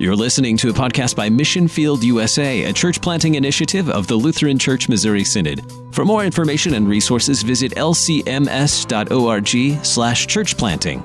You're 0.00 0.14
listening 0.14 0.56
to 0.58 0.70
a 0.70 0.72
podcast 0.72 1.16
by 1.16 1.28
Mission 1.28 1.66
Field 1.66 2.04
USA, 2.04 2.62
a 2.62 2.72
church 2.72 3.02
planting 3.02 3.34
initiative 3.34 3.90
of 3.90 4.06
the 4.06 4.14
Lutheran 4.14 4.56
Church 4.56 4.88
Missouri 4.88 5.24
Synod. 5.24 5.60
For 5.90 6.04
more 6.04 6.24
information 6.24 6.74
and 6.74 6.86
resources, 6.88 7.42
visit 7.42 7.72
lcms.org 7.72 8.24
slash 9.84 10.28
churchplanting. 10.28 11.02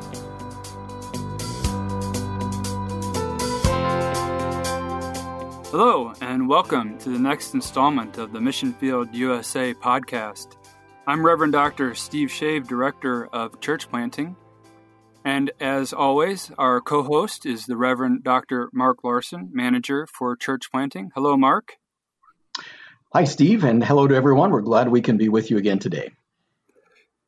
Hello, 5.72 6.14
and 6.22 6.48
welcome 6.48 6.96
to 7.00 7.10
the 7.10 7.18
next 7.18 7.56
installment 7.56 8.20
of 8.20 8.32
the 8.32 8.40
Mission 8.40 8.74
Field 8.74 9.10
USA 9.16 9.74
podcast. 9.74 10.58
I'm 11.08 11.26
Reverend 11.26 11.54
Dr. 11.54 11.96
Steve 11.96 12.30
Schave, 12.30 12.68
Director 12.68 13.26
of 13.34 13.60
Church 13.60 13.90
Planting, 13.90 14.36
and 15.26 15.52
as 15.60 15.94
always, 15.94 16.52
our 16.58 16.82
co 16.82 17.04
host 17.04 17.46
is 17.46 17.66
the 17.66 17.78
Reverend 17.78 18.24
Dr. 18.24 18.70
Mark 18.74 19.04
Larson, 19.04 19.50
Manager 19.54 20.08
for 20.08 20.36
Church 20.36 20.72
Planting. 20.72 21.12
Hello, 21.16 21.38
Mark. 21.38 21.78
Hi, 23.14 23.24
Steve, 23.24 23.64
and 23.64 23.84
hello 23.84 24.08
to 24.08 24.16
everyone. 24.16 24.52
We're 24.52 24.62
glad 24.62 24.90
we 24.90 25.02
can 25.02 25.18
be 25.18 25.30
with 25.30 25.52
you 25.52 25.58
again 25.58 25.80
today. 25.80 26.12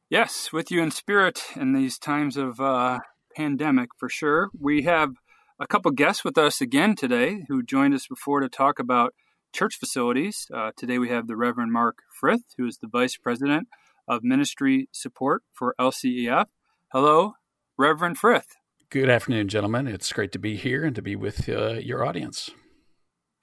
Yes, 0.10 0.52
with 0.52 0.72
you 0.72 0.82
in 0.82 0.92
spirit 0.92 1.44
in 1.55 1.74
these 1.74 1.98
times 1.98 2.38
of 2.38 2.60
uh, 2.60 3.00
pandemic 3.36 3.90
for 3.98 4.10
sure. 4.10 4.50
We 4.60 4.84
have 4.84 5.12
a 5.60 5.68
couple 5.68 5.91
guests 5.91 6.24
with 6.24 6.38
us 6.38 6.60
again 6.62 6.96
today 6.96 7.46
who 7.48 7.64
joined 7.64 7.94
us 7.94 8.08
before 8.08 8.40
to 8.40 8.50
talk 8.50 8.80
about 8.80 9.14
church 9.54 9.77
facilities. 9.80 10.48
Uh, 10.54 10.72
today 10.76 11.00
we 11.00 11.10
have 11.10 11.27
the 11.27 11.36
Reverend 11.36 11.72
Mark 11.72 12.00
Frith, 12.20 12.44
who 12.58 12.66
is 12.66 12.80
the 12.80 12.88
Vice 12.88 13.16
President 13.18 13.68
of 14.08 14.24
Ministry 14.24 14.90
Support 14.91 15.44
for 15.54 15.74
LCEF. 15.80 16.46
Hello, 16.91 17.34
Reverend 17.78 18.18
Frith. 18.18 18.56
Good 18.90 19.10
afternoon, 19.10 19.50
gentlemen. 19.50 19.88
It's 19.88 20.14
great 20.14 20.32
to 20.32 20.40
be 20.40 20.56
here 20.56 20.86
and 20.86 20.96
to 20.96 21.02
be 21.02 21.16
with 21.16 21.50
uh, 21.50 21.74
your 21.74 22.06
audience. 22.06 22.52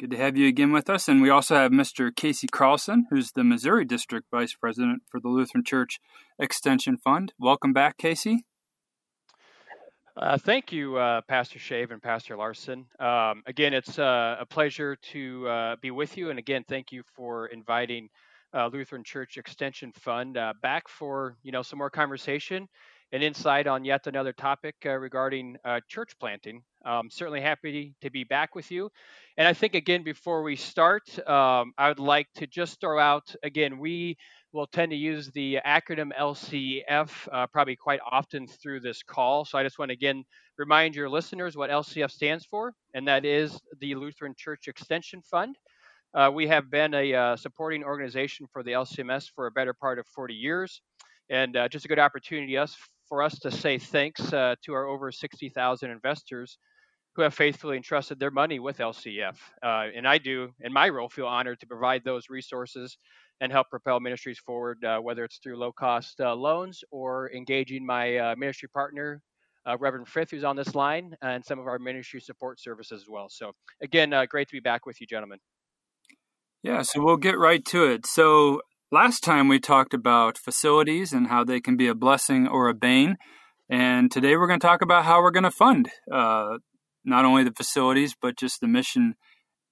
Good 0.01 0.13
to 0.13 0.17
have 0.17 0.37
you 0.39 0.49
again 0.49 0.73
with 0.73 0.89
us. 0.89 1.07
And 1.07 1.21
we 1.21 1.29
also 1.29 1.55
have 1.55 1.71
Mr. 1.71 2.15
Casey 2.15 2.47
Carlson, 2.47 3.07
who's 3.11 3.33
the 3.33 3.45
Missouri 3.45 3.85
District 3.85 4.27
Vice 4.31 4.55
President 4.55 5.03
for 5.07 5.21
the 5.21 5.29
Lutheran 5.29 5.65
Church 5.65 6.01
Extension 6.39 6.97
Fund. 6.97 7.35
Welcome 7.39 7.75
back, 7.75 7.99
Casey. 7.99 8.47
Uh, 10.17 10.39
thank 10.39 10.73
you, 10.73 10.97
uh, 10.97 11.21
Pastor 11.29 11.59
Schave 11.59 11.91
and 11.91 12.03
Pastor 12.03 12.37
Larson. 12.37 12.87
Um, 12.99 13.43
again, 13.47 13.75
it's 13.75 13.99
uh, 13.99 14.37
a 14.41 14.47
pleasure 14.47 14.97
to 15.13 15.49
uh, 15.49 15.77
be 15.83 15.91
with 15.91 16.17
you. 16.17 16.31
And 16.31 16.39
again, 16.39 16.65
thank 16.67 16.91
you 16.91 17.03
for 17.15 17.47
inviting 17.47 18.09
uh, 18.55 18.69
Lutheran 18.73 19.05
Church 19.05 19.37
Extension 19.37 19.93
Fund 19.93 20.37
uh, 20.37 20.55
back 20.63 20.89
for 20.89 21.37
you 21.43 21.53
know 21.53 21.63
some 21.63 21.79
more 21.79 21.91
conversation 21.91 22.69
an 23.13 23.23
insight 23.23 23.67
on 23.67 23.85
yet 23.85 24.07
another 24.07 24.33
topic 24.33 24.75
uh, 24.87 24.91
regarding 24.91 25.57
uh, 25.65 25.81
church 25.87 26.19
planting. 26.19 26.63
Um, 26.85 27.11
certainly 27.11 27.43
happy 27.43 27.95
to 28.01 28.11
be 28.11 28.25
back 28.25 28.55
with 28.55 28.71
you. 28.71 28.91
And 29.37 29.47
I 29.47 29.53
think, 29.53 29.75
again, 29.75 30.03
before 30.03 30.43
we 30.43 30.57
start, 30.57 31.03
um, 31.29 31.73
I 31.77 31.89
would 31.89 31.99
like 31.99 32.29
to 32.37 32.47
just 32.47 32.81
throw 32.81 32.99
out 32.99 33.35
again, 33.43 33.79
we 33.79 34.17
will 34.53 34.67
tend 34.67 34.91
to 34.91 34.97
use 34.97 35.31
the 35.31 35.59
acronym 35.67 36.11
LCF 36.19 37.11
uh, 37.31 37.47
probably 37.49 37.77
quite 37.77 38.01
often 38.11 38.47
through 38.47 38.81
this 38.81 39.03
call. 39.03 39.45
So 39.45 39.59
I 39.59 39.63
just 39.63 39.79
want 39.79 39.91
to 39.91 39.95
again 39.95 40.25
remind 40.59 40.95
your 40.95 41.09
listeners 41.09 41.57
what 41.57 41.71
LCF 41.71 42.11
stands 42.11 42.47
for, 42.47 42.75
and 42.95 43.07
that 43.09 43.25
is 43.25 43.59
the 43.81 43.95
Lutheran 43.95 44.35
Church 44.37 44.69
Extension 44.69 45.23
Fund. 45.23 45.57
Uh, 46.15 46.31
we 46.33 46.47
have 46.47 46.71
been 46.71 46.93
a 46.93 47.15
uh, 47.15 47.37
supporting 47.37 47.85
organization 47.85 48.47
for 48.53 48.63
the 48.63 48.73
LCMS 48.73 49.31
for 49.35 49.47
a 49.47 49.51
better 49.51 49.73
part 49.73 49.99
of 49.99 50.07
40 50.09 50.35
years 50.35 50.83
and 51.31 51.57
uh, 51.57 51.69
just 51.69 51.85
a 51.85 51.89
good 51.89 51.99
opportunity 51.99 52.57
us 52.57 52.77
for 53.13 53.23
us 53.23 53.39
to 53.39 53.51
say 53.51 53.77
thanks 53.77 54.33
uh, 54.33 54.55
to 54.65 54.73
our 54.73 54.87
over 54.87 55.13
60,000 55.13 55.91
investors 55.91 56.57
who 57.15 57.21
have 57.21 57.35
faithfully 57.35 57.77
entrusted 57.77 58.19
their 58.19 58.31
money 58.31 58.59
with 58.59 58.79
LCF. 58.79 59.37
Uh, 59.63 59.89
and 59.95 60.09
I 60.09 60.17
do, 60.17 60.49
in 60.63 60.73
my 60.73 60.89
role, 60.89 61.11
feel 61.11 61.27
honored 61.27 61.61
to 61.61 61.67
provide 61.67 62.05
those 62.07 62.31
resources 62.31 62.97
and 63.43 63.53
help 63.53 63.69
propel 63.69 64.01
ministries 64.01 64.39
forward, 64.39 64.83
uh, 64.83 64.99
whether 64.99 65.25
it's 65.25 65.37
through 65.43 65.59
low 65.59 65.73
cost 65.73 66.23
uh, 66.23 66.35
loans 66.35 66.83
or 66.91 67.31
engaging 67.33 67.85
my 67.85 68.17
uh, 68.17 68.35
ministry 68.39 68.71
partner, 68.71 69.21
uh, 69.69 69.77
Reverend 69.79 70.09
Frith, 70.09 70.31
who's 70.31 70.43
on 70.43 70.57
this 70.57 70.75
line, 70.75 71.15
and 71.21 71.45
some 71.45 71.59
of 71.59 71.67
our 71.67 71.79
ministry 71.79 72.19
support 72.19 72.61
services 72.63 73.03
as 73.03 73.09
well. 73.11 73.29
So, 73.29 73.53
again, 73.83 74.15
great 74.31 74.49
to 74.49 74.53
be 74.53 74.61
back 74.61 74.87
with 74.87 75.03
you, 75.03 75.07
gentlemen. 75.07 75.39
Yeah, 76.63 76.81
so 76.81 77.03
we'll 77.03 77.19
get 77.19 77.39
right 77.39 77.63
to 77.67 77.85
it. 77.85 78.07
So, 78.07 78.63
Last 78.93 79.25
time 79.25 79.49
we 79.49 79.59
talked 79.59 79.95
about 79.95 80.37
facilities 80.37 81.15
and 81.15 81.29
how 81.29 81.45
they 81.45 81.63
can 81.63 81.79
be 81.79 81.89
a 81.89 81.95
blessing 81.95 82.47
or 82.47 82.69
a 82.69 82.75
bane. 82.75 83.17
And 83.67 84.13
today 84.13 84.37
we're 84.37 84.47
going 84.47 84.61
to 84.61 84.67
talk 84.67 84.83
about 84.83 85.07
how 85.07 85.23
we're 85.23 85.31
going 85.31 85.45
to 85.45 85.51
fund 85.51 85.89
uh, 86.13 86.59
not 87.03 87.25
only 87.25 87.43
the 87.43 87.55
facilities, 87.55 88.15
but 88.21 88.37
just 88.37 88.61
the 88.61 88.69
mission 88.69 89.15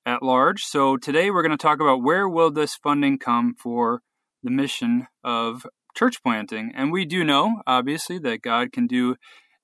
at 0.06 0.22
large. 0.22 0.62
So 0.62 0.96
today 0.96 1.30
we're 1.30 1.42
going 1.42 1.50
to 1.50 1.58
talk 1.58 1.82
about 1.82 2.02
where 2.02 2.26
will 2.26 2.50
this 2.50 2.76
funding 2.76 3.18
come 3.18 3.54
for 3.62 4.00
the 4.42 4.50
mission 4.50 5.06
of 5.22 5.66
church 5.94 6.22
planting. 6.22 6.72
And 6.74 6.90
we 6.90 7.04
do 7.04 7.22
know, 7.22 7.60
obviously, 7.66 8.18
that 8.20 8.40
God 8.40 8.72
can 8.72 8.86
do 8.86 9.16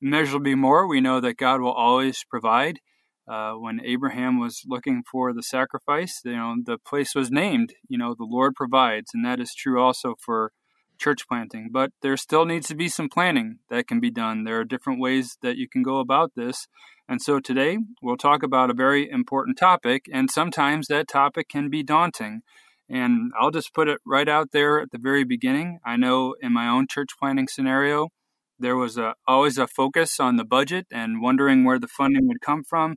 immeasurably 0.03 0.55
more. 0.55 0.87
We 0.87 1.01
know 1.01 1.19
that 1.21 1.39
God 1.39 1.63
will 1.63 1.73
always 1.73 2.23
provide. 2.29 2.79
Uh, 3.29 3.55
when 3.55 3.81
Abraham 3.85 4.39
was 4.39 4.63
looking 4.67 5.03
for 5.11 5.33
the 5.33 5.43
sacrifice, 5.43 6.21
you 6.25 6.37
know, 6.37 6.55
the 6.65 6.79
place 6.79 7.15
was 7.15 7.31
named, 7.31 7.75
you 7.89 7.99
know, 7.99 8.15
the 8.15 8.25
Lord 8.25 8.55
provides. 8.55 9.11
And 9.13 9.25
that 9.25 9.41
is 9.41 9.53
true 9.53 9.83
also 9.83 10.15
for 10.25 10.53
church 10.99 11.27
planting. 11.29 11.71
But 11.73 11.91
there 12.03 12.17
still 12.17 12.45
needs 12.45 12.69
to 12.69 12.75
be 12.75 12.89
some 12.89 13.09
planning 13.09 13.59
that 13.69 13.89
can 13.89 14.01
be 14.01 14.11
done. 14.11 14.45
There 14.45 14.61
are 14.61 14.65
different 14.65 15.01
ways 15.01 15.37
that 15.43 15.57
you 15.57 15.69
can 15.69 15.83
go 15.83 15.99
about 15.99 16.33
this. 16.37 16.67
And 17.09 17.23
so 17.23 17.39
today 17.39 17.79
we'll 18.03 18.17
talk 18.17 18.43
about 18.43 18.71
a 18.71 18.75
very 18.75 19.09
important 19.09 19.59
topic, 19.59 20.07
and 20.13 20.29
sometimes 20.31 20.89
that 20.89 21.07
topic 21.09 21.49
can 21.49 21.71
be 21.71 21.83
daunting. 21.83 22.41
And 22.89 23.33
I'll 23.39 23.51
just 23.51 23.75
put 23.75 23.89
it 23.89 23.99
right 24.07 24.29
out 24.29 24.51
there 24.53 24.81
at 24.81 24.91
the 24.91 24.99
very 24.99 25.25
beginning. 25.25 25.79
I 25.85 25.97
know 25.97 26.35
in 26.41 26.53
my 26.53 26.69
own 26.69 26.87
church 26.89 27.11
planting 27.21 27.49
scenario, 27.49 28.09
there 28.59 28.77
was 28.77 28.97
a, 28.97 29.15
always 29.27 29.59
a 29.59 29.67
focus 29.67 30.19
on 30.21 30.37
the 30.37 30.45
budget 30.45 30.87
and 30.91 31.21
wondering 31.21 31.65
where 31.65 31.79
the 31.79 31.89
funding 31.89 32.27
would 32.29 32.41
come 32.41 32.63
from. 32.63 32.97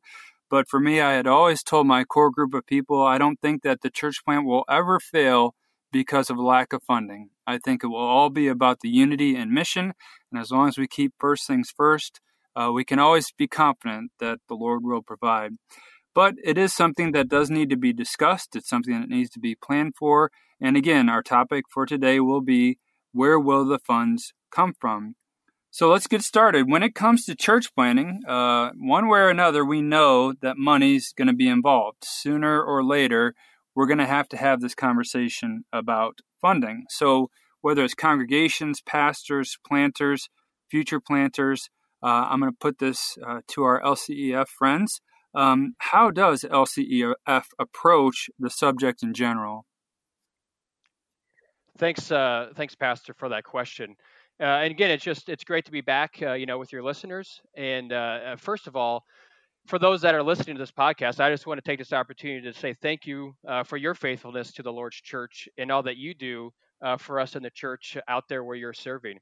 But 0.50 0.68
for 0.68 0.80
me, 0.80 1.00
I 1.00 1.14
had 1.14 1.28
always 1.28 1.64
told 1.64 1.86
my 1.88 2.04
core 2.04 2.32
group 2.32 2.54
of 2.54 2.66
people 2.66 3.04
I 3.04 3.18
don't 3.18 3.40
think 3.40 3.62
that 3.64 3.82
the 3.82 3.90
church 3.90 4.24
plant 4.26 4.46
will 4.46 4.66
ever 4.70 5.00
fail 5.00 5.54
because 5.92 6.30
of 6.30 6.38
lack 6.38 6.74
of 6.74 6.84
funding. 6.84 7.30
I 7.46 7.58
think 7.58 7.84
it 7.84 7.88
will 7.88 7.98
all 7.98 8.30
be 8.30 8.48
about 8.48 8.80
the 8.82 8.90
unity 8.90 9.36
and 9.36 9.52
mission. 9.52 9.94
And 10.32 10.42
as 10.42 10.52
long 10.52 10.68
as 10.68 10.78
we 10.78 10.88
keep 10.88 11.14
first 11.20 11.48
things 11.48 11.72
first, 11.76 12.20
uh, 12.56 12.72
we 12.74 12.84
can 12.84 13.00
always 13.00 13.32
be 13.32 13.48
confident 13.48 14.12
that 14.20 14.40
the 14.48 14.56
Lord 14.56 14.84
will 14.84 15.02
provide. 15.02 15.54
But 16.16 16.36
it 16.44 16.58
is 16.58 16.74
something 16.76 17.12
that 17.12 17.30
does 17.30 17.50
need 17.50 17.70
to 17.70 17.78
be 17.78 17.94
discussed. 17.94 18.56
It's 18.56 18.70
something 18.70 19.00
that 19.00 19.10
needs 19.10 19.30
to 19.32 19.40
be 19.40 19.56
planned 19.56 19.94
for. 19.98 20.32
And 20.60 20.76
again, 20.76 21.10
our 21.10 21.24
topic 21.24 21.66
for 21.72 21.86
today 21.86 22.20
will 22.20 22.42
be 22.42 22.78
where 23.14 23.40
will 23.40 23.66
the 23.66 23.80
funds 23.80 24.34
come 24.52 24.74
from? 24.80 25.16
So 25.72 25.90
let's 25.90 26.08
get 26.08 26.24
started. 26.24 26.70
When 26.70 26.82
it 26.82 26.96
comes 26.96 27.26
to 27.26 27.36
church 27.36 27.74
planning, 27.76 28.22
uh, 28.28 28.72
one 28.80 29.08
way 29.08 29.20
or 29.20 29.30
another, 29.30 29.64
we 29.64 29.82
know 29.82 30.34
that 30.42 30.58
money's 30.58 31.14
going 31.14 31.28
to 31.28 31.34
be 31.34 31.48
involved. 31.48 32.00
Sooner 32.04 32.62
or 32.62 32.84
later, 32.84 33.36
we're 33.76 33.86
going 33.86 34.00
to 34.00 34.08
have 34.08 34.28
to 34.30 34.38
have 34.38 34.62
this 34.62 34.74
conversation 34.74 35.66
about 35.72 36.20
funding. 36.42 36.86
So 36.90 37.30
whether 37.62 37.84
it's 37.84 37.94
congregations, 37.94 38.82
pastors, 38.82 39.58
planters, 39.68 40.30
future 40.72 41.00
planters, 41.00 41.70
uh, 42.02 42.26
I'm 42.30 42.40
going 42.40 42.52
to 42.52 42.58
put 42.60 42.80
this 42.80 43.18
uh, 43.26 43.42
to 43.50 43.64
our 43.64 43.82
LCEF 43.82 44.48
friends. 44.48 45.02
Um, 45.36 45.76
how 45.78 46.10
does 46.10 46.44
LCEF 46.44 47.44
approach 47.60 48.30
the 48.40 48.50
subject 48.50 49.04
in 49.04 49.14
general? 49.14 49.66
Thanks, 51.78 52.12
uh, 52.12 52.50
thanks, 52.56 52.76
Pastor, 52.76 53.14
for 53.14 53.30
that 53.30 53.44
question. 53.44 53.96
Uh, 54.40 54.46
and 54.64 54.72
again, 54.72 54.90
it's 54.90 55.04
just 55.04 55.28
it's 55.28 55.44
great 55.44 55.66
to 55.66 55.72
be 55.72 55.82
back, 55.82 56.18
uh, 56.22 56.34
you 56.34 56.46
know, 56.46 56.58
with 56.58 56.72
your 56.72 56.82
listeners. 56.82 57.42
And 57.56 57.92
uh, 57.92 57.96
uh, 57.96 58.36
first 58.38 58.68
of 58.68 58.76
all, 58.76 59.04
for 59.68 59.78
those 59.78 60.02
that 60.02 60.16
are 60.16 60.24
listening 60.24 60.56
to 60.56 60.60
this 60.62 60.72
podcast, 60.72 61.20
I 61.20 61.30
just 61.30 61.46
want 61.46 61.58
to 61.58 61.70
take 61.70 61.78
this 61.78 61.92
opportunity 61.92 62.50
to 62.52 62.58
say 62.58 62.74
thank 62.74 63.06
you 63.06 63.36
uh, 63.48 63.64
for 63.64 63.76
your 63.76 63.94
faithfulness 63.94 64.54
to 64.54 64.64
the 64.64 64.72
Lord's 64.72 64.96
church 64.96 65.50
and 65.58 65.72
all 65.72 65.84
that 65.84 65.98
you 65.98 66.14
do 66.14 66.54
uh, 66.82 66.96
for 66.96 67.20
us 67.20 67.36
in 67.36 67.44
the 67.44 67.50
church 67.50 67.98
out 68.08 68.30
there 68.30 68.44
where 68.44 68.56
you're 68.56 68.74
serving. 68.74 69.20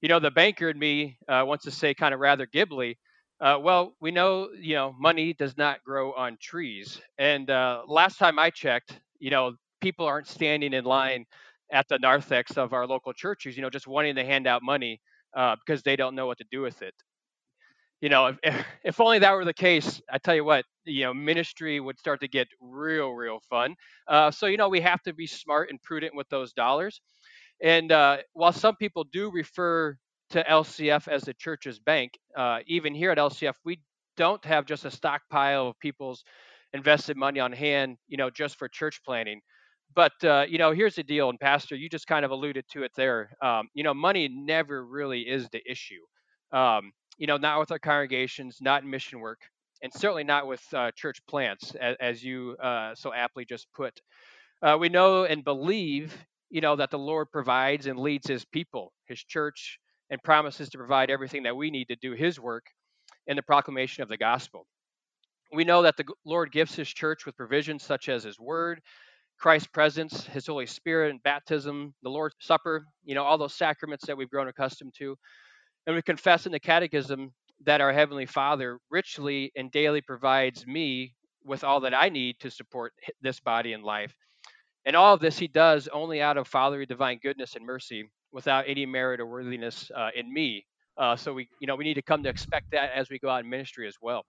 You 0.00 0.08
know, 0.08 0.20
the 0.20 0.30
banker 0.30 0.68
in 0.68 0.78
me 0.78 1.18
wants 1.28 1.64
to 1.64 1.70
say, 1.70 1.94
kind 1.94 2.14
of 2.14 2.20
rather 2.20 2.46
gibbly, 2.46 2.98
well, 3.40 3.94
we 4.00 4.10
know, 4.10 4.48
you 4.58 4.74
know, 4.74 4.94
money 4.98 5.32
does 5.32 5.56
not 5.56 5.82
grow 5.84 6.12
on 6.12 6.38
trees. 6.40 7.00
And 7.18 7.48
last 7.48 8.18
time 8.18 8.38
I 8.38 8.50
checked, 8.50 8.98
you 9.18 9.30
know, 9.30 9.54
people 9.80 10.06
aren't 10.06 10.26
standing 10.26 10.72
in 10.72 10.84
line 10.84 11.26
at 11.72 11.88
the 11.88 11.98
narthex 11.98 12.56
of 12.58 12.72
our 12.72 12.86
local 12.86 13.12
churches, 13.12 13.56
you 13.56 13.62
know, 13.62 13.70
just 13.70 13.86
wanting 13.86 14.16
to 14.16 14.24
hand 14.24 14.46
out 14.46 14.62
money 14.62 15.00
uh, 15.36 15.56
because 15.56 15.82
they 15.82 15.96
don't 15.96 16.14
know 16.14 16.26
what 16.26 16.38
to 16.38 16.44
do 16.50 16.60
with 16.60 16.82
it. 16.82 16.94
You 18.00 18.08
know, 18.10 18.26
if, 18.42 18.66
if 18.84 19.00
only 19.00 19.20
that 19.20 19.32
were 19.32 19.44
the 19.44 19.54
case, 19.54 20.00
I 20.10 20.18
tell 20.18 20.34
you 20.34 20.44
what, 20.44 20.64
you 20.84 21.04
know, 21.04 21.14
ministry 21.14 21.80
would 21.80 21.98
start 21.98 22.20
to 22.20 22.28
get 22.28 22.48
real, 22.60 23.10
real 23.10 23.40
fun. 23.48 23.76
Uh, 24.08 24.30
so, 24.30 24.46
you 24.46 24.56
know, 24.56 24.68
we 24.68 24.80
have 24.80 25.02
to 25.04 25.14
be 25.14 25.26
smart 25.26 25.70
and 25.70 25.80
prudent 25.82 26.14
with 26.14 26.28
those 26.28 26.52
dollars. 26.52 27.00
And 27.62 27.92
uh, 27.92 28.18
while 28.32 28.52
some 28.52 28.76
people 28.76 29.04
do 29.04 29.30
refer 29.32 29.96
to 30.30 30.44
LCF 30.44 31.08
as 31.08 31.22
the 31.22 31.34
church's 31.34 31.78
bank, 31.78 32.18
uh, 32.36 32.60
even 32.66 32.94
here 32.94 33.12
at 33.12 33.18
LCF, 33.18 33.54
we 33.64 33.80
don't 34.16 34.44
have 34.44 34.66
just 34.66 34.84
a 34.84 34.90
stockpile 34.90 35.68
of 35.68 35.78
people's 35.78 36.24
invested 36.72 37.16
money 37.16 37.40
on 37.40 37.52
hand, 37.52 37.98
you 38.08 38.16
know, 38.16 38.30
just 38.30 38.58
for 38.58 38.68
church 38.68 39.00
planting. 39.04 39.40
But 39.94 40.12
uh, 40.24 40.46
you 40.48 40.58
know, 40.58 40.72
here's 40.72 40.94
the 40.96 41.02
deal, 41.02 41.28
and 41.28 41.38
Pastor, 41.38 41.76
you 41.76 41.88
just 41.88 42.06
kind 42.06 42.24
of 42.24 42.30
alluded 42.30 42.64
to 42.72 42.82
it 42.82 42.92
there. 42.96 43.30
Um, 43.42 43.68
you 43.74 43.84
know, 43.84 43.94
money 43.94 44.28
never 44.28 44.84
really 44.86 45.22
is 45.22 45.48
the 45.50 45.60
issue. 45.70 46.00
Um, 46.52 46.92
you 47.18 47.26
know, 47.26 47.36
not 47.36 47.58
with 47.60 47.70
our 47.70 47.78
congregations, 47.78 48.58
not 48.60 48.82
in 48.82 48.90
mission 48.90 49.20
work, 49.20 49.40
and 49.82 49.92
certainly 49.92 50.24
not 50.24 50.46
with 50.46 50.62
uh, 50.74 50.90
church 50.96 51.18
plants, 51.28 51.74
as, 51.74 51.96
as 52.00 52.24
you 52.24 52.56
uh, 52.62 52.94
so 52.94 53.12
aptly 53.12 53.44
just 53.44 53.66
put. 53.74 54.00
Uh, 54.62 54.76
we 54.78 54.88
know 54.88 55.24
and 55.24 55.44
believe, 55.44 56.16
you 56.50 56.60
know, 56.60 56.76
that 56.76 56.90
the 56.90 56.98
Lord 56.98 57.30
provides 57.30 57.86
and 57.86 57.98
leads 57.98 58.28
His 58.28 58.44
people, 58.44 58.92
His 59.06 59.18
church, 59.20 59.78
and 60.10 60.22
promises 60.22 60.70
to 60.70 60.78
provide 60.78 61.10
everything 61.10 61.42
that 61.42 61.56
we 61.56 61.70
need 61.70 61.88
to 61.88 61.96
do 61.96 62.12
His 62.12 62.38
work 62.40 62.64
in 63.26 63.36
the 63.36 63.42
proclamation 63.42 64.02
of 64.02 64.08
the 64.08 64.16
gospel. 64.16 64.66
We 65.52 65.64
know 65.64 65.82
that 65.82 65.96
the 65.96 66.04
Lord 66.24 66.52
gives 66.52 66.74
His 66.74 66.88
church 66.88 67.26
with 67.26 67.36
provisions 67.36 67.82
such 67.82 68.08
as 68.08 68.24
His 68.24 68.38
Word, 68.38 68.80
Christ's 69.42 69.66
presence, 69.66 70.24
His 70.24 70.46
Holy 70.46 70.66
Spirit, 70.66 71.10
and 71.10 71.22
baptism, 71.24 71.94
the 72.04 72.08
Lord's 72.08 72.36
Supper, 72.38 72.86
you 73.04 73.16
know, 73.16 73.24
all 73.24 73.38
those 73.38 73.54
sacraments 73.54 74.06
that 74.06 74.16
we've 74.16 74.30
grown 74.30 74.46
accustomed 74.46 74.94
to. 74.98 75.16
And 75.84 75.96
we 75.96 76.02
confess 76.02 76.46
in 76.46 76.52
the 76.52 76.60
Catechism 76.60 77.32
that 77.64 77.80
our 77.80 77.92
Heavenly 77.92 78.26
Father 78.26 78.78
richly 78.88 79.50
and 79.56 79.72
daily 79.72 80.00
provides 80.00 80.64
me 80.64 81.14
with 81.44 81.64
all 81.64 81.80
that 81.80 81.92
I 81.92 82.08
need 82.08 82.36
to 82.38 82.52
support 82.52 82.92
this 83.20 83.40
body 83.40 83.72
and 83.72 83.82
life. 83.82 84.14
And 84.86 84.94
all 84.94 85.14
of 85.14 85.20
this 85.20 85.38
He 85.38 85.48
does 85.48 85.88
only 85.88 86.22
out 86.22 86.36
of 86.36 86.46
fatherly 86.46 86.86
divine 86.86 87.18
goodness 87.20 87.56
and 87.56 87.66
mercy, 87.66 88.08
without 88.32 88.64
any 88.68 88.86
merit 88.86 89.18
or 89.20 89.26
worthiness 89.26 89.90
uh, 89.94 90.10
in 90.14 90.32
me. 90.32 90.64
Uh, 90.96 91.16
so 91.16 91.34
we, 91.34 91.48
you 91.60 91.66
know, 91.66 91.74
we 91.74 91.84
need 91.84 91.94
to 91.94 92.02
come 92.02 92.22
to 92.22 92.28
expect 92.28 92.70
that 92.70 92.90
as 92.94 93.10
we 93.10 93.18
go 93.18 93.28
out 93.28 93.42
in 93.42 93.50
ministry 93.50 93.88
as 93.88 93.96
well. 94.00 94.24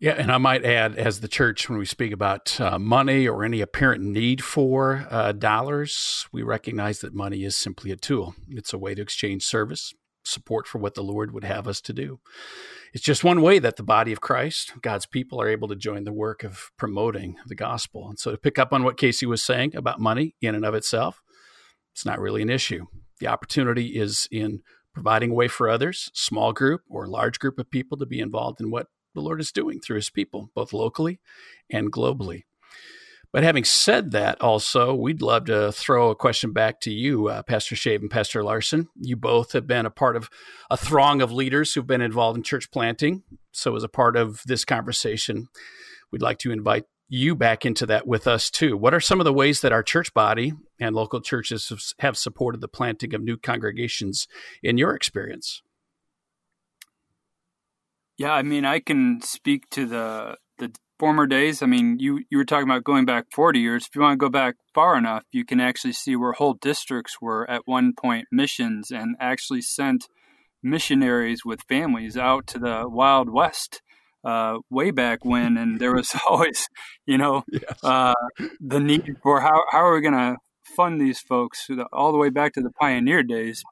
Yeah, 0.00 0.12
and 0.12 0.32
I 0.32 0.38
might 0.38 0.64
add, 0.64 0.96
as 0.96 1.20
the 1.20 1.28
church, 1.28 1.68
when 1.68 1.78
we 1.78 1.84
speak 1.84 2.10
about 2.10 2.58
uh, 2.58 2.78
money 2.78 3.28
or 3.28 3.44
any 3.44 3.60
apparent 3.60 4.02
need 4.02 4.42
for 4.42 5.06
uh, 5.10 5.32
dollars, 5.32 6.26
we 6.32 6.42
recognize 6.42 7.00
that 7.00 7.14
money 7.14 7.44
is 7.44 7.54
simply 7.54 7.90
a 7.90 7.96
tool. 7.96 8.34
It's 8.48 8.72
a 8.72 8.78
way 8.78 8.94
to 8.94 9.02
exchange 9.02 9.44
service, 9.44 9.92
support 10.24 10.66
for 10.66 10.78
what 10.78 10.94
the 10.94 11.02
Lord 11.02 11.34
would 11.34 11.44
have 11.44 11.68
us 11.68 11.82
to 11.82 11.92
do. 11.92 12.18
It's 12.94 13.04
just 13.04 13.24
one 13.24 13.42
way 13.42 13.58
that 13.58 13.76
the 13.76 13.82
body 13.82 14.10
of 14.10 14.22
Christ, 14.22 14.72
God's 14.80 15.04
people, 15.04 15.38
are 15.38 15.50
able 15.50 15.68
to 15.68 15.76
join 15.76 16.04
the 16.04 16.14
work 16.14 16.44
of 16.44 16.70
promoting 16.78 17.36
the 17.46 17.54
gospel. 17.54 18.08
And 18.08 18.18
so, 18.18 18.30
to 18.30 18.38
pick 18.38 18.58
up 18.58 18.72
on 18.72 18.84
what 18.84 18.96
Casey 18.96 19.26
was 19.26 19.44
saying 19.44 19.76
about 19.76 20.00
money 20.00 20.34
in 20.40 20.54
and 20.54 20.64
of 20.64 20.74
itself, 20.74 21.20
it's 21.92 22.06
not 22.06 22.20
really 22.20 22.40
an 22.40 22.48
issue. 22.48 22.86
The 23.18 23.26
opportunity 23.26 23.98
is 23.98 24.26
in 24.32 24.62
providing 24.94 25.32
a 25.32 25.34
way 25.34 25.48
for 25.48 25.68
others, 25.68 26.10
small 26.14 26.54
group 26.54 26.80
or 26.88 27.06
large 27.06 27.38
group 27.38 27.58
of 27.58 27.70
people, 27.70 27.98
to 27.98 28.06
be 28.06 28.18
involved 28.18 28.62
in 28.62 28.70
what 28.70 28.86
the 29.14 29.20
Lord 29.20 29.40
is 29.40 29.52
doing 29.52 29.80
through 29.80 29.96
his 29.96 30.10
people, 30.10 30.50
both 30.54 30.72
locally 30.72 31.20
and 31.70 31.92
globally. 31.92 32.44
But 33.32 33.44
having 33.44 33.62
said 33.62 34.10
that, 34.10 34.40
also, 34.40 34.92
we'd 34.92 35.22
love 35.22 35.44
to 35.44 35.70
throw 35.70 36.10
a 36.10 36.16
question 36.16 36.52
back 36.52 36.80
to 36.80 36.90
you, 36.90 37.28
uh, 37.28 37.42
Pastor 37.44 37.76
Schave 37.76 38.00
and 38.00 38.10
Pastor 38.10 38.42
Larson. 38.42 38.88
You 38.96 39.16
both 39.16 39.52
have 39.52 39.68
been 39.68 39.86
a 39.86 39.90
part 39.90 40.16
of 40.16 40.28
a 40.68 40.76
throng 40.76 41.22
of 41.22 41.30
leaders 41.30 41.72
who've 41.72 41.86
been 41.86 42.00
involved 42.00 42.36
in 42.36 42.42
church 42.42 42.72
planting. 42.72 43.22
So, 43.52 43.76
as 43.76 43.84
a 43.84 43.88
part 43.88 44.16
of 44.16 44.42
this 44.46 44.64
conversation, 44.64 45.46
we'd 46.10 46.22
like 46.22 46.38
to 46.38 46.50
invite 46.50 46.86
you 47.08 47.36
back 47.36 47.64
into 47.64 47.86
that 47.86 48.06
with 48.06 48.26
us 48.26 48.50
too. 48.50 48.76
What 48.76 48.94
are 48.94 49.00
some 49.00 49.20
of 49.20 49.24
the 49.24 49.32
ways 49.32 49.60
that 49.60 49.72
our 49.72 49.82
church 49.82 50.12
body 50.12 50.52
and 50.80 50.94
local 50.94 51.20
churches 51.20 51.92
have 51.98 52.16
supported 52.16 52.60
the 52.60 52.68
planting 52.68 53.14
of 53.14 53.22
new 53.22 53.36
congregations 53.36 54.26
in 54.62 54.76
your 54.76 54.94
experience? 54.94 55.62
Yeah, 58.20 58.34
I 58.34 58.42
mean, 58.42 58.66
I 58.66 58.80
can 58.80 59.22
speak 59.22 59.70
to 59.70 59.86
the 59.86 60.36
the 60.58 60.70
former 60.98 61.26
days. 61.26 61.62
I 61.62 61.66
mean, 61.66 61.98
you 61.98 62.22
you 62.28 62.36
were 62.36 62.44
talking 62.44 62.68
about 62.68 62.84
going 62.84 63.06
back 63.06 63.24
40 63.32 63.58
years. 63.58 63.86
If 63.86 63.96
you 63.96 64.02
want 64.02 64.20
to 64.20 64.22
go 64.22 64.28
back 64.28 64.56
far 64.74 64.98
enough, 64.98 65.24
you 65.32 65.42
can 65.46 65.58
actually 65.58 65.94
see 65.94 66.16
where 66.16 66.32
whole 66.32 66.52
districts 66.52 67.16
were 67.22 67.50
at 67.50 67.62
one 67.64 67.94
point 67.98 68.26
missions 68.30 68.90
and 68.90 69.16
actually 69.18 69.62
sent 69.62 70.06
missionaries 70.62 71.46
with 71.46 71.62
families 71.66 72.18
out 72.18 72.46
to 72.48 72.58
the 72.58 72.86
Wild 72.86 73.30
West 73.30 73.80
uh, 74.22 74.58
way 74.68 74.90
back 74.90 75.24
when, 75.24 75.56
and 75.56 75.80
there 75.80 75.94
was 75.94 76.14
always, 76.28 76.68
you 77.06 77.16
know, 77.16 77.42
yes. 77.50 77.82
uh, 77.82 78.12
the 78.60 78.80
need 78.80 79.16
for 79.22 79.40
how 79.40 79.62
how 79.70 79.78
are 79.78 79.94
we 79.94 80.02
going 80.02 80.12
to 80.12 80.36
fund 80.76 81.00
these 81.00 81.20
folks 81.20 81.70
all 81.90 82.12
the 82.12 82.18
way 82.18 82.28
back 82.28 82.52
to 82.52 82.60
the 82.60 82.70
pioneer 82.78 83.22
days. 83.22 83.62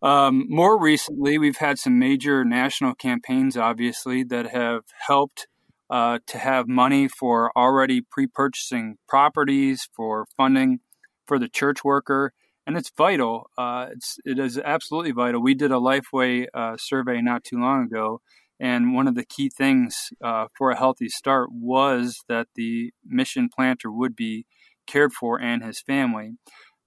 Um, 0.00 0.46
more 0.48 0.80
recently, 0.80 1.38
we've 1.38 1.56
had 1.56 1.78
some 1.78 1.98
major 1.98 2.44
national 2.44 2.94
campaigns, 2.94 3.56
obviously, 3.56 4.22
that 4.24 4.50
have 4.50 4.82
helped 5.06 5.48
uh, 5.90 6.18
to 6.26 6.38
have 6.38 6.68
money 6.68 7.08
for 7.08 7.50
already 7.56 8.02
pre 8.02 8.26
purchasing 8.26 8.96
properties, 9.08 9.88
for 9.96 10.26
funding 10.36 10.80
for 11.26 11.38
the 11.38 11.48
church 11.48 11.82
worker. 11.84 12.32
And 12.66 12.76
it's 12.76 12.92
vital. 12.96 13.50
Uh, 13.56 13.88
it's, 13.92 14.18
it 14.26 14.38
is 14.38 14.58
absolutely 14.58 15.12
vital. 15.12 15.42
We 15.42 15.54
did 15.54 15.72
a 15.72 15.76
Lifeway 15.76 16.46
uh, 16.52 16.76
survey 16.78 17.22
not 17.22 17.42
too 17.42 17.58
long 17.58 17.84
ago, 17.84 18.20
and 18.60 18.94
one 18.94 19.08
of 19.08 19.14
the 19.14 19.24
key 19.24 19.50
things 19.56 20.10
uh, 20.22 20.46
for 20.56 20.70
a 20.70 20.76
healthy 20.76 21.08
start 21.08 21.48
was 21.50 22.20
that 22.28 22.48
the 22.54 22.92
mission 23.06 23.48
planter 23.54 23.90
would 23.90 24.14
be 24.14 24.44
cared 24.86 25.12
for 25.12 25.40
and 25.40 25.62
his 25.62 25.80
family. 25.80 26.32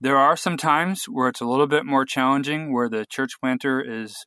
There 0.03 0.17
are 0.17 0.35
some 0.35 0.57
times 0.57 1.05
where 1.05 1.27
it's 1.27 1.41
a 1.41 1.45
little 1.45 1.67
bit 1.67 1.85
more 1.85 2.05
challenging, 2.05 2.73
where 2.73 2.89
the 2.89 3.05
church 3.05 3.33
planter 3.39 3.79
is 3.79 4.25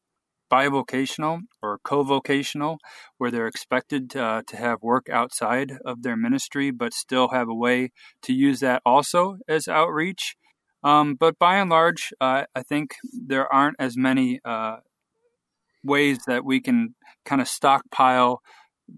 bivocational 0.48 1.40
or 1.60 1.80
co-vocational, 1.82 2.78
where 3.18 3.32
they're 3.32 3.48
expected 3.48 4.16
uh, 4.16 4.42
to 4.46 4.56
have 4.56 4.82
work 4.82 5.08
outside 5.10 5.72
of 5.84 6.04
their 6.04 6.16
ministry, 6.16 6.70
but 6.70 6.94
still 6.94 7.30
have 7.30 7.48
a 7.48 7.54
way 7.54 7.90
to 8.22 8.32
use 8.32 8.60
that 8.60 8.82
also 8.86 9.38
as 9.48 9.66
outreach. 9.66 10.36
Um, 10.84 11.16
but 11.18 11.40
by 11.40 11.56
and 11.56 11.70
large, 11.70 12.12
uh, 12.20 12.44
I 12.54 12.62
think 12.62 12.94
there 13.12 13.52
aren't 13.52 13.74
as 13.80 13.96
many 13.96 14.38
uh, 14.44 14.76
ways 15.82 16.20
that 16.28 16.44
we 16.44 16.60
can 16.60 16.94
kind 17.24 17.40
of 17.40 17.48
stockpile 17.48 18.42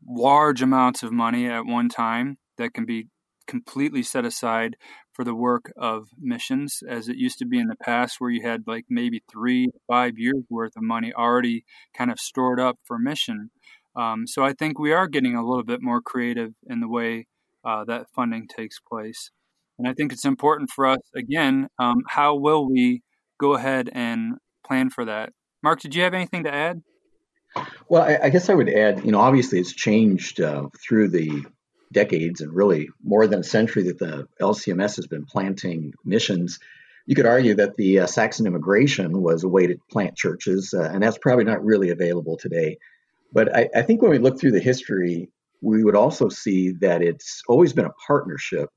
large 0.06 0.60
amounts 0.60 1.02
of 1.02 1.10
money 1.10 1.46
at 1.46 1.64
one 1.64 1.88
time 1.88 2.36
that 2.58 2.74
can 2.74 2.84
be 2.84 3.08
completely 3.46 4.02
set 4.02 4.26
aside 4.26 4.76
for 5.16 5.24
the 5.24 5.34
work 5.34 5.72
of 5.78 6.08
missions 6.20 6.82
as 6.86 7.08
it 7.08 7.16
used 7.16 7.38
to 7.38 7.46
be 7.46 7.58
in 7.58 7.68
the 7.68 7.76
past 7.76 8.16
where 8.18 8.30
you 8.30 8.42
had 8.42 8.64
like 8.66 8.84
maybe 8.90 9.22
three 9.32 9.70
five 9.88 10.18
years 10.18 10.44
worth 10.50 10.76
of 10.76 10.82
money 10.82 11.10
already 11.14 11.64
kind 11.96 12.10
of 12.10 12.20
stored 12.20 12.60
up 12.60 12.76
for 12.84 12.98
mission. 12.98 13.50
Um, 13.96 14.26
so 14.26 14.44
i 14.44 14.52
think 14.52 14.78
we 14.78 14.92
are 14.92 15.08
getting 15.08 15.34
a 15.34 15.46
little 15.46 15.64
bit 15.64 15.80
more 15.80 16.02
creative 16.02 16.52
in 16.66 16.80
the 16.80 16.88
way 16.88 17.26
uh, 17.64 17.84
that 17.84 18.06
funding 18.14 18.46
takes 18.46 18.78
place. 18.78 19.30
And 19.78 19.88
i 19.88 19.94
think 19.94 20.12
it's 20.12 20.26
important 20.26 20.68
for 20.68 20.86
us 20.86 21.00
again 21.16 21.68
um, 21.78 22.02
how 22.08 22.34
will 22.36 22.70
we 22.70 23.02
go 23.40 23.54
ahead 23.54 23.88
and 23.92 24.34
plan 24.66 24.90
for 24.90 25.06
that? 25.06 25.32
Mark 25.62 25.80
did 25.80 25.94
you 25.94 26.02
have 26.02 26.14
anything 26.14 26.44
to 26.44 26.54
add? 26.54 26.82
Well, 27.88 28.02
I, 28.02 28.18
I, 28.24 28.30
guess 28.30 28.50
I 28.50 28.54
would 28.54 28.68
add, 28.68 29.04
you 29.04 29.12
know, 29.12 29.20
obviously 29.20 29.58
it's 29.58 29.72
changed 29.72 30.40
uh, 30.40 30.68
through 30.86 31.08
the 31.08 31.46
decades 31.92 32.40
and 32.40 32.52
really 32.52 32.88
more 33.02 33.26
than 33.26 33.40
a 33.40 33.44
century 33.44 33.84
that 33.84 33.98
the 33.98 34.26
LCMS 34.40 34.96
has 34.96 35.06
been 35.06 35.24
planting 35.24 35.92
missions. 36.04 36.58
You 37.06 37.14
could 37.14 37.26
argue 37.26 37.54
that 37.54 37.76
the 37.76 38.00
uh, 38.00 38.06
Saxon 38.06 38.46
immigration 38.46 39.22
was 39.22 39.44
a 39.44 39.48
way 39.48 39.66
to 39.66 39.78
plant 39.90 40.16
churches, 40.16 40.74
uh, 40.74 40.90
and 40.92 41.02
that's 41.02 41.18
probably 41.18 41.44
not 41.44 41.64
really 41.64 41.90
available 41.90 42.36
today. 42.36 42.78
But 43.32 43.54
I, 43.54 43.68
I, 43.74 43.82
think 43.82 44.02
when 44.02 44.10
we 44.10 44.18
look 44.18 44.40
through 44.40 44.52
the 44.52 44.60
history, 44.60 45.30
we 45.60 45.84
would 45.84 45.96
also 45.96 46.28
see 46.28 46.72
that 46.80 47.02
it's 47.02 47.42
always 47.48 47.72
been 47.72 47.84
a 47.84 47.94
partnership. 48.06 48.68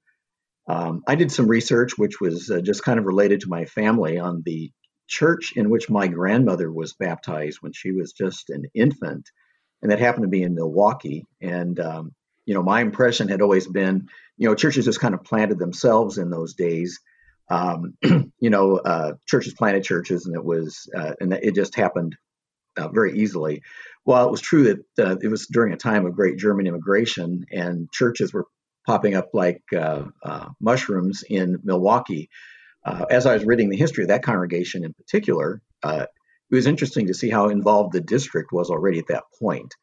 Um, 0.68 1.02
I 1.08 1.16
did 1.16 1.32
some 1.32 1.48
research, 1.48 1.98
which 1.98 2.20
was 2.22 2.52
uh, 2.52 2.62
just 2.62 2.84
kind 2.84 3.00
of 3.00 3.06
related 3.06 3.42
to 3.42 3.50
my 3.50 3.66
family, 3.66 4.20
on 4.20 4.44
the 4.46 4.72
church 5.08 5.54
in 5.56 5.70
which 5.70 5.90
my 5.90 6.08
grandmother 6.08 6.72
was 6.72 6.94
baptized 6.94 7.58
when 7.62 7.74
she 7.74 7.92
was 7.92 8.14
just 8.14 8.50
an 8.52 8.66
infant, 8.76 9.28
and 9.82 9.92
that 9.92 10.00
happened 10.00 10.24
to 10.24 10.30
be 10.30 10.44
in 10.44 10.54
Milwaukee. 10.54 11.26
And 11.42 11.80
um, 11.80 12.12
you 12.50 12.56
know, 12.56 12.64
my 12.64 12.82
impression 12.82 13.28
had 13.28 13.44
always 13.44 13.68
been, 13.68 14.10
you 14.38 14.50
know, 14.50 14.56
churches 14.56 14.86
just 14.86 15.00
kind 15.00 15.14
of 15.14 15.24
planted 15.24 15.60
themselves 15.60 16.18
in 16.18 16.32
those 16.32 16.56
days. 16.56 17.00
Um, 17.48 17.94
you 18.40 18.50
know, 18.50 18.78
uh, 18.78 19.14
churches 19.28 19.54
planted 19.54 19.84
churches, 19.84 20.26
and 20.26 20.36
it 20.36 20.44
was, 20.44 20.90
uh, 20.98 21.14
and 21.22 21.32
it 21.32 21.54
just 21.54 21.76
happened 21.76 22.18
uh, 22.76 22.88
very 22.88 23.20
easily. 23.20 23.62
Well, 24.04 24.28
it 24.28 24.32
was 24.32 24.42
true 24.42 24.64
that 24.64 25.08
uh, 25.08 25.18
it 25.22 25.28
was 25.28 25.46
during 25.46 25.74
a 25.74 25.78
time 25.78 26.08
of 26.08 26.16
great 26.16 26.40
German 26.40 26.66
immigration, 26.66 27.46
and 27.52 27.92
churches 27.92 28.34
were 28.34 28.48
popping 28.88 29.14
up 29.14 29.30
like 29.32 29.62
uh, 29.72 30.06
uh, 30.24 30.48
mushrooms 30.60 31.24
in 31.30 31.60
Milwaukee. 31.64 32.32
as 33.12 33.28
I 33.28 33.36
was 33.36 33.46
reading 33.46 33.70
the 33.70 33.78
history 33.78 34.04
of 34.06 34.08
that 34.08 34.24
congregation 34.24 34.84
in 34.84 34.94
particular, 34.94 35.62
it 35.84 36.10
was 36.50 36.66
interesting 36.66 37.06
to 37.06 37.14
see 37.14 37.30
how 37.30 37.50
involved 37.50 37.94
the 37.94 38.02
district 38.02 38.52
was 38.52 38.72
already 38.72 38.98
at 38.98 39.10
that 39.10 39.26
point. 39.40 39.76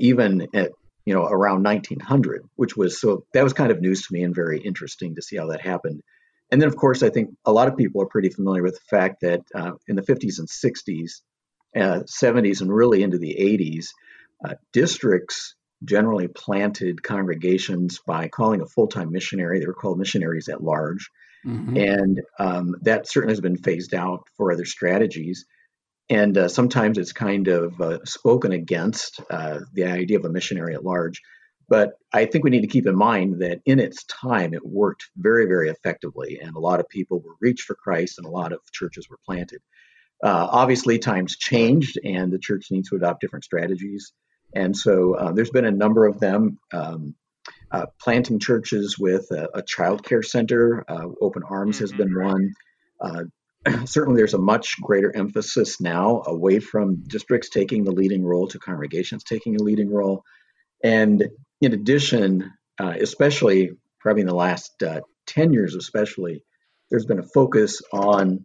even 0.00 0.48
at 0.52 0.72
you 1.06 1.14
know, 1.14 1.24
around 1.24 1.64
1900, 1.64 2.42
which 2.56 2.76
was 2.76 3.00
so 3.00 3.24
that 3.32 3.44
was 3.44 3.54
kind 3.54 3.70
of 3.70 3.80
news 3.80 4.06
to 4.06 4.12
me 4.12 4.22
and 4.22 4.34
very 4.34 4.60
interesting 4.60 5.14
to 5.14 5.22
see 5.22 5.36
how 5.36 5.46
that 5.46 5.62
happened. 5.62 6.02
And 6.50 6.60
then, 6.60 6.68
of 6.68 6.76
course, 6.76 7.02
I 7.02 7.10
think 7.10 7.30
a 7.44 7.52
lot 7.52 7.68
of 7.68 7.76
people 7.78 8.02
are 8.02 8.06
pretty 8.06 8.28
familiar 8.28 8.62
with 8.62 8.74
the 8.74 8.96
fact 8.96 9.22
that 9.22 9.40
uh, 9.54 9.72
in 9.88 9.96
the 9.96 10.02
50s 10.02 10.38
and 10.38 10.48
60s, 10.48 11.22
uh, 11.74 12.02
70s, 12.04 12.60
and 12.60 12.70
really 12.70 13.02
into 13.02 13.18
the 13.18 13.36
80s, 13.38 13.86
Uh, 14.44 14.54
districts 14.72 15.56
generally 15.82 16.28
planted 16.28 17.02
congregations 17.02 18.00
by 18.06 18.28
calling 18.28 18.60
a 18.60 18.66
full 18.66 18.86
time 18.86 19.10
missionary. 19.10 19.58
They 19.58 19.66
were 19.66 19.80
called 19.82 19.98
missionaries 19.98 20.50
at 20.50 20.62
large. 20.62 21.10
Mm-hmm. 21.46 21.76
And 21.76 22.20
um, 22.38 22.74
that 22.82 23.08
certainly 23.08 23.32
has 23.32 23.40
been 23.40 23.56
phased 23.56 23.94
out 23.94 24.28
for 24.36 24.52
other 24.52 24.66
strategies. 24.66 25.46
And 26.08 26.36
uh, 26.38 26.48
sometimes 26.48 26.98
it's 26.98 27.12
kind 27.12 27.48
of 27.48 27.80
uh, 27.80 28.04
spoken 28.04 28.52
against 28.52 29.20
uh, 29.30 29.60
the 29.72 29.84
idea 29.84 30.18
of 30.18 30.24
a 30.24 30.30
missionary 30.30 30.74
at 30.74 30.84
large. 30.84 31.20
But 31.68 31.94
I 32.12 32.26
think 32.26 32.44
we 32.44 32.50
need 32.50 32.60
to 32.60 32.68
keep 32.68 32.86
in 32.86 32.96
mind 32.96 33.40
that 33.40 33.60
in 33.64 33.80
its 33.80 34.04
time, 34.04 34.54
it 34.54 34.64
worked 34.64 35.10
very, 35.16 35.46
very 35.46 35.68
effectively. 35.68 36.38
And 36.40 36.54
a 36.54 36.60
lot 36.60 36.78
of 36.78 36.88
people 36.88 37.20
were 37.20 37.34
reached 37.40 37.64
for 37.64 37.74
Christ 37.74 38.18
and 38.18 38.26
a 38.26 38.30
lot 38.30 38.52
of 38.52 38.60
churches 38.70 39.08
were 39.08 39.18
planted. 39.26 39.60
Uh, 40.22 40.46
obviously, 40.50 40.98
times 40.98 41.36
changed 41.36 41.98
and 42.04 42.32
the 42.32 42.38
church 42.38 42.68
needs 42.70 42.88
to 42.90 42.96
adopt 42.96 43.20
different 43.20 43.44
strategies. 43.44 44.12
And 44.54 44.76
so 44.76 45.14
uh, 45.14 45.32
there's 45.32 45.50
been 45.50 45.64
a 45.64 45.72
number 45.72 46.06
of 46.06 46.20
them. 46.20 46.58
Um, 46.72 47.14
uh, 47.70 47.86
planting 48.00 48.38
churches 48.38 48.96
with 48.98 49.30
a, 49.32 49.48
a 49.54 49.62
child 49.62 50.04
care 50.04 50.22
center, 50.22 50.84
uh, 50.88 51.08
Open 51.20 51.42
Arms 51.42 51.76
mm-hmm. 51.76 51.82
has 51.82 51.92
been 51.92 52.14
one. 52.14 52.54
Uh, 53.00 53.24
certainly, 53.84 54.18
there's 54.18 54.34
a 54.34 54.38
much 54.38 54.80
greater 54.80 55.14
emphasis 55.14 55.80
now 55.80 56.22
away 56.26 56.60
from 56.60 57.02
districts 57.06 57.50
taking 57.50 57.84
the 57.84 57.92
leading 57.92 58.24
role 58.24 58.48
to 58.48 58.58
congregations 58.58 59.24
taking 59.24 59.56
a 59.56 59.62
leading 59.62 59.92
role. 59.92 60.22
And 60.82 61.24
in 61.60 61.72
addition, 61.72 62.52
uh, 62.80 62.94
especially 63.00 63.70
probably 64.00 64.22
in 64.22 64.28
the 64.28 64.34
last 64.34 64.82
uh, 64.82 65.00
10 65.26 65.52
years, 65.52 65.74
especially, 65.74 66.42
there's 66.90 67.06
been 67.06 67.18
a 67.18 67.26
focus 67.34 67.82
on 67.92 68.44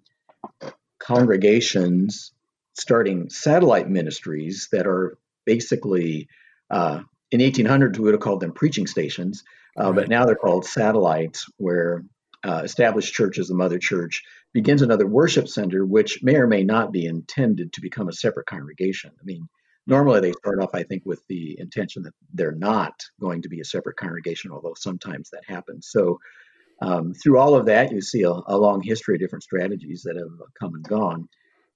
congregations 0.99 2.31
starting 2.73 3.29
satellite 3.29 3.89
ministries 3.89 4.69
that 4.71 4.87
are 4.87 5.17
basically 5.45 6.27
uh, 6.69 7.01
in 7.31 7.39
1800s 7.39 7.97
we 7.97 8.05
would 8.05 8.13
have 8.13 8.21
called 8.21 8.39
them 8.39 8.53
preaching 8.53 8.87
stations 8.87 9.43
uh, 9.79 9.85
right. 9.85 9.95
but 9.95 10.09
now 10.09 10.25
they're 10.25 10.35
called 10.35 10.65
satellites 10.65 11.45
where 11.57 12.03
uh, 12.43 12.61
established 12.63 13.13
church 13.13 13.37
as 13.37 13.47
the 13.47 13.55
mother 13.55 13.79
church 13.79 14.23
begins 14.53 14.81
another 14.81 15.07
worship 15.07 15.47
center 15.47 15.85
which 15.85 16.23
may 16.23 16.35
or 16.35 16.47
may 16.47 16.63
not 16.63 16.91
be 16.91 17.05
intended 17.05 17.73
to 17.73 17.81
become 17.81 18.07
a 18.07 18.13
separate 18.13 18.45
congregation 18.47 19.11
i 19.19 19.23
mean 19.23 19.47
normally 19.87 20.19
they 20.19 20.33
start 20.33 20.59
off 20.61 20.73
i 20.73 20.83
think 20.83 21.03
with 21.05 21.21
the 21.27 21.57
intention 21.59 22.03
that 22.03 22.13
they're 22.33 22.51
not 22.51 22.93
going 23.19 23.41
to 23.41 23.49
be 23.49 23.61
a 23.61 23.65
separate 23.65 23.97
congregation 23.97 24.51
although 24.51 24.73
sometimes 24.77 25.29
that 25.29 25.43
happens 25.47 25.87
so 25.89 26.19
um, 26.81 27.13
through 27.13 27.37
all 27.37 27.55
of 27.55 27.67
that 27.67 27.91
you 27.91 28.01
see 28.01 28.23
a, 28.23 28.31
a 28.31 28.57
long 28.57 28.81
history 28.81 29.15
of 29.15 29.21
different 29.21 29.43
strategies 29.43 30.01
that 30.03 30.15
have 30.15 30.31
come 30.59 30.73
and 30.73 30.83
gone 30.83 31.27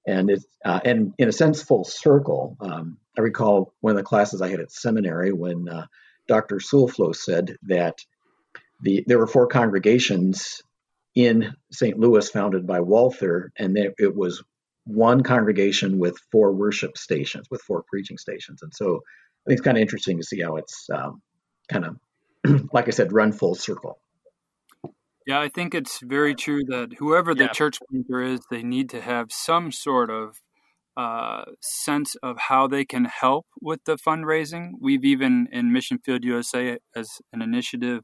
and 0.05 0.29
it's 0.29 0.45
uh, 0.63 0.79
and 0.85 1.13
in 1.17 1.29
a 1.29 1.31
sense 1.31 1.63
full 1.63 1.83
circle. 1.83 2.57
Um, 2.59 2.97
I 3.17 3.21
recall 3.21 3.73
one 3.81 3.91
of 3.91 3.97
the 3.97 4.03
classes 4.03 4.41
I 4.41 4.49
had 4.49 4.59
at 4.59 4.71
seminary 4.71 5.31
when 5.31 5.67
uh, 5.67 5.87
Dr. 6.27 6.57
Suelflow 6.57 7.15
said 7.15 7.57
that 7.63 7.97
the 8.81 9.03
there 9.07 9.17
were 9.17 9.27
four 9.27 9.47
congregations 9.47 10.61
in 11.15 11.53
St. 11.71 11.97
Louis 11.97 12.29
founded 12.29 12.67
by 12.67 12.81
Walther, 12.81 13.51
and 13.57 13.75
there, 13.75 13.93
it 13.97 14.15
was 14.15 14.43
one 14.85 15.23
congregation 15.23 15.97
with 15.97 16.17
four 16.31 16.51
worship 16.51 16.97
stations, 16.97 17.47
with 17.49 17.61
four 17.61 17.83
preaching 17.87 18.17
stations, 18.17 18.61
and 18.61 18.73
so 18.73 18.95
I 19.45 19.49
think 19.49 19.59
it's 19.59 19.65
kind 19.65 19.77
of 19.77 19.81
interesting 19.81 20.17
to 20.17 20.23
see 20.23 20.41
how 20.41 20.55
it's 20.57 20.87
um, 20.93 21.21
kind 21.69 21.85
of, 21.85 22.69
like 22.73 22.87
I 22.87 22.91
said, 22.91 23.13
run 23.13 23.31
full 23.31 23.55
circle. 23.55 23.99
Yeah, 25.27 25.39
I 25.39 25.49
think 25.49 25.73
it's 25.73 25.99
very 26.03 26.35
true 26.35 26.63
that 26.67 26.95
whoever 26.99 27.33
the 27.33 27.45
yeah. 27.45 27.51
church 27.51 27.77
planter 27.89 28.21
is, 28.21 28.41
they 28.51 28.61
need 28.61 28.89
to 28.91 29.01
have 29.01 29.31
some 29.31 29.71
sort 29.71 30.11
of 30.11 30.35
uh, 30.97 31.45
sense 31.61 32.15
of 32.23 32.37
how 32.37 32.67
they 32.67 32.85
can 32.85 33.05
help 33.05 33.47
with 33.61 33.83
the 33.85 33.97
fundraising. 33.97 34.73
We've 34.79 35.03
even 35.03 35.47
in 35.51 35.73
Mission 35.73 35.97
Field 35.97 36.23
USA 36.23 36.77
as 36.95 37.21
an 37.33 37.41
initiative 37.41 38.03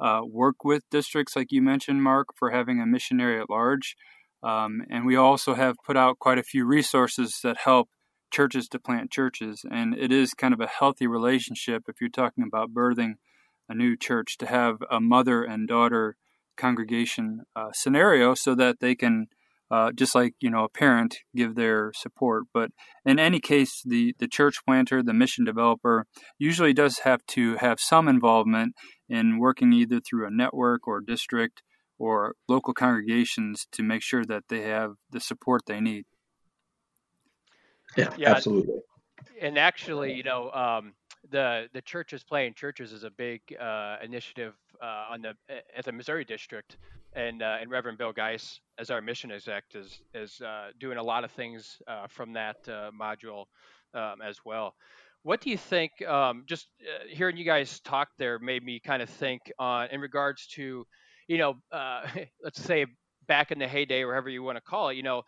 uh, 0.00 0.20
work 0.24 0.64
with 0.64 0.82
districts 0.90 1.36
like 1.36 1.48
you 1.50 1.62
mentioned, 1.62 2.02
Mark, 2.02 2.28
for 2.36 2.50
having 2.50 2.80
a 2.80 2.86
missionary 2.86 3.40
at 3.40 3.50
large. 3.50 3.96
Um, 4.42 4.82
and 4.90 5.04
we 5.04 5.16
also 5.16 5.54
have 5.54 5.76
put 5.86 5.96
out 5.96 6.18
quite 6.18 6.38
a 6.38 6.42
few 6.42 6.64
resources 6.64 7.40
that 7.42 7.58
help 7.58 7.88
churches 8.32 8.68
to 8.68 8.78
plant 8.78 9.10
churches. 9.10 9.64
And 9.70 9.94
it 9.94 10.12
is 10.12 10.32
kind 10.34 10.54
of 10.54 10.60
a 10.60 10.66
healthy 10.66 11.06
relationship 11.06 11.84
if 11.88 11.96
you're 12.00 12.08
talking 12.08 12.44
about 12.44 12.72
birthing 12.72 13.14
a 13.68 13.74
new 13.74 13.96
church 13.96 14.36
to 14.38 14.46
have 14.46 14.78
a 14.90 15.00
mother 15.00 15.44
and 15.44 15.68
daughter 15.68 16.16
congregation 16.56 17.42
uh, 17.56 17.70
scenario 17.72 18.34
so 18.34 18.54
that 18.54 18.80
they 18.80 18.94
can 18.94 19.28
uh, 19.70 19.92
just 19.92 20.14
like 20.16 20.34
you 20.40 20.50
know 20.50 20.64
a 20.64 20.68
parent 20.68 21.18
give 21.34 21.54
their 21.54 21.92
support 21.94 22.44
but 22.52 22.70
in 23.06 23.18
any 23.18 23.38
case 23.38 23.82
the 23.84 24.14
the 24.18 24.26
church 24.26 24.56
planter 24.66 25.02
the 25.02 25.14
mission 25.14 25.44
developer 25.44 26.06
usually 26.38 26.72
does 26.72 26.98
have 27.04 27.24
to 27.26 27.56
have 27.56 27.78
some 27.78 28.08
involvement 28.08 28.74
in 29.10 29.38
working 29.38 29.72
either 29.72 30.00
through 30.00 30.26
a 30.26 30.30
network 30.30 30.86
or 30.88 31.00
district 31.00 31.62
or 31.98 32.36
local 32.48 32.72
congregations 32.72 33.66
to 33.72 33.82
make 33.82 34.00
sure 34.00 34.24
that 34.24 34.44
they 34.48 34.62
have 34.62 34.94
the 35.10 35.20
support 35.20 35.66
they 35.66 35.80
need. 35.80 36.06
Yeah, 37.96 38.14
yeah 38.16 38.30
absolutely. 38.30 38.80
and 39.40 39.58
actually 39.58 40.14
you 40.14 40.22
know 40.22 40.50
um, 40.52 40.92
the 41.30 41.68
the 41.72 41.82
churches 41.82 42.22
playing 42.22 42.54
churches 42.54 42.92
is 42.92 43.04
a 43.04 43.10
big 43.10 43.40
uh, 43.60 43.96
initiative 44.02 44.54
uh, 44.80 45.06
on 45.10 45.22
the 45.22 45.34
at 45.76 45.84
the 45.84 45.92
Missouri 45.92 46.24
district, 46.24 46.78
and 47.12 47.42
uh, 47.42 47.58
and 47.60 47.70
Reverend 47.70 47.98
Bill 47.98 48.12
Geis 48.12 48.60
as 48.78 48.90
our 48.90 49.00
mission 49.00 49.30
exec 49.30 49.64
is 49.74 50.00
is 50.14 50.40
uh, 50.40 50.68
doing 50.78 50.98
a 50.98 51.02
lot 51.02 51.24
of 51.24 51.32
things 51.32 51.82
uh, 51.86 52.06
from 52.08 52.32
that 52.32 52.56
uh, 52.68 52.90
module 52.98 53.46
um, 53.94 54.22
as 54.24 54.38
well. 54.44 54.74
What 55.22 55.40
do 55.40 55.50
you 55.50 55.58
think? 55.58 55.92
Um, 56.06 56.44
just 56.46 56.66
hearing 57.08 57.36
you 57.36 57.44
guys 57.44 57.80
talk 57.80 58.08
there 58.18 58.38
made 58.38 58.64
me 58.64 58.80
kind 58.80 59.02
of 59.02 59.10
think 59.10 59.42
on 59.58 59.88
in 59.90 60.00
regards 60.00 60.46
to, 60.54 60.86
you 61.28 61.38
know, 61.38 61.54
let's 62.42 62.62
say 62.62 62.86
back 63.26 63.50
in 63.52 63.58
the 63.58 63.68
heyday, 63.68 64.02
or 64.02 64.28
you 64.28 64.42
want 64.42 64.56
to 64.56 64.62
call 64.62 64.88
it, 64.88 64.96
you 64.96 65.02
know, 65.02 65.22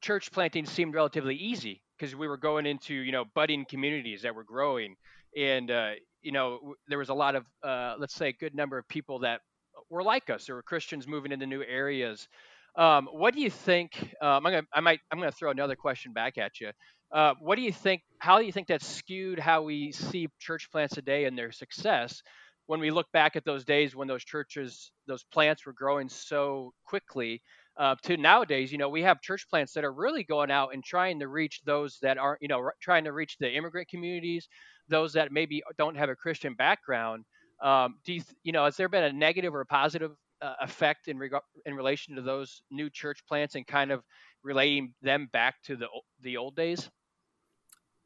church 0.00 0.32
planting 0.32 0.66
seemed 0.66 0.94
relatively 0.94 1.36
easy 1.36 1.82
because 1.96 2.14
we 2.14 2.28
were 2.28 2.36
going 2.36 2.66
into 2.66 2.94
you 2.94 3.12
know 3.12 3.24
budding 3.34 3.64
communities 3.64 4.22
that 4.22 4.34
were 4.34 4.44
growing 4.44 4.96
and 5.36 5.70
uh, 5.70 5.92
you 6.20 6.32
know 6.32 6.74
there 6.88 6.98
was 6.98 7.08
a 7.08 7.14
lot 7.14 7.34
of 7.34 7.44
uh, 7.62 7.94
let's 7.98 8.14
say 8.14 8.28
a 8.28 8.32
good 8.32 8.54
number 8.54 8.76
of 8.76 8.86
people 8.88 9.20
that 9.20 9.40
were 9.88 10.02
like 10.02 10.28
us 10.28 10.46
there 10.46 10.56
were 10.56 10.62
christians 10.62 11.06
moving 11.06 11.32
into 11.32 11.46
new 11.46 11.62
areas 11.62 12.28
um, 12.76 13.08
what 13.12 13.34
do 13.34 13.40
you 13.40 13.50
think 13.50 14.14
um, 14.20 14.44
I'm 14.46 14.52
gonna, 14.52 14.62
i 14.74 14.80
might 14.80 15.00
i'm 15.10 15.18
going 15.18 15.30
to 15.30 15.36
throw 15.36 15.50
another 15.50 15.76
question 15.76 16.12
back 16.12 16.36
at 16.38 16.60
you 16.60 16.70
uh, 17.12 17.34
what 17.40 17.56
do 17.56 17.62
you 17.62 17.72
think 17.72 18.02
how 18.18 18.38
do 18.38 18.44
you 18.44 18.52
think 18.52 18.68
that 18.68 18.82
skewed 18.82 19.38
how 19.38 19.62
we 19.62 19.92
see 19.92 20.28
church 20.38 20.68
plants 20.70 20.94
today 20.94 21.24
and 21.24 21.36
their 21.36 21.52
success 21.52 22.22
when 22.66 22.80
we 22.80 22.90
look 22.90 23.10
back 23.12 23.36
at 23.36 23.44
those 23.44 23.64
days 23.64 23.94
when 23.94 24.08
those 24.08 24.24
churches 24.24 24.90
those 25.06 25.24
plants 25.24 25.66
were 25.66 25.72
growing 25.72 26.08
so 26.08 26.72
quickly 26.86 27.42
uh, 27.76 27.94
to 28.02 28.16
nowadays, 28.16 28.70
you 28.70 28.78
know, 28.78 28.88
we 28.88 29.02
have 29.02 29.20
church 29.22 29.48
plants 29.48 29.72
that 29.72 29.84
are 29.84 29.92
really 29.92 30.24
going 30.24 30.50
out 30.50 30.74
and 30.74 30.84
trying 30.84 31.18
to 31.20 31.28
reach 31.28 31.62
those 31.64 31.98
that 32.02 32.18
aren't, 32.18 32.42
you 32.42 32.48
know, 32.48 32.70
trying 32.80 33.04
to 33.04 33.12
reach 33.12 33.36
the 33.38 33.50
immigrant 33.50 33.88
communities, 33.88 34.48
those 34.88 35.14
that 35.14 35.32
maybe 35.32 35.62
don't 35.78 35.96
have 35.96 36.10
a 36.10 36.14
Christian 36.16 36.54
background. 36.54 37.24
Um, 37.62 37.94
do 38.04 38.12
you, 38.14 38.22
you 38.42 38.52
know, 38.52 38.64
has 38.64 38.76
there 38.76 38.88
been 38.88 39.04
a 39.04 39.12
negative 39.12 39.54
or 39.54 39.62
a 39.62 39.66
positive 39.66 40.12
uh, 40.42 40.54
effect 40.60 41.08
in 41.08 41.16
regard 41.16 41.44
in 41.64 41.74
relation 41.74 42.16
to 42.16 42.22
those 42.22 42.62
new 42.70 42.90
church 42.90 43.20
plants 43.26 43.54
and 43.54 43.66
kind 43.66 43.90
of 43.90 44.02
relating 44.42 44.92
them 45.00 45.28
back 45.32 45.54
to 45.64 45.76
the 45.76 45.86
the 46.20 46.36
old 46.36 46.56
days? 46.56 46.90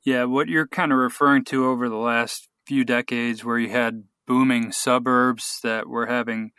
Yeah, 0.07 0.23
what 0.23 0.47
you're 0.47 0.69
kind 0.69 0.93
of 0.93 0.99
referring 0.99 1.43
to 1.47 1.67
over 1.67 1.89
the 1.89 1.97
last 1.97 2.49
few 2.65 2.85
decades, 2.85 3.45
where 3.45 3.59
you 3.59 3.71
had 3.71 4.05
booming 4.25 4.71
suburbs 4.71 5.59
that 5.65 5.89
were 5.89 6.07
having 6.07 6.53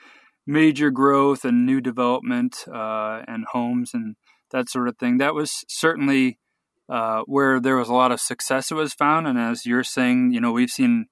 major 0.46 0.92
growth 0.92 1.46
and 1.46 1.66
new 1.66 1.80
development 1.80 2.66
uh, 2.68 3.22
and 3.25 3.46
homes 3.54 3.92
and 3.94 4.18
that 4.51 4.70
sort 4.70 4.89
of 4.89 4.98
thing. 4.98 5.18
That 5.20 5.34
was 5.34 5.63
certainly 5.70 6.39
uh, 6.89 7.22
where 7.25 7.62
there 7.62 7.77
was 7.77 7.88
a 7.88 7.94
lot 7.94 8.12
of 8.12 8.20
success 8.20 8.70
it 8.70 8.75
was 8.75 8.94
found. 8.94 9.27
And 9.27 9.39
as 9.39 9.66
you're 9.66 9.84
saying, 9.84 10.34
you 10.34 10.42
know, 10.42 10.51
we've 10.51 10.70
seen 10.70 11.06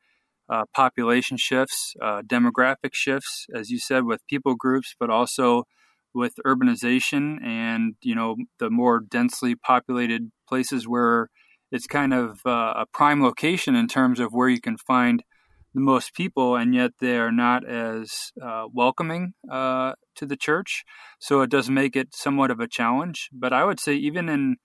uh, 0.49 0.65
population 0.75 1.37
shifts, 1.37 1.93
uh, 2.01 2.21
demographic 2.21 2.93
shifts, 2.93 3.45
as 3.55 3.69
you 3.69 3.79
said, 3.79 4.03
with 4.03 4.19
people 4.27 4.55
groups, 4.55 4.93
but 4.99 5.09
also 5.09 5.63
with 6.13 6.33
urbanization 6.45 7.41
and 7.45 7.95
you 8.01 8.15
know 8.15 8.35
the 8.59 8.69
more 8.69 8.99
densely 8.99 9.55
populated 9.55 10.31
places 10.49 10.85
where 10.87 11.29
it's 11.75 11.87
kind 11.87 12.13
of 12.13 12.39
uh, 12.45 12.73
a 12.77 12.85
prime 12.93 13.21
location 13.21 13.75
in 13.75 13.87
terms 13.87 14.19
of 14.19 14.31
where 14.31 14.47
you 14.47 14.61
can 14.61 14.77
find 14.77 15.23
the 15.73 15.81
most 15.81 16.13
people, 16.13 16.55
and 16.55 16.73
yet 16.73 16.91
they 17.01 17.17
are 17.17 17.33
not 17.33 17.67
as 17.67 18.31
uh, 18.41 18.63
welcoming 18.73 19.33
uh, 19.51 19.91
to 20.15 20.25
the 20.25 20.37
church. 20.37 20.85
So 21.19 21.41
it 21.41 21.49
does 21.49 21.69
make 21.69 21.97
it 21.97 22.15
somewhat 22.15 22.49
of 22.49 22.61
a 22.61 22.67
challenge. 22.67 23.29
But 23.33 23.51
I 23.51 23.65
would 23.65 23.81
say 23.81 23.93
even 23.95 24.29
in 24.29 24.55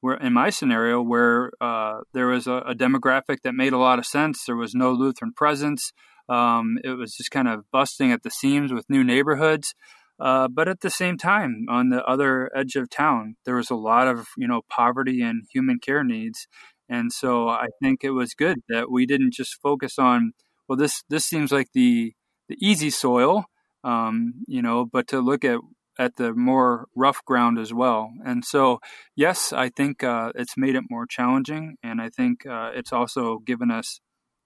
where 0.00 0.16
in 0.16 0.32
my 0.32 0.48
scenario 0.48 1.02
where 1.02 1.50
uh, 1.60 1.98
there 2.14 2.28
was 2.28 2.46
a, 2.46 2.58
a, 2.68 2.74
demographic 2.74 3.38
that 3.42 3.54
made 3.54 3.72
a 3.72 3.78
lot 3.78 3.98
of 3.98 4.06
sense, 4.06 4.44
there 4.46 4.56
was 4.56 4.74
no 4.74 4.92
Lutheran 4.92 5.32
presence. 5.34 5.92
Um, 6.28 6.78
it 6.84 6.90
was 6.90 7.16
just 7.16 7.32
kind 7.32 7.48
of 7.48 7.64
busting 7.72 8.12
at 8.12 8.22
the 8.22 8.30
seams 8.30 8.72
with 8.72 8.88
new 8.88 9.02
neighborhoods. 9.02 9.74
Uh, 10.20 10.48
but 10.48 10.68
at 10.68 10.80
the 10.80 10.90
same 10.90 11.16
time, 11.16 11.66
on 11.68 11.88
the 11.90 12.04
other 12.04 12.50
edge 12.54 12.76
of 12.76 12.90
town, 12.90 13.36
there 13.44 13.54
was 13.56 13.70
a 13.70 13.74
lot 13.76 14.06
of 14.08 14.26
you 14.36 14.46
know 14.48 14.62
poverty 14.68 15.22
and 15.22 15.44
human 15.52 15.78
care 15.78 16.04
needs, 16.04 16.46
And 16.88 17.12
so 17.12 17.48
I 17.48 17.68
think 17.82 18.02
it 18.04 18.10
was 18.10 18.34
good 18.34 18.58
that 18.68 18.90
we 18.90 19.06
didn't 19.06 19.32
just 19.34 19.60
focus 19.62 19.98
on, 19.98 20.32
well, 20.68 20.76
this 20.76 21.02
this 21.08 21.24
seems 21.26 21.52
like 21.52 21.68
the 21.74 22.12
the 22.48 22.56
easy 22.60 22.90
soil, 22.90 23.44
um, 23.84 24.34
you 24.48 24.60
know, 24.62 24.84
but 24.84 25.06
to 25.08 25.20
look 25.20 25.44
at 25.44 25.60
at 25.98 26.16
the 26.16 26.32
more 26.34 26.86
rough 26.96 27.24
ground 27.24 27.58
as 27.58 27.72
well. 27.74 28.10
And 28.24 28.44
so, 28.44 28.80
yes, 29.16 29.52
I 29.52 29.68
think 29.70 30.02
uh, 30.02 30.32
it's 30.34 30.56
made 30.56 30.74
it 30.76 30.84
more 30.90 31.06
challenging, 31.06 31.76
and 31.82 32.00
I 32.00 32.08
think 32.10 32.44
uh, 32.46 32.70
it's 32.74 32.92
also 32.92 33.38
given 33.38 33.70
us 33.70 34.00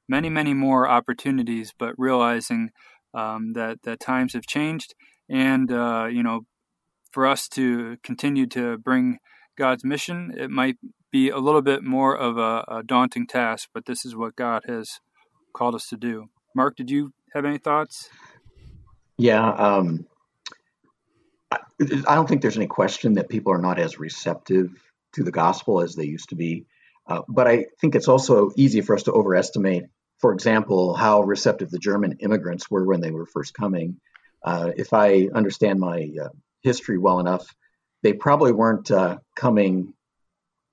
many, 0.08 0.28
many 0.30 0.54
more 0.54 0.88
opportunities. 0.88 1.72
But 1.78 1.94
realizing 1.98 2.70
um, 3.14 3.52
that 3.54 3.82
that 3.84 4.00
times 4.00 4.32
have 4.34 4.46
changed, 4.46 4.94
and 5.28 5.70
uh, 5.70 6.06
you 6.10 6.22
know, 6.22 6.46
for 7.12 7.26
us 7.26 7.48
to 7.48 7.96
continue 8.02 8.46
to 8.48 8.78
bring 8.78 9.18
God's 9.56 9.84
mission, 9.84 10.34
it 10.36 10.50
might 10.50 10.76
be 11.10 11.30
a 11.30 11.38
little 11.38 11.62
bit 11.62 11.84
more 11.84 12.16
of 12.16 12.38
a, 12.38 12.64
a 12.68 12.82
daunting 12.84 13.26
task. 13.26 13.68
But 13.72 13.86
this 13.86 14.04
is 14.04 14.16
what 14.16 14.36
God 14.36 14.62
has 14.66 15.00
called 15.52 15.74
us 15.74 15.88
to 15.88 15.96
do. 15.96 16.26
Mark, 16.54 16.76
did 16.76 16.90
you 16.90 17.12
have 17.32 17.44
any 17.44 17.58
thoughts? 17.58 18.08
Yeah, 19.16 19.48
um, 19.48 20.06
I 21.52 22.14
don't 22.14 22.28
think 22.28 22.42
there's 22.42 22.56
any 22.56 22.66
question 22.66 23.14
that 23.14 23.28
people 23.28 23.52
are 23.52 23.60
not 23.60 23.78
as 23.78 23.98
receptive 23.98 24.70
to 25.14 25.22
the 25.22 25.30
gospel 25.30 25.80
as 25.80 25.94
they 25.94 26.04
used 26.04 26.30
to 26.30 26.36
be. 26.36 26.66
Uh, 27.06 27.22
but 27.28 27.46
I 27.46 27.66
think 27.80 27.94
it's 27.94 28.08
also 28.08 28.50
easy 28.56 28.80
for 28.80 28.94
us 28.94 29.04
to 29.04 29.12
overestimate, 29.12 29.84
for 30.18 30.32
example, 30.32 30.94
how 30.94 31.22
receptive 31.22 31.70
the 31.70 31.78
German 31.78 32.16
immigrants 32.20 32.70
were 32.70 32.84
when 32.84 33.00
they 33.00 33.10
were 33.10 33.26
first 33.26 33.54
coming. 33.54 34.00
Uh, 34.44 34.70
if 34.76 34.92
I 34.92 35.28
understand 35.34 35.80
my 35.80 36.10
uh, 36.22 36.28
history 36.62 36.98
well 36.98 37.18
enough, 37.18 37.46
they 38.02 38.12
probably 38.12 38.52
weren't 38.52 38.90
uh, 38.90 39.18
coming 39.34 39.94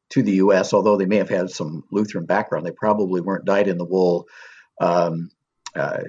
to 0.10 0.22
the 0.22 0.34
U.S., 0.34 0.74
although 0.74 0.98
they 0.98 1.06
may 1.06 1.18
have 1.18 1.30
had 1.30 1.50
some 1.50 1.86
Lutheran 1.92 2.25
background. 2.25 2.66
They 2.66 2.72
probably 2.72 3.22
weren't 3.22 3.46
dyed 3.46 3.70
in 3.70 3.78
the 3.78 3.86
wool 3.86 4.28
um, 4.82 5.30
uh, 5.75 6.00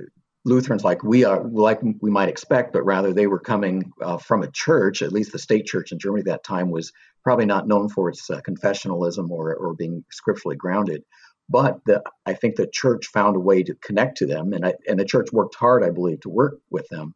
Lutherans 0.45 0.83
like 0.83 1.04
we 1.04 1.25
are, 1.25 1.45
like 1.45 1.81
we 2.00 2.11
might 2.11 2.28
expect, 2.28 2.73
but 2.73 2.83
rather 2.83 3.12
they 3.12 3.28
were 3.28 3.38
coming 3.38 3.92
uh, 4.00 4.16
from 4.16 4.42
a 4.42 4.50
church. 4.50 5.02
At 5.02 5.12
least 5.12 5.31
the 5.31 5.38
state 5.38 5.66
church 5.66 5.92
in 5.92 6.00
Germany 6.00 6.23
at 6.23 6.26
that 6.26 6.45
time 6.45 6.71
was 6.71 6.92
probably 7.23 7.47
not 7.47 7.69
known 7.69 7.88
for 7.88 8.09
its 8.09 8.28
uh, 8.28 8.40
confessionalism 8.40 9.31
or, 9.31 9.54
or 9.54 9.75
being 9.75 10.04
scripturally 10.11 10.57
grounded. 10.57 11.04
But 11.49 11.78
the, 11.87 12.02
I 12.26 12.33
think 12.33 12.57
the 12.57 12.66
church 12.66 13.07
found 13.07 13.37
a 13.37 13.40
way 13.40 13.62
to 13.62 13.75
connect 13.76 14.19
to 14.19 14.26
them, 14.26 14.52
and 14.52 14.64
I, 14.64 14.75
and 14.88 14.99
the 14.99 15.04
church 15.04 15.28
worked 15.33 15.54
hard, 15.54 15.85
I 15.85 15.90
believe, 15.90 16.21
to 16.21 16.28
work 16.28 16.59
with 16.71 16.88
them. 16.88 17.14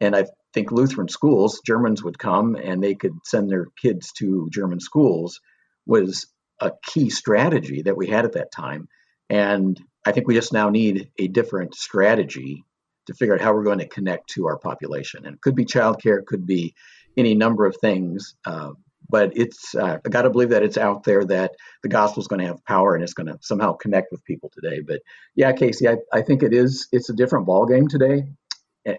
And 0.00 0.14
I 0.14 0.26
think 0.52 0.72
Lutheran 0.72 1.08
schools, 1.08 1.60
Germans 1.64 2.02
would 2.02 2.18
come 2.18 2.56
and 2.56 2.82
they 2.82 2.94
could 2.94 3.14
send 3.24 3.50
their 3.50 3.66
kids 3.80 4.12
to 4.18 4.48
German 4.52 4.80
schools, 4.80 5.40
was 5.86 6.26
a 6.60 6.72
key 6.82 7.10
strategy 7.10 7.82
that 7.82 7.96
we 7.96 8.06
had 8.06 8.24
at 8.24 8.32
that 8.32 8.52
time. 8.52 8.88
And 9.28 9.78
I 10.06 10.12
think 10.12 10.26
we 10.26 10.34
just 10.34 10.52
now 10.52 10.70
need 10.70 11.10
a 11.18 11.28
different 11.28 11.74
strategy 11.74 12.64
to 13.06 13.14
figure 13.14 13.34
out 13.34 13.40
how 13.40 13.52
we're 13.52 13.64
going 13.64 13.78
to 13.78 13.88
connect 13.88 14.30
to 14.30 14.46
our 14.46 14.58
population. 14.58 15.26
And 15.26 15.34
it 15.34 15.40
could 15.40 15.54
be 15.54 15.64
childcare, 15.64 16.18
it 16.18 16.26
could 16.26 16.46
be 16.46 16.74
any 17.16 17.34
number 17.34 17.66
of 17.66 17.76
things. 17.76 18.34
Uh, 18.44 18.72
but 19.08 19.36
it's 19.36 19.74
uh, 19.74 19.98
I 20.04 20.08
got 20.08 20.22
to 20.22 20.30
believe 20.30 20.50
that 20.50 20.62
it's 20.62 20.78
out 20.78 21.04
there 21.04 21.24
that 21.26 21.52
the 21.82 21.88
gospel 21.88 22.22
is 22.22 22.26
going 22.26 22.40
to 22.40 22.46
have 22.46 22.64
power 22.64 22.94
and 22.94 23.04
it's 23.04 23.12
going 23.12 23.26
to 23.26 23.38
somehow 23.42 23.74
connect 23.74 24.10
with 24.10 24.24
people 24.24 24.50
today. 24.52 24.80
But 24.80 25.00
yeah, 25.34 25.52
Casey, 25.52 25.88
I, 25.88 25.96
I 26.12 26.22
think 26.22 26.42
it 26.42 26.54
is. 26.54 26.88
It's 26.90 27.10
a 27.10 27.14
different 27.14 27.46
ball 27.46 27.66
game 27.66 27.86
today. 27.86 28.24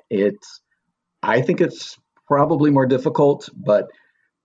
It's 0.10 0.62
I 1.26 1.42
think 1.42 1.62
it's 1.62 1.98
probably 2.28 2.72
more 2.72 2.86
difficult, 2.86 3.50
but 3.56 3.88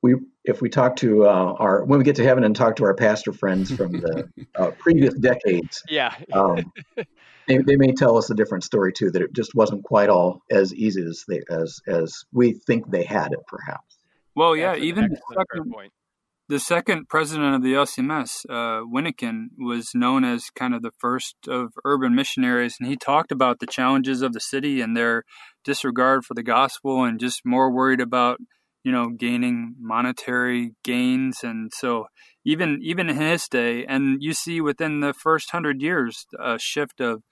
we 0.03 0.15
if 0.45 0.63
we 0.63 0.71
talk 0.71 0.97
to 0.97 1.27
uh, 1.27 1.55
our 1.59 1.85
when 1.85 1.99
we 1.99 2.05
get 2.05 2.17
to 2.17 2.25
heaven 2.25 2.45
and 2.45 2.57
talk 2.57 2.77
to 2.77 2.85
our 2.85 2.95
pastor 2.95 3.33
friends 3.33 3.71
from 3.71 3.93
the 3.93 4.29
uh, 4.55 4.71
previous 4.79 5.15
decades, 5.15 5.83
yeah, 5.89 6.15
um, 6.33 6.73
they, 7.47 7.59
they, 7.59 7.77
may 7.77 7.93
tell 7.93 8.17
us 8.17 8.31
a 8.31 8.35
different 8.35 8.65
story 8.65 8.93
too. 8.93 9.11
That 9.11 9.23
it 9.23 9.33
just 9.33 9.55
wasn't 9.55 9.85
quite 9.85 10.09
all 10.09 10.43
as 10.51 10.75
easy 10.75 11.03
as 11.03 11.25
they 11.29 11.43
as 11.51 11.81
as 11.87 12.25
we 12.33 12.53
think 12.53 12.91
they 12.91 13.05
had 13.05 13.33
it, 13.33 13.41
perhaps. 13.47 13.99
Well, 14.35 14.57
yeah, 14.57 14.77
even 14.77 15.11
the 15.11 15.21
second, 15.37 15.73
point. 15.73 15.93
the 16.49 16.61
second, 16.61 17.09
president 17.09 17.57
of 17.57 17.63
the 17.63 17.75
LCMS, 17.75 18.47
uh, 18.49 18.85
Wyneken, 18.87 19.49
was 19.59 19.91
known 19.95 20.25
as 20.25 20.51
kind 20.51 20.73
of 20.73 20.83
the 20.83 20.93
first 20.99 21.37
of 21.49 21.73
urban 21.85 22.15
missionaries, 22.15 22.77
and 22.81 22.89
he 22.89 22.97
talked 22.97 23.33
about 23.33 23.59
the 23.59 23.67
challenges 23.67 24.23
of 24.23 24.33
the 24.33 24.41
city 24.41 24.81
and 24.81 24.97
their 24.97 25.25
disregard 25.65 26.25
for 26.25 26.35
the 26.35 26.43
gospel, 26.43 27.05
and 27.05 27.21
just 27.21 27.43
more 27.45 27.71
worried 27.71 28.01
about 28.01 28.39
you 28.83 28.93
know, 28.93 29.11
gaining 29.11 29.75
monetary 29.79 30.73
gains, 30.85 31.41
and 31.43 31.71
so 31.75 32.07
even 32.45 32.79
even 32.83 33.11
in 33.11 33.17
his 33.17 33.47
day, 33.49 33.85
and 33.85 34.23
you 34.23 34.33
see 34.33 34.61
within 34.61 35.01
the 35.01 35.13
first 35.13 35.51
hundred 35.51 35.83
years 35.83 36.27
a 36.39 36.59
shift 36.59 37.01
of. 37.01 37.23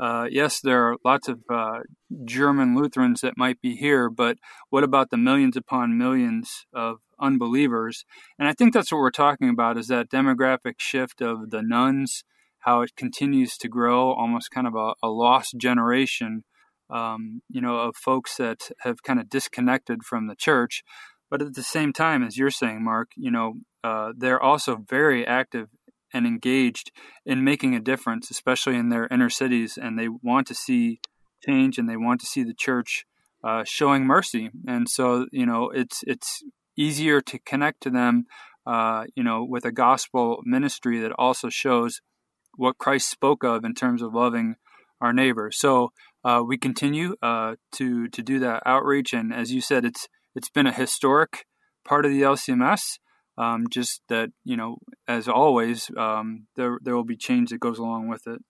Uh, 0.00 0.26
yes, 0.30 0.58
there 0.62 0.88
are 0.88 0.96
lots 1.04 1.28
of 1.28 1.42
uh, 1.52 1.80
German 2.24 2.74
Lutherans 2.74 3.20
that 3.20 3.36
might 3.36 3.60
be 3.60 3.76
here, 3.76 4.08
but 4.08 4.38
what 4.70 4.82
about 4.82 5.10
the 5.10 5.18
millions 5.18 5.54
upon 5.54 5.98
millions 5.98 6.64
of 6.72 7.00
unbelievers? 7.20 8.06
And 8.38 8.48
I 8.48 8.54
think 8.54 8.72
that's 8.72 8.90
what 8.90 8.98
we're 8.98 9.10
talking 9.10 9.50
about 9.50 9.76
is 9.76 9.88
that 9.88 10.08
demographic 10.08 10.76
shift 10.78 11.20
of 11.20 11.50
the 11.50 11.62
nones 11.62 12.24
how 12.60 12.80
it 12.80 12.96
continues 12.96 13.58
to 13.58 13.68
grow, 13.68 14.12
almost 14.12 14.50
kind 14.50 14.66
of 14.66 14.74
a, 14.74 14.94
a 15.02 15.08
lost 15.08 15.58
generation 15.58 16.44
um, 16.92 17.42
you 17.48 17.60
know, 17.60 17.76
of 17.76 17.96
folks 17.96 18.36
that 18.36 18.70
have 18.80 19.02
kind 19.02 19.18
of 19.18 19.28
disconnected 19.28 20.04
from 20.04 20.26
the 20.26 20.36
church. 20.36 20.82
But 21.30 21.42
at 21.42 21.54
the 21.54 21.62
same 21.62 21.92
time, 21.92 22.22
as 22.22 22.36
you're 22.36 22.50
saying, 22.50 22.84
Mark, 22.84 23.12
you 23.16 23.30
know, 23.30 23.54
uh, 23.82 24.12
they're 24.16 24.42
also 24.42 24.84
very 24.88 25.26
active 25.26 25.68
and 26.12 26.26
engaged 26.26 26.90
in 27.24 27.42
making 27.42 27.74
a 27.74 27.80
difference, 27.80 28.30
especially 28.30 28.76
in 28.76 28.90
their 28.90 29.08
inner 29.10 29.30
cities, 29.30 29.78
and 29.80 29.98
they 29.98 30.08
want 30.08 30.46
to 30.48 30.54
see 30.54 31.00
change 31.46 31.78
and 31.78 31.88
they 31.88 31.96
want 31.96 32.20
to 32.20 32.26
see 32.26 32.44
the 32.44 32.54
church 32.54 33.04
uh, 33.42 33.64
showing 33.64 34.04
mercy. 34.04 34.50
And 34.68 34.88
so, 34.88 35.26
you 35.32 35.46
know, 35.46 35.70
it's 35.70 36.04
it's 36.06 36.42
easier 36.76 37.20
to 37.22 37.38
connect 37.40 37.82
to 37.82 37.90
them, 37.90 38.26
uh, 38.66 39.04
you 39.14 39.24
know, 39.24 39.42
with 39.42 39.64
a 39.64 39.72
gospel 39.72 40.42
ministry 40.44 41.00
that 41.00 41.12
also 41.18 41.48
shows 41.48 42.00
what 42.56 42.78
Christ 42.78 43.10
spoke 43.10 43.42
of 43.42 43.64
in 43.64 43.74
terms 43.74 44.02
of 44.02 44.14
loving 44.14 44.56
our 45.00 45.12
neighbor. 45.12 45.50
So 45.50 45.92
uh, 46.24 46.42
we 46.46 46.56
continue 46.56 47.16
uh, 47.22 47.56
to 47.72 48.08
to 48.08 48.22
do 48.22 48.38
that 48.40 48.62
outreach, 48.64 49.12
and 49.12 49.32
as 49.32 49.52
you 49.52 49.60
said, 49.60 49.84
it's 49.84 50.08
it's 50.34 50.50
been 50.50 50.66
a 50.66 50.72
historic 50.72 51.44
part 51.84 52.04
of 52.04 52.12
the 52.12 52.22
LCMS. 52.22 52.98
Um, 53.38 53.66
just 53.70 54.02
that 54.08 54.30
you 54.44 54.56
know, 54.56 54.76
as 55.08 55.26
always, 55.28 55.90
um, 55.96 56.46
there 56.56 56.78
there 56.82 56.94
will 56.94 57.04
be 57.04 57.16
change 57.16 57.50
that 57.50 57.60
goes 57.60 57.78
along 57.78 58.08
with 58.08 58.26
it. 58.26 58.40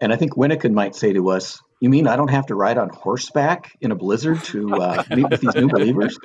And 0.00 0.12
I 0.12 0.16
think 0.16 0.34
Wyneken 0.34 0.72
might 0.72 0.94
say 0.94 1.12
to 1.12 1.30
us, 1.30 1.60
"You 1.80 1.90
mean 1.90 2.08
I 2.08 2.16
don't 2.16 2.30
have 2.30 2.46
to 2.46 2.54
ride 2.54 2.78
on 2.78 2.88
horseback 2.88 3.72
in 3.80 3.92
a 3.92 3.96
blizzard 3.96 4.42
to 4.44 4.74
uh, 4.74 5.02
meet 5.10 5.30
with 5.30 5.40
these 5.40 5.54
new 5.54 5.68
believers?" 5.68 6.18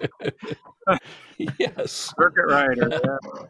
yes, 1.59 2.13
circuit 2.17 2.45
rider. 2.47 2.89
Yeah. 2.89 3.45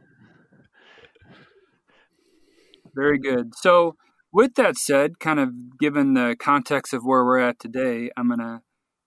Very 2.95 3.19
good. 3.19 3.53
So 3.55 3.95
with 4.33 4.55
that 4.55 4.77
said, 4.77 5.19
kind 5.19 5.39
of 5.39 5.77
given 5.79 6.15
the 6.15 6.35
context 6.37 6.93
of 6.93 7.03
where 7.03 7.23
we're 7.23 7.39
at 7.39 7.59
today, 7.59 8.09
I'm 8.17 8.27
going 8.27 8.39
to 8.39 8.61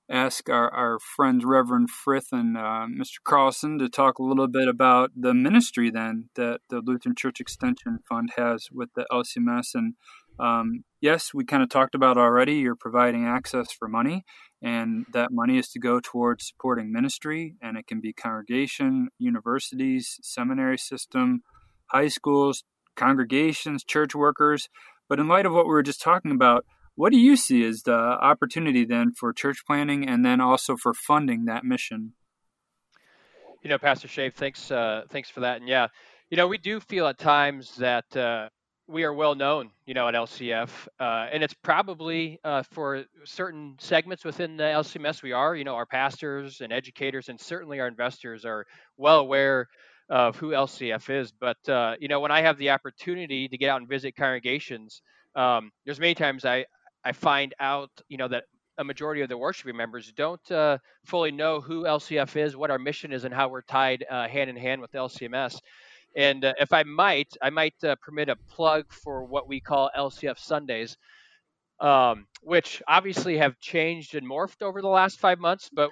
ask 0.08 0.48
our, 0.48 0.72
our 0.72 0.98
friends 1.00 1.44
Reverend 1.44 1.90
Frith 1.90 2.28
and 2.30 2.56
uh, 2.56 2.86
Mr. 2.88 3.16
Carlson 3.24 3.76
to 3.80 3.88
talk 3.88 4.20
a 4.20 4.22
little 4.22 4.46
bit 4.46 4.68
about 4.68 5.10
the 5.16 5.34
ministry 5.34 5.90
then 5.90 6.28
that 6.36 6.60
the 6.70 6.80
Lutheran 6.80 7.16
Church 7.16 7.40
Extension 7.40 7.98
Fund 8.08 8.30
has 8.36 8.68
with 8.70 8.90
the 8.94 9.04
LCMS. 9.10 9.70
And 9.74 9.94
um, 10.38 10.84
yes, 11.00 11.34
we 11.34 11.44
kind 11.44 11.64
of 11.64 11.70
talked 11.70 11.96
about 11.96 12.16
already, 12.16 12.54
you're 12.54 12.76
providing 12.76 13.26
access 13.26 13.72
for 13.72 13.88
money, 13.88 14.24
and 14.62 15.06
that 15.12 15.32
money 15.32 15.58
is 15.58 15.68
to 15.70 15.80
go 15.80 15.98
towards 15.98 16.46
supporting 16.46 16.92
ministry, 16.92 17.56
and 17.60 17.76
it 17.76 17.88
can 17.88 18.00
be 18.00 18.12
congregation, 18.12 19.08
universities, 19.18 20.20
seminary 20.22 20.78
system, 20.78 21.42
high 21.86 22.08
schools, 22.08 22.62
congregations, 22.96 23.84
church 23.84 24.14
workers. 24.14 24.68
But 25.08 25.20
in 25.20 25.28
light 25.28 25.46
of 25.46 25.52
what 25.52 25.66
we 25.66 25.72
were 25.72 25.82
just 25.82 26.02
talking 26.02 26.30
about, 26.30 26.64
what 26.94 27.12
do 27.12 27.18
you 27.18 27.36
see 27.36 27.64
as 27.64 27.82
the 27.82 27.94
opportunity 27.94 28.84
then 28.84 29.12
for 29.18 29.32
church 29.32 29.58
planning 29.66 30.08
and 30.08 30.24
then 30.24 30.40
also 30.40 30.76
for 30.76 30.94
funding 30.94 31.44
that 31.44 31.64
mission? 31.64 32.14
You 33.62 33.70
know, 33.70 33.78
Pastor 33.78 34.08
Schave, 34.08 34.34
thanks, 34.34 34.70
uh, 34.70 35.02
thanks 35.10 35.28
for 35.28 35.40
that. 35.40 35.58
And 35.58 35.68
yeah, 35.68 35.88
you 36.30 36.36
know, 36.36 36.48
we 36.48 36.58
do 36.58 36.80
feel 36.80 37.06
at 37.06 37.18
times 37.18 37.76
that 37.76 38.16
uh, 38.16 38.48
we 38.88 39.04
are 39.04 39.12
well 39.12 39.34
known, 39.34 39.70
you 39.84 39.94
know, 39.94 40.08
at 40.08 40.14
LCF, 40.14 40.70
uh, 41.00 41.26
and 41.32 41.42
it's 41.42 41.54
probably 41.54 42.38
uh, 42.44 42.62
for 42.70 43.04
certain 43.24 43.74
segments 43.78 44.24
within 44.24 44.56
the 44.56 44.64
LCMS 44.64 45.22
we 45.22 45.32
are. 45.32 45.54
You 45.56 45.64
know, 45.64 45.74
our 45.74 45.86
pastors 45.86 46.60
and 46.60 46.72
educators, 46.72 47.28
and 47.28 47.40
certainly 47.40 47.80
our 47.80 47.88
investors 47.88 48.44
are 48.44 48.64
well 48.96 49.18
aware 49.18 49.68
of 50.08 50.36
who 50.36 50.50
LCF 50.50 51.10
is. 51.10 51.32
But 51.32 51.68
uh, 51.68 51.96
you 52.00 52.08
know, 52.08 52.20
when 52.20 52.30
I 52.30 52.42
have 52.42 52.58
the 52.58 52.70
opportunity 52.70 53.48
to 53.48 53.58
get 53.58 53.70
out 53.70 53.80
and 53.80 53.88
visit 53.88 54.16
congregations, 54.16 55.02
um, 55.34 55.70
there's 55.84 56.00
many 56.00 56.14
times 56.14 56.44
I 56.44 56.66
I 57.04 57.12
find 57.12 57.54
out 57.60 57.90
you 58.08 58.16
know 58.16 58.28
that 58.28 58.44
a 58.78 58.84
majority 58.84 59.22
of 59.22 59.28
the 59.28 59.38
worshiping 59.38 59.76
members 59.76 60.12
don't 60.12 60.50
uh, 60.50 60.78
fully 61.04 61.32
know 61.32 61.60
who 61.60 61.84
LCF 61.84 62.36
is, 62.36 62.56
what 62.56 62.70
our 62.70 62.78
mission 62.78 63.12
is, 63.12 63.24
and 63.24 63.34
how 63.34 63.48
we're 63.48 63.62
tied 63.62 64.04
uh, 64.10 64.28
hand 64.28 64.50
in 64.50 64.56
hand 64.56 64.80
with 64.80 64.92
LCMS. 64.92 65.58
And 66.14 66.44
uh, 66.44 66.54
if 66.58 66.72
I 66.72 66.82
might, 66.82 67.28
I 67.42 67.50
might 67.50 67.74
uh, 67.84 67.96
permit 67.96 68.28
a 68.28 68.36
plug 68.36 68.90
for 68.90 69.24
what 69.24 69.48
we 69.48 69.60
call 69.60 69.90
LCF 69.96 70.38
Sundays, 70.38 70.96
um, 71.80 72.26
which 72.42 72.82
obviously 72.88 73.38
have 73.38 73.58
changed 73.60 74.14
and 74.14 74.28
morphed 74.28 74.62
over 74.62 74.80
the 74.80 74.88
last 74.88 75.18
five 75.18 75.38
months. 75.38 75.68
But 75.72 75.90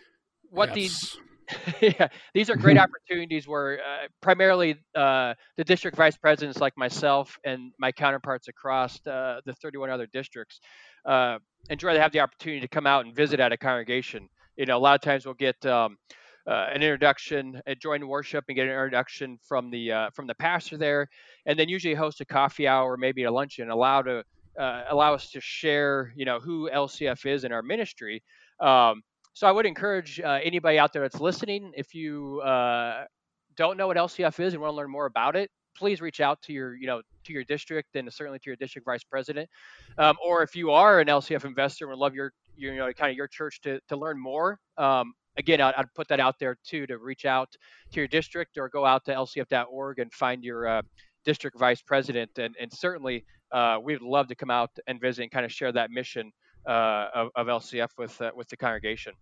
what 0.51 0.71
yes. 0.71 0.75
these 0.75 1.19
yeah, 1.81 2.09
these 2.33 2.51
are 2.51 2.57
great 2.57 2.79
opportunities 2.85 3.47
where 3.47 3.79
uh, 3.81 4.07
primarily 4.21 4.77
uh, 4.95 5.35
the 5.57 5.65
district 5.65 5.97
vice 5.97 6.17
presidents 6.17 6.61
like 6.61 6.77
myself 6.77 7.39
and 7.45 7.73
my 7.79 7.93
counterparts 7.93 8.49
across 8.49 8.95
uh, 9.07 9.41
the 9.45 9.55
31 9.55 9.91
other 9.91 10.07
districts 10.13 10.61
uh, 11.07 11.39
enjoy 11.71 11.93
to 11.95 12.01
have 12.01 12.13
the 12.13 12.21
opportunity 12.21 12.61
to 12.61 12.69
come 12.69 12.87
out 12.87 13.05
and 13.05 13.15
visit 13.15 13.41
at 13.41 13.53
a 13.53 13.57
congregation. 13.57 14.29
You 14.57 14.67
know, 14.67 14.77
a 14.77 14.79
lot 14.79 14.95
of 14.95 15.01
times 15.01 15.27
we'll 15.27 15.35
get 15.35 15.65
um, 15.67 15.97
uh, 16.47 16.69
an 16.73 16.83
introduction, 16.83 17.61
uh, 17.67 17.75
join 17.75 18.07
worship, 18.07 18.45
and 18.49 18.57
get 18.57 18.67
an 18.67 18.73
introduction 18.73 19.39
from 19.47 19.71
the 19.71 20.11
from 20.15 20.27
the 20.27 20.35
pastor 20.35 20.77
there, 20.77 21.09
and 21.47 21.59
then 21.59 21.69
usually 21.69 21.95
host 21.95 22.21
a 22.21 22.25
coffee 22.25 22.69
hour, 22.69 22.97
maybe 22.97 23.25
a 23.25 23.33
luncheon, 23.33 23.71
allow 23.71 24.03
to 24.03 24.23
allow 24.57 25.15
us 25.15 25.31
to 25.31 25.41
share, 25.41 26.13
you 26.17 26.25
know, 26.25 26.39
who 26.39 26.71
LCF 26.71 27.27
is 27.27 27.45
in 27.45 27.53
our 27.53 27.63
ministry. 27.63 28.23
Um, 28.61 29.03
so 29.35 29.49
I 29.49 29.53
would 29.53 29.67
encourage 29.67 30.21
uh, 30.21 30.39
anybody 30.43 30.79
out 30.79 30.93
there 30.93 31.03
that's 31.03 31.21
listening, 31.21 31.73
if 31.77 31.93
you 31.93 32.41
uh, 32.41 33.05
don't 33.57 33.77
know 33.77 33.89
what 33.89 33.97
LCF 33.97 34.39
is 34.39 34.55
and 34.55 34.63
want 34.63 34.73
to 34.73 34.77
learn 34.77 34.91
more 34.91 35.07
about 35.07 35.35
it, 35.35 35.51
please 35.77 36.01
reach 36.01 36.21
out 36.21 36.41
to 36.43 36.53
your, 36.53 36.77
you 36.77 36.87
know, 36.87 37.03
to 37.25 37.33
your 37.33 37.43
district 37.43 37.97
and 37.97 38.13
certainly 38.13 38.39
to 38.39 38.45
your 38.47 38.57
district 38.57 38.87
vice 38.87 39.03
president. 39.03 39.49
Um, 39.99 40.17
or 40.25 40.43
if 40.43 40.55
you 40.55 40.71
are 40.71 41.01
an 41.01 41.09
LCF 41.09 41.45
investor 41.45 41.87
and 41.87 41.91
would 41.91 41.99
love 41.99 42.15
your, 42.15 42.33
you 42.57 42.77
know, 42.77 42.93
kind 42.93 43.11
of 43.11 43.17
your 43.17 43.27
church 43.27 43.61
to, 43.63 43.81
to 43.89 43.97
learn 43.97 44.21
more, 44.21 44.61
um, 44.79 45.13
again, 45.37 45.61
I'd, 45.61 45.75
I'd, 45.77 45.93
put 45.95 46.07
that 46.09 46.21
out 46.21 46.39
there 46.39 46.57
too 46.65 46.87
to 46.87 46.99
reach 46.99 47.25
out 47.25 47.57
to 47.93 48.01
your 48.01 48.07
district 48.07 48.57
or 48.57 48.69
go 48.69 48.85
out 48.85 49.05
to 49.07 49.15
lcf.org 49.15 49.99
and 49.99 50.13
find 50.13 50.45
your 50.45 50.69
uh, 50.69 50.83
district 51.25 51.59
vice 51.59 51.83
president. 51.83 52.31
And, 52.39 52.55
and 52.61 52.73
certainly, 52.73 53.25
uh, 53.51 53.79
we'd 53.83 54.01
love 54.01 54.29
to 54.29 54.35
come 54.37 54.51
out 54.51 54.71
and 54.87 55.01
visit 55.01 55.23
and 55.23 55.31
kind 55.31 55.45
of 55.45 55.53
share 55.53 55.73
that 55.73 55.91
mission 55.91 56.33
uh, 56.67 57.07
of, 57.15 57.29
of, 57.37 57.47
LCF 57.47 57.89
with 57.99 58.21
uh, 58.21 58.31
with 58.35 58.49
the 58.49 58.57
congregation. 58.57 59.15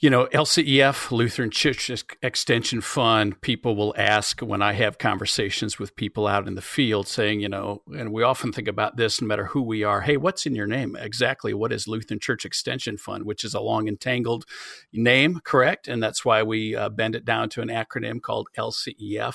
You 0.00 0.10
know, 0.10 0.26
LCEF, 0.26 1.10
Lutheran 1.10 1.50
Church 1.50 1.90
Extension 2.22 2.80
Fund, 2.80 3.40
people 3.40 3.74
will 3.74 3.92
ask 3.98 4.38
when 4.40 4.62
I 4.62 4.72
have 4.74 4.98
conversations 4.98 5.80
with 5.80 5.96
people 5.96 6.28
out 6.28 6.46
in 6.46 6.54
the 6.54 6.62
field 6.62 7.08
saying, 7.08 7.40
you 7.40 7.48
know, 7.48 7.82
and 7.88 8.12
we 8.12 8.22
often 8.22 8.52
think 8.52 8.68
about 8.68 8.96
this 8.96 9.20
no 9.20 9.26
matter 9.26 9.46
who 9.46 9.60
we 9.60 9.82
are. 9.82 10.02
Hey, 10.02 10.16
what's 10.16 10.46
in 10.46 10.54
your 10.54 10.68
name? 10.68 10.94
Exactly. 10.94 11.52
What 11.52 11.72
is 11.72 11.88
Lutheran 11.88 12.20
Church 12.20 12.44
Extension 12.44 12.96
Fund, 12.96 13.24
which 13.24 13.42
is 13.42 13.54
a 13.54 13.60
long 13.60 13.88
entangled 13.88 14.44
name, 14.92 15.40
correct? 15.42 15.88
And 15.88 16.00
that's 16.00 16.24
why 16.24 16.44
we 16.44 16.76
uh, 16.76 16.90
bend 16.90 17.16
it 17.16 17.24
down 17.24 17.48
to 17.50 17.60
an 17.60 17.68
acronym 17.68 18.22
called 18.22 18.46
LCEF. 18.56 19.34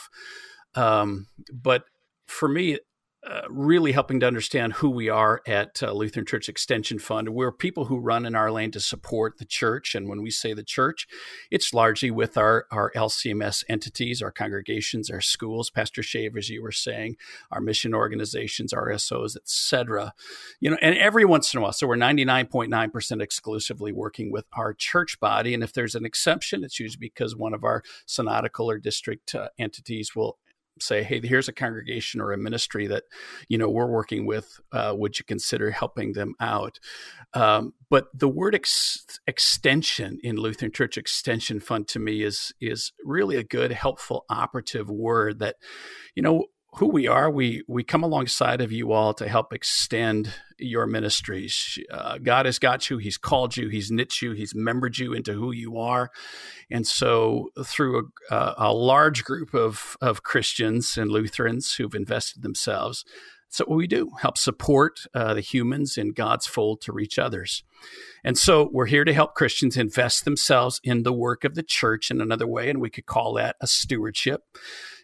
Um, 0.76 1.28
but 1.52 1.84
for 2.26 2.48
me, 2.48 2.80
uh, 3.26 3.42
really 3.50 3.94
helping 3.94 4.20
to 4.20 4.28
understand 4.28 4.74
who 4.74 4.90
we 4.90 5.08
are 5.08 5.42
at 5.48 5.82
uh, 5.82 5.94
Lutheran 5.94 6.26
Church 6.26 6.50
Extension 6.50 7.00
Fund. 7.00 7.30
We're 7.30 7.54
people 7.54 7.86
who 7.86 7.98
run 7.98 8.26
in 8.26 8.36
our 8.36 8.52
lane 8.52 8.72
to 8.72 8.82
support 8.82 9.38
the 9.38 9.46
church. 9.46 9.96
And 9.96 10.10
when 10.10 10.22
we 10.22 10.30
say 10.30 10.54
the 10.54 10.64
church, 10.64 11.08
it's 11.50 11.74
largely 11.74 12.12
with 12.12 12.38
our, 12.38 12.66
our 12.70 12.92
LCMS 12.96 13.64
entities, 13.70 14.22
our 14.22 14.32
congregations, 14.32 15.10
our 15.10 15.22
schools, 15.22 15.70
Pastor 15.70 16.02
Schave, 16.02 16.38
as 16.38 16.50
you 16.50 16.62
were 16.62 16.74
saying, 16.74 17.16
our 17.50 17.62
mission 17.62 17.94
organizations, 17.94 18.74
RSOs, 18.74 19.38
etc. 19.38 20.14
You 20.60 20.72
know, 20.72 20.78
and 20.82 20.98
every 20.98 21.24
once 21.24 21.54
in 21.54 21.60
a 21.60 21.62
while, 21.62 21.72
so 21.72 21.88
we're 21.88 21.96
99.9% 21.96 23.22
exclusively 23.22 23.94
working 23.94 24.32
with 24.32 24.46
our 24.52 24.74
church 24.74 25.18
body. 25.22 25.54
And 25.54 25.64
if 25.64 25.72
there's 25.72 25.96
an 25.96 26.06
exception, 26.06 26.64
it's 26.66 26.80
usually 26.80 27.00
because 27.00 27.38
one 27.38 27.54
of 27.54 27.64
our 27.64 27.84
synodical 28.06 28.70
or 28.70 28.80
district 28.80 29.34
uh, 29.34 29.48
entities 29.58 30.14
will 30.14 30.40
say, 30.80 31.04
hey, 31.04 31.22
here's 31.24 31.48
a 31.48 31.54
congregation 31.54 32.20
or 32.20 32.32
a 32.32 32.38
ministry 32.38 32.88
that 32.88 33.04
you 33.48 33.58
know 33.58 33.70
we're 33.70 33.88
working 33.88 34.26
with. 34.26 34.60
Uh, 34.72 34.94
would 34.96 35.20
you 35.20 35.26
consider 35.26 35.72
helping 35.72 36.14
them 36.14 36.34
out? 36.40 36.80
Um, 37.34 37.74
but 37.90 38.08
the 38.14 38.28
word 38.28 38.56
ex- 38.56 39.20
extension 39.28 40.20
in 40.24 40.36
Lutheran 40.36 40.72
Church 40.72 40.98
Extension 40.98 41.60
Fund 41.60 41.88
to 41.90 42.00
me 42.00 42.24
is 42.24 42.54
is 42.60 42.92
really 43.04 43.36
a 43.38 43.44
good, 43.44 43.72
helpful, 43.72 44.26
operative 44.30 44.90
word 44.90 45.40
that 45.40 45.56
you 46.16 46.24
know 46.24 46.46
who 46.76 46.88
we 46.88 47.08
are. 47.08 47.30
We 47.30 47.64
we 47.68 47.84
come 47.84 48.04
alongside 48.04 48.62
of 48.62 48.72
you 48.72 48.92
all 48.92 49.14
to 49.16 49.28
help 49.28 49.54
extend 49.54 50.34
your 50.58 50.88
ministries. 50.88 51.78
Uh, 51.92 52.18
God 52.18 52.46
has 52.46 52.58
got 52.58 52.90
you. 52.90 52.98
He's 52.98 53.18
called 53.18 53.56
you. 53.56 53.70
He's 53.70 53.92
knit 53.92 54.22
you. 54.22 54.32
He's 54.32 54.56
membered 54.56 54.98
you 54.98 55.14
into 55.14 55.34
who 55.34 55.52
you 55.52 55.78
are. 55.78 56.10
And 56.72 56.88
so, 56.88 57.50
through 57.64 58.12
a, 58.32 58.54
a 58.58 58.74
large 58.74 59.24
group 59.24 59.54
of 59.54 59.98
of 60.02 60.24
Christians 60.24 60.98
and 60.98 61.12
Lutherans 61.12 61.76
who've 61.76 61.94
invested 61.94 62.42
themselves, 62.42 63.06
that's 63.54 63.70
what 63.70 63.78
we 63.78 63.86
do 63.86 64.10
help 64.20 64.38
support 64.38 65.02
uh, 65.14 65.36
the 65.36 65.42
humans 65.42 65.96
in 65.96 66.10
God's 66.10 66.48
fold 66.48 66.82
to 66.82 66.92
reach 66.92 67.20
others. 67.20 67.64
And 68.24 68.38
so 68.38 68.70
we're 68.74 68.88
here 68.88 69.06
to 69.06 69.14
help 69.14 69.36
Christians 69.36 69.78
invest 69.78 70.26
themselves 70.26 70.80
in 70.84 71.04
the 71.04 71.14
work 71.14 71.44
of 71.44 71.54
the 71.54 71.62
church 71.62 72.10
in 72.10 72.20
another 72.20 72.48
way, 72.48 72.70
and 72.70 72.82
we 72.82 72.90
could 72.90 73.06
call 73.06 73.34
that 73.34 73.58
a 73.62 73.68
stewardship. 73.68 74.42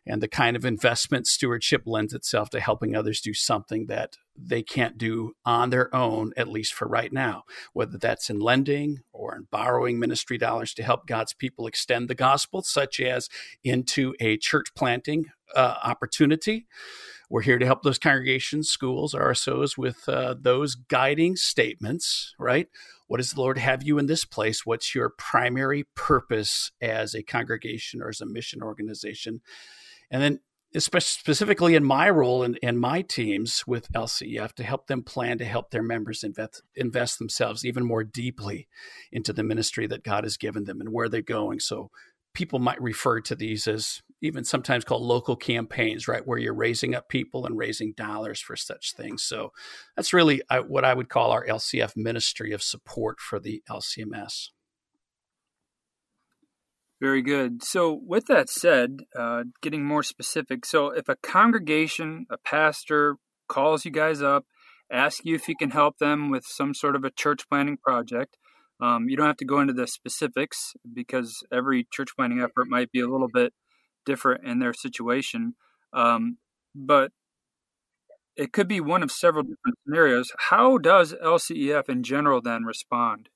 And 0.06 0.22
the 0.22 0.28
kind 0.28 0.56
of 0.56 0.66
investment 0.66 1.28
stewardship 1.28 1.84
lends 1.86 2.14
itself 2.14 2.50
to 2.52 2.60
helping 2.60 2.96
others 2.96 3.22
do 3.22 3.34
something 3.34 3.86
that 3.88 4.16
they 4.36 4.64
can't 4.64 4.98
do 4.98 5.34
on 5.46 5.70
their 5.70 5.94
own, 5.94 6.32
at 6.38 6.48
least 6.48 6.74
for 6.74 6.88
right 6.88 7.12
now, 7.12 7.44
whether 7.74 7.98
that's 7.98 8.30
in 8.30 8.40
lending 8.40 9.00
or 9.12 9.36
in 9.36 9.48
borrowing 9.52 10.00
ministry 10.00 10.38
dollars 10.38 10.74
to 10.76 10.84
help 10.84 11.08
God's 11.08 11.34
people 11.34 11.68
extend 11.68 12.08
the 12.08 12.16
gospel, 12.16 12.62
such 12.64 13.00
as 13.00 13.30
into 13.64 14.16
a 14.20 14.38
church 14.38 14.68
planting 14.76 15.26
uh, 15.56 15.76
opportunity. 15.84 16.68
We're 17.30 17.42
here 17.42 17.60
to 17.60 17.66
help 17.66 17.84
those 17.84 18.00
congregations, 18.00 18.70
schools, 18.70 19.14
RSOs 19.14 19.78
with 19.78 20.10
uh, 20.10 20.36
those 20.40 20.74
guiding 20.74 21.36
statements, 21.36 22.34
right? 22.40 22.68
What 23.08 23.18
does 23.18 23.34
the 23.34 23.42
Lord 23.42 23.60
have 23.60 23.84
you 23.84 24.00
in 24.00 24.08
this 24.08 24.26
place? 24.26 24.66
What's 24.66 24.96
your 24.96 25.10
primary 25.10 25.86
purpose 25.96 26.72
as 26.82 27.14
a 27.14 27.24
congregation 27.24 28.02
or 28.02 28.10
as 28.10 28.22
a 28.22 28.26
mission 28.26 28.64
organization? 28.64 29.42
And 30.12 30.22
then 30.22 30.40
specifically 30.78 31.76
in 31.76 31.84
my 31.84 32.10
role 32.10 32.44
and, 32.44 32.60
and 32.62 32.80
my 32.80 33.02
teams 33.02 33.66
with 33.66 33.92
LCEF 33.94 34.54
to 34.54 34.64
help 34.64 34.88
them 34.88 35.02
plan 35.02 35.38
to 35.40 35.46
help 35.46 35.72
their 35.72 35.82
members 35.82 36.24
invest, 36.24 36.62
invest 36.76 37.18
themselves 37.18 37.66
even 37.66 37.86
more 37.86 38.04
deeply 38.04 38.68
into 39.12 39.34
the 39.34 39.44
ministry 39.44 39.88
that 39.88 40.04
God 40.04 40.24
has 40.24 40.38
given 40.38 40.66
them 40.66 40.80
and 40.80 40.94
where 40.94 41.10
they're 41.10 41.22
going. 41.22 41.60
So 41.60 41.90
people 42.34 42.60
might 42.60 42.82
refer 42.82 43.20
to 43.22 43.36
these 43.36 43.68
as 43.68 44.02
even 44.22 44.44
sometimes 44.44 44.84
called 44.84 45.02
local 45.02 45.36
campaigns, 45.36 46.08
right, 46.08 46.26
where 46.28 46.38
you're 46.38 46.54
raising 46.54 46.94
up 46.94 47.10
people 47.10 47.46
and 47.46 47.58
raising 47.58 47.94
dollars 47.94 48.40
for 48.40 48.56
such 48.56 48.94
things. 48.94 49.24
So 49.24 49.52
that's 49.96 50.14
really 50.14 50.42
what 50.68 50.86
I 50.86 50.94
would 50.94 51.10
call 51.10 51.32
our 51.32 51.46
LCF 51.46 51.96
ministry 51.96 52.52
of 52.52 52.62
support 52.62 53.20
for 53.20 53.40
the 53.40 53.64
LCMS. 53.70 54.50
Very 57.02 57.22
good. 57.22 57.64
So, 57.64 57.94
with 58.06 58.26
that 58.26 58.50
said, 58.50 59.02
uh, 59.18 59.44
getting 59.62 59.86
more 59.86 60.04
specific, 60.04 60.66
so 60.66 60.88
if 60.88 61.08
a 61.08 61.16
congregation, 61.16 62.26
a 62.30 62.38
pastor 62.38 63.16
calls 63.48 63.86
you 63.86 63.92
guys 63.92 64.22
up, 64.22 64.46
asks 64.92 65.22
you 65.24 65.36
if 65.36 65.48
you 65.48 65.56
can 65.56 65.72
help 65.72 65.98
them 66.00 66.30
with 66.30 66.44
some 66.46 66.74
sort 66.74 66.96
of 66.98 67.06
a 67.06 67.12
church 67.12 67.48
planning 67.50 67.78
project, 67.78 68.38
um, 68.82 69.08
you 69.08 69.16
don't 69.16 69.28
have 69.28 69.38
to 69.38 69.46
go 69.46 69.60
into 69.62 69.74
the 69.74 69.88
specifics 69.88 70.74
because 70.94 71.42
every 71.52 71.88
church 71.92 72.10
planning 72.18 72.42
effort 72.42 72.68
might 72.68 72.92
be 72.92 73.00
a 73.00 73.08
little 73.08 73.30
bit 73.34 73.54
different 74.06 74.46
in 74.46 74.60
their 74.60 74.74
situation. 74.74 75.56
Um, 75.94 76.38
but 76.76 77.12
it 78.36 78.54
could 78.54 78.68
be 78.68 78.80
one 78.80 79.04
of 79.04 79.12
several 79.12 79.44
different 79.44 79.78
scenarios. 79.84 80.32
How 80.50 80.78
does 80.78 81.14
LCEF 81.14 81.90
in 81.90 82.04
general 82.04 82.42
then 82.42 82.64
respond? 82.64 83.30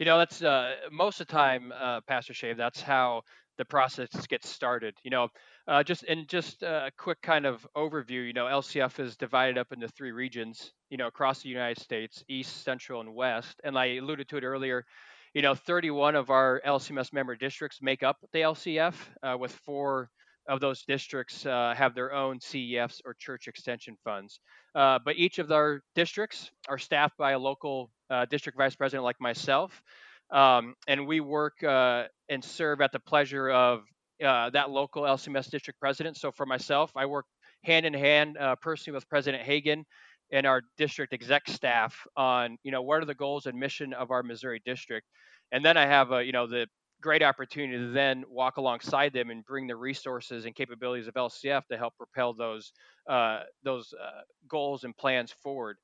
You 0.00 0.06
know, 0.06 0.16
that's 0.16 0.42
uh, 0.42 0.76
most 0.90 1.20
of 1.20 1.26
the 1.26 1.32
time, 1.34 1.74
uh, 1.78 2.00
Pastor 2.08 2.32
Schave. 2.32 2.56
That's 2.56 2.80
how 2.80 3.20
the 3.58 3.66
process 3.66 4.08
gets 4.28 4.48
started. 4.48 4.94
You 5.02 5.10
know, 5.10 5.28
uh, 5.68 5.82
just 5.82 6.04
and 6.04 6.26
just 6.26 6.62
a 6.62 6.90
quick 6.96 7.20
kind 7.20 7.44
of 7.44 7.66
overview. 7.76 8.26
You 8.26 8.32
know, 8.32 8.46
LCF 8.46 8.98
is 8.98 9.18
divided 9.18 9.58
up 9.58 9.72
into 9.72 9.88
three 9.88 10.12
regions. 10.12 10.72
You 10.88 10.96
know, 10.96 11.06
across 11.06 11.42
the 11.42 11.50
United 11.50 11.82
States: 11.82 12.24
East, 12.30 12.64
Central, 12.64 13.02
and 13.02 13.14
West. 13.14 13.60
And 13.62 13.78
I 13.78 13.96
alluded 13.96 14.26
to 14.30 14.38
it 14.38 14.42
earlier. 14.42 14.86
You 15.34 15.42
know, 15.42 15.54
31 15.54 16.14
of 16.14 16.30
our 16.30 16.62
LCMS 16.66 17.12
member 17.12 17.36
districts 17.36 17.80
make 17.82 18.02
up 18.02 18.16
the 18.32 18.38
LCF, 18.40 18.94
uh, 19.22 19.36
with 19.38 19.52
four 19.52 20.08
of 20.48 20.60
those 20.60 20.82
districts 20.84 21.44
uh, 21.44 21.74
have 21.76 21.94
their 21.94 22.14
own 22.14 22.38
CEFs 22.38 23.02
or 23.04 23.14
church 23.18 23.48
extension 23.48 23.98
funds. 24.02 24.40
Uh, 24.74 24.98
but 25.04 25.16
each 25.16 25.38
of 25.38 25.52
our 25.52 25.82
districts 25.94 26.50
are 26.70 26.78
staffed 26.78 27.18
by 27.18 27.32
a 27.32 27.38
local 27.38 27.90
uh, 28.10 28.26
district 28.26 28.58
vice 28.58 28.74
president 28.74 29.04
like 29.04 29.20
myself. 29.20 29.82
Um, 30.30 30.74
and 30.86 31.06
we 31.06 31.20
work 31.20 31.62
uh, 31.62 32.04
and 32.28 32.44
serve 32.44 32.80
at 32.80 32.92
the 32.92 33.00
pleasure 33.00 33.50
of 33.50 33.82
uh, 34.24 34.50
that 34.50 34.70
local 34.70 35.02
LCMS 35.02 35.50
district 35.50 35.80
president. 35.80 36.16
So 36.16 36.30
for 36.30 36.46
myself, 36.46 36.92
I 36.96 37.06
work 37.06 37.26
hand 37.64 37.86
in 37.86 37.94
hand 37.94 38.36
uh, 38.38 38.56
personally 38.56 38.94
with 38.94 39.08
President 39.08 39.42
Hagan 39.42 39.84
and 40.32 40.46
our 40.46 40.62
district 40.76 41.12
exec 41.12 41.48
staff 41.48 41.96
on, 42.16 42.56
you 42.62 42.70
know, 42.70 42.82
what 42.82 43.02
are 43.02 43.06
the 43.06 43.14
goals 43.14 43.46
and 43.46 43.58
mission 43.58 43.92
of 43.92 44.10
our 44.10 44.22
Missouri 44.22 44.60
district. 44.64 45.06
And 45.52 45.64
then 45.64 45.76
I 45.76 45.86
have, 45.86 46.12
a, 46.12 46.24
you 46.24 46.32
know, 46.32 46.46
the 46.46 46.68
great 47.00 47.22
opportunity 47.22 47.78
to 47.78 47.90
then 47.90 48.24
walk 48.28 48.56
alongside 48.56 49.12
them 49.12 49.30
and 49.30 49.44
bring 49.44 49.66
the 49.66 49.74
resources 49.74 50.44
and 50.44 50.54
capabilities 50.54 51.08
of 51.08 51.14
LCF 51.14 51.66
to 51.70 51.76
help 51.76 51.94
propel 51.96 52.34
those 52.34 52.72
uh, 53.08 53.40
those 53.64 53.92
uh, 54.00 54.20
goals 54.48 54.84
and 54.84 54.96
plans 54.96 55.32
forward. 55.42 55.76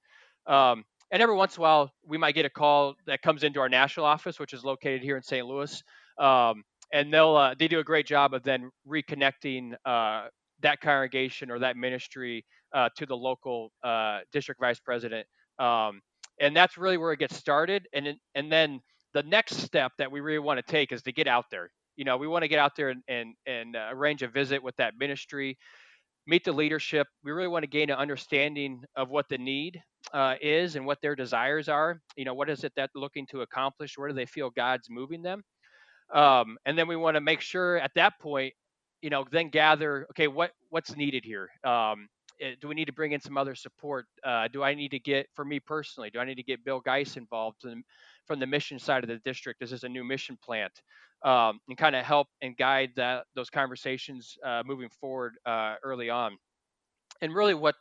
Um, 0.46 0.84
and 1.10 1.22
every 1.22 1.36
once 1.36 1.56
in 1.56 1.60
a 1.60 1.62
while, 1.62 1.92
we 2.04 2.18
might 2.18 2.34
get 2.34 2.44
a 2.44 2.50
call 2.50 2.94
that 3.06 3.22
comes 3.22 3.44
into 3.44 3.60
our 3.60 3.68
national 3.68 4.06
office, 4.06 4.38
which 4.38 4.52
is 4.52 4.64
located 4.64 5.02
here 5.02 5.16
in 5.16 5.22
St. 5.22 5.46
Louis, 5.46 5.82
um, 6.18 6.64
and 6.92 7.12
they'll 7.12 7.36
uh, 7.36 7.54
they 7.58 7.68
do 7.68 7.78
a 7.78 7.84
great 7.84 8.06
job 8.06 8.34
of 8.34 8.42
then 8.42 8.70
reconnecting 8.88 9.74
uh, 9.84 10.26
that 10.62 10.80
congregation 10.80 11.50
or 11.50 11.58
that 11.60 11.76
ministry 11.76 12.44
uh, 12.74 12.88
to 12.96 13.06
the 13.06 13.16
local 13.16 13.72
uh, 13.84 14.20
district 14.32 14.60
vice 14.60 14.80
president. 14.80 15.26
Um, 15.58 16.00
and 16.40 16.54
that's 16.54 16.76
really 16.76 16.98
where 16.98 17.12
it 17.12 17.18
gets 17.18 17.36
started. 17.36 17.86
And 17.92 18.14
and 18.34 18.50
then 18.50 18.80
the 19.14 19.22
next 19.22 19.56
step 19.58 19.92
that 19.98 20.10
we 20.10 20.20
really 20.20 20.38
want 20.38 20.58
to 20.58 20.72
take 20.72 20.92
is 20.92 21.02
to 21.02 21.12
get 21.12 21.26
out 21.28 21.46
there. 21.50 21.70
You 21.96 22.04
know, 22.04 22.16
we 22.16 22.26
want 22.26 22.42
to 22.42 22.48
get 22.48 22.58
out 22.58 22.72
there 22.76 22.90
and 22.90 23.02
and, 23.08 23.34
and 23.46 23.76
uh, 23.76 23.88
arrange 23.90 24.22
a 24.22 24.28
visit 24.28 24.62
with 24.62 24.76
that 24.76 24.94
ministry, 24.98 25.56
meet 26.26 26.44
the 26.44 26.52
leadership. 26.52 27.06
We 27.24 27.32
really 27.32 27.48
want 27.48 27.62
to 27.62 27.68
gain 27.68 27.90
an 27.90 27.96
understanding 27.96 28.82
of 28.96 29.08
what 29.08 29.28
the 29.28 29.38
need 29.38 29.80
uh, 30.12 30.34
is 30.40 30.76
and 30.76 30.86
what 30.86 31.00
their 31.00 31.14
desires 31.14 31.68
are. 31.68 32.00
You 32.16 32.24
know, 32.24 32.34
what 32.34 32.50
is 32.50 32.64
it 32.64 32.72
that 32.76 32.90
looking 32.94 33.26
to 33.28 33.42
accomplish? 33.42 33.96
Where 33.96 34.08
do 34.08 34.14
they 34.14 34.26
feel 34.26 34.50
God's 34.50 34.88
moving 34.90 35.22
them? 35.22 35.42
Um, 36.12 36.56
and 36.64 36.78
then 36.78 36.88
we 36.88 36.96
want 36.96 37.16
to 37.16 37.20
make 37.20 37.40
sure 37.40 37.78
at 37.78 37.92
that 37.94 38.18
point, 38.20 38.54
you 39.02 39.10
know, 39.10 39.24
then 39.30 39.50
gather, 39.50 40.06
okay, 40.10 40.28
what 40.28 40.52
what's 40.70 40.96
needed 40.96 41.24
here? 41.24 41.50
Um, 41.64 42.08
Eh, 42.40 42.54
do 42.60 42.68
we 42.68 42.74
need 42.74 42.86
to 42.86 42.92
bring 42.92 43.12
in 43.12 43.20
some 43.20 43.38
other 43.38 43.54
support? 43.54 44.06
Uh, 44.24 44.48
do 44.48 44.62
I 44.62 44.74
need 44.74 44.90
to 44.90 44.98
get, 44.98 45.28
for 45.34 45.44
me 45.44 45.60
personally, 45.60 46.10
do 46.10 46.18
I 46.18 46.24
need 46.24 46.36
to 46.36 46.42
get 46.42 46.64
Bill 46.64 46.80
Geis 46.80 47.16
involved 47.16 47.64
in, 47.64 47.82
from 48.26 48.40
the 48.40 48.46
mission 48.46 48.78
side 48.78 49.04
of 49.04 49.08
the 49.08 49.18
district? 49.24 49.60
This 49.60 49.72
is 49.72 49.84
a 49.84 49.88
new 49.88 50.04
mission 50.04 50.38
plant, 50.42 50.72
um, 51.24 51.60
and 51.68 51.78
kind 51.78 51.96
of 51.96 52.04
help 52.04 52.28
and 52.42 52.56
guide 52.56 52.90
that 52.96 53.24
those 53.34 53.50
conversations 53.50 54.36
uh, 54.44 54.62
moving 54.66 54.90
forward 55.00 55.34
uh, 55.46 55.76
early 55.82 56.10
on. 56.10 56.36
And 57.22 57.34
really, 57.34 57.54
what 57.54 57.76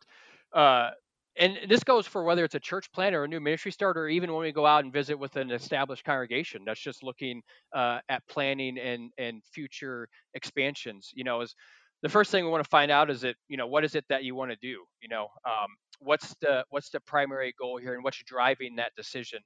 uh, 0.53 0.91
and 1.37 1.57
this 1.69 1.83
goes 1.83 2.07
for 2.07 2.23
whether 2.23 2.43
it's 2.45 2.55
a 2.55 2.59
church 2.59 2.91
plant 2.93 3.15
or 3.15 3.23
a 3.25 3.27
new 3.27 3.39
ministry 3.39 3.71
start, 3.71 3.97
or 3.97 4.07
even 4.07 4.31
when 4.33 4.41
we 4.41 4.51
go 4.51 4.65
out 4.65 4.83
and 4.83 4.93
visit 4.93 5.17
with 5.17 5.35
an 5.35 5.51
established 5.51 6.03
congregation 6.05 6.63
that's 6.65 6.79
just 6.81 7.03
looking 7.03 7.41
uh, 7.75 7.99
at 8.09 8.25
planning 8.27 8.77
and 8.77 9.11
and 9.17 9.43
future 9.53 10.07
expansions. 10.33 11.11
You 11.13 11.23
know, 11.23 11.41
is 11.41 11.55
the 12.01 12.09
first 12.09 12.31
thing 12.31 12.43
we 12.45 12.51
want 12.51 12.63
to 12.63 12.69
find 12.69 12.91
out 12.91 13.09
is 13.09 13.21
that 13.21 13.35
you 13.47 13.57
know 13.57 13.67
what 13.67 13.83
is 13.83 13.95
it 13.95 14.05
that 14.09 14.23
you 14.23 14.35
want 14.35 14.51
to 14.51 14.57
do 14.61 14.83
you 15.01 15.09
know 15.09 15.27
um, 15.45 15.67
what's 15.99 16.35
the 16.41 16.63
what's 16.69 16.89
the 16.91 16.99
primary 17.01 17.53
goal 17.59 17.77
here 17.77 17.95
and 17.95 18.03
what's 18.03 18.21
driving 18.25 18.75
that 18.75 18.91
decision 18.95 19.39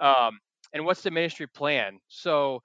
um, 0.00 0.38
and 0.72 0.84
what's 0.84 1.02
the 1.02 1.10
ministry 1.10 1.46
plan 1.48 1.98
so 2.08 2.60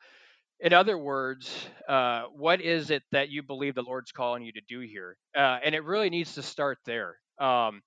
in 0.59 0.73
other 0.73 0.97
words 0.97 1.67
uh, 1.87 2.23
what 2.35 2.61
is 2.61 2.91
it 2.91 3.03
that 3.11 3.29
you 3.29 3.41
believe 3.43 3.75
the 3.75 3.81
lord's 3.81 4.11
calling 4.11 4.43
you 4.43 4.51
to 4.51 4.61
do 4.67 4.81
here 4.81 5.17
uh, 5.35 5.57
and 5.63 5.73
it 5.75 5.83
really 5.83 6.09
needs 6.09 6.35
to 6.35 6.43
start 6.43 6.77
there. 6.85 7.15
Um, 7.39 7.81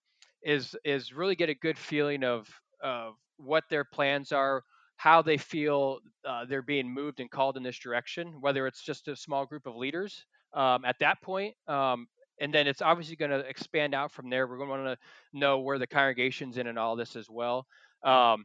is 0.44 0.76
is 0.84 1.12
really 1.12 1.34
get 1.36 1.48
a 1.48 1.54
good 1.54 1.78
feeling 1.78 2.24
of 2.24 2.48
of 2.82 3.14
what 3.36 3.64
their 3.70 3.84
plans 3.84 4.32
are 4.32 4.62
how 4.96 5.22
they 5.22 5.36
feel 5.36 5.98
uh, 6.24 6.44
they're 6.44 6.62
being 6.62 6.92
moved 6.92 7.20
and 7.20 7.30
called 7.30 7.56
in 7.56 7.62
this 7.62 7.78
direction 7.78 8.34
whether 8.40 8.66
it's 8.66 8.82
just 8.82 9.08
a 9.08 9.16
small 9.16 9.46
group 9.46 9.66
of 9.66 9.76
leaders 9.76 10.24
um, 10.54 10.84
at 10.84 10.96
that 11.00 11.20
point. 11.22 11.54
Um, 11.66 12.06
and 12.40 12.52
then 12.52 12.66
it's 12.66 12.82
obviously 12.82 13.16
going 13.16 13.30
to 13.30 13.38
expand 13.40 13.94
out 13.94 14.10
from 14.10 14.30
there. 14.30 14.46
We're 14.46 14.56
going 14.56 14.68
to 14.70 14.76
want 14.76 14.98
to 14.98 15.38
know 15.38 15.60
where 15.60 15.78
the 15.78 15.86
congregation's 15.86 16.56
in 16.56 16.66
and 16.66 16.78
all 16.78 16.96
this 16.96 17.14
as 17.16 17.28
well. 17.30 17.66
Um, 18.04 18.44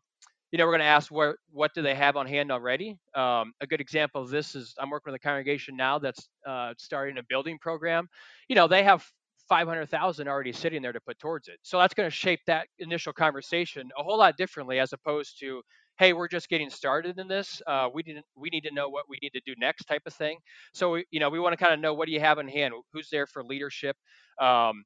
you 0.51 0.57
know, 0.57 0.65
we're 0.65 0.73
going 0.73 0.79
to 0.81 0.85
ask 0.85 1.11
what 1.11 1.35
what 1.51 1.73
do 1.73 1.81
they 1.81 1.95
have 1.95 2.15
on 2.15 2.25
hand 2.25 2.51
already. 2.51 2.97
Um, 3.15 3.53
a 3.59 3.67
good 3.67 3.81
example 3.81 4.21
of 4.21 4.29
this 4.29 4.55
is 4.55 4.73
I'm 4.79 4.89
working 4.89 5.11
with 5.11 5.19
a 5.19 5.23
congregation 5.23 5.75
now 5.75 5.99
that's 5.99 6.29
uh, 6.45 6.73
starting 6.77 7.17
a 7.17 7.23
building 7.27 7.57
program. 7.59 8.07
You 8.47 8.55
know, 8.55 8.67
they 8.67 8.83
have 8.83 9.05
500,000 9.49 10.27
already 10.27 10.53
sitting 10.53 10.81
there 10.81 10.93
to 10.93 11.01
put 11.01 11.19
towards 11.19 11.47
it. 11.47 11.57
So 11.63 11.79
that's 11.79 11.93
going 11.93 12.07
to 12.07 12.15
shape 12.15 12.41
that 12.47 12.67
initial 12.79 13.13
conversation 13.13 13.89
a 13.97 14.03
whole 14.03 14.17
lot 14.17 14.37
differently 14.37 14.79
as 14.79 14.93
opposed 14.93 15.39
to 15.39 15.61
hey, 15.97 16.13
we're 16.13 16.27
just 16.27 16.47
getting 16.49 16.69
started 16.69 17.17
in 17.19 17.27
this. 17.27 17.61
Uh, 17.65 17.89
we 17.93 18.03
didn't. 18.03 18.25
We 18.35 18.49
need 18.49 18.61
to 18.65 18.73
know 18.73 18.89
what 18.89 19.05
we 19.09 19.17
need 19.21 19.31
to 19.31 19.41
do 19.45 19.55
next, 19.57 19.85
type 19.85 20.03
of 20.05 20.13
thing. 20.13 20.37
So 20.73 20.91
we, 20.91 21.05
you 21.11 21.19
know, 21.19 21.29
we 21.29 21.39
want 21.39 21.57
to 21.57 21.63
kind 21.63 21.73
of 21.73 21.79
know 21.79 21.93
what 21.93 22.05
do 22.05 22.11
you 22.11 22.19
have 22.19 22.39
in 22.39 22.47
hand? 22.47 22.73
Who's 22.93 23.09
there 23.09 23.25
for 23.27 23.43
leadership? 23.43 23.95
Um, 24.39 24.83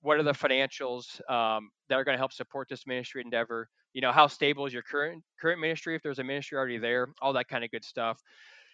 what 0.00 0.18
are 0.18 0.22
the 0.22 0.32
financials 0.32 1.20
um, 1.30 1.70
that 1.88 1.96
are 1.96 2.04
going 2.04 2.14
to 2.14 2.18
help 2.20 2.32
support 2.32 2.68
this 2.68 2.86
ministry 2.86 3.22
endeavor? 3.24 3.68
You 3.92 4.02
know, 4.02 4.12
how 4.12 4.26
stable 4.26 4.66
is 4.66 4.72
your 4.72 4.82
current 4.82 5.22
current 5.40 5.60
ministry? 5.60 5.94
If 5.96 6.02
there's 6.02 6.18
a 6.18 6.24
ministry 6.24 6.58
already 6.58 6.78
there, 6.78 7.08
all 7.20 7.32
that 7.34 7.48
kind 7.48 7.64
of 7.64 7.70
good 7.70 7.84
stuff. 7.84 8.18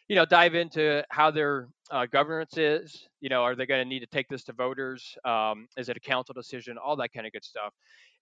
You 0.08 0.16
know, 0.16 0.24
dive 0.24 0.54
into 0.54 1.04
how 1.10 1.30
their 1.30 1.68
uh, 1.90 2.06
governance 2.06 2.56
is. 2.56 3.08
You 3.20 3.28
know, 3.28 3.42
are 3.42 3.54
they 3.54 3.66
going 3.66 3.82
to 3.82 3.88
need 3.88 4.00
to 4.00 4.06
take 4.06 4.28
this 4.28 4.44
to 4.44 4.52
voters? 4.52 5.16
Um, 5.24 5.68
is 5.76 5.88
it 5.88 5.96
a 5.96 6.00
council 6.00 6.32
decision? 6.34 6.78
All 6.78 6.96
that 6.96 7.12
kind 7.12 7.26
of 7.26 7.32
good 7.32 7.44
stuff. 7.44 7.74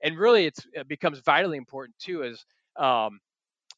And 0.03 0.19
really, 0.19 0.47
it 0.47 0.89
becomes 0.89 1.21
vitally 1.21 1.57
important 1.57 1.97
too. 1.99 2.23
Is 2.23 2.45
um, 2.77 3.21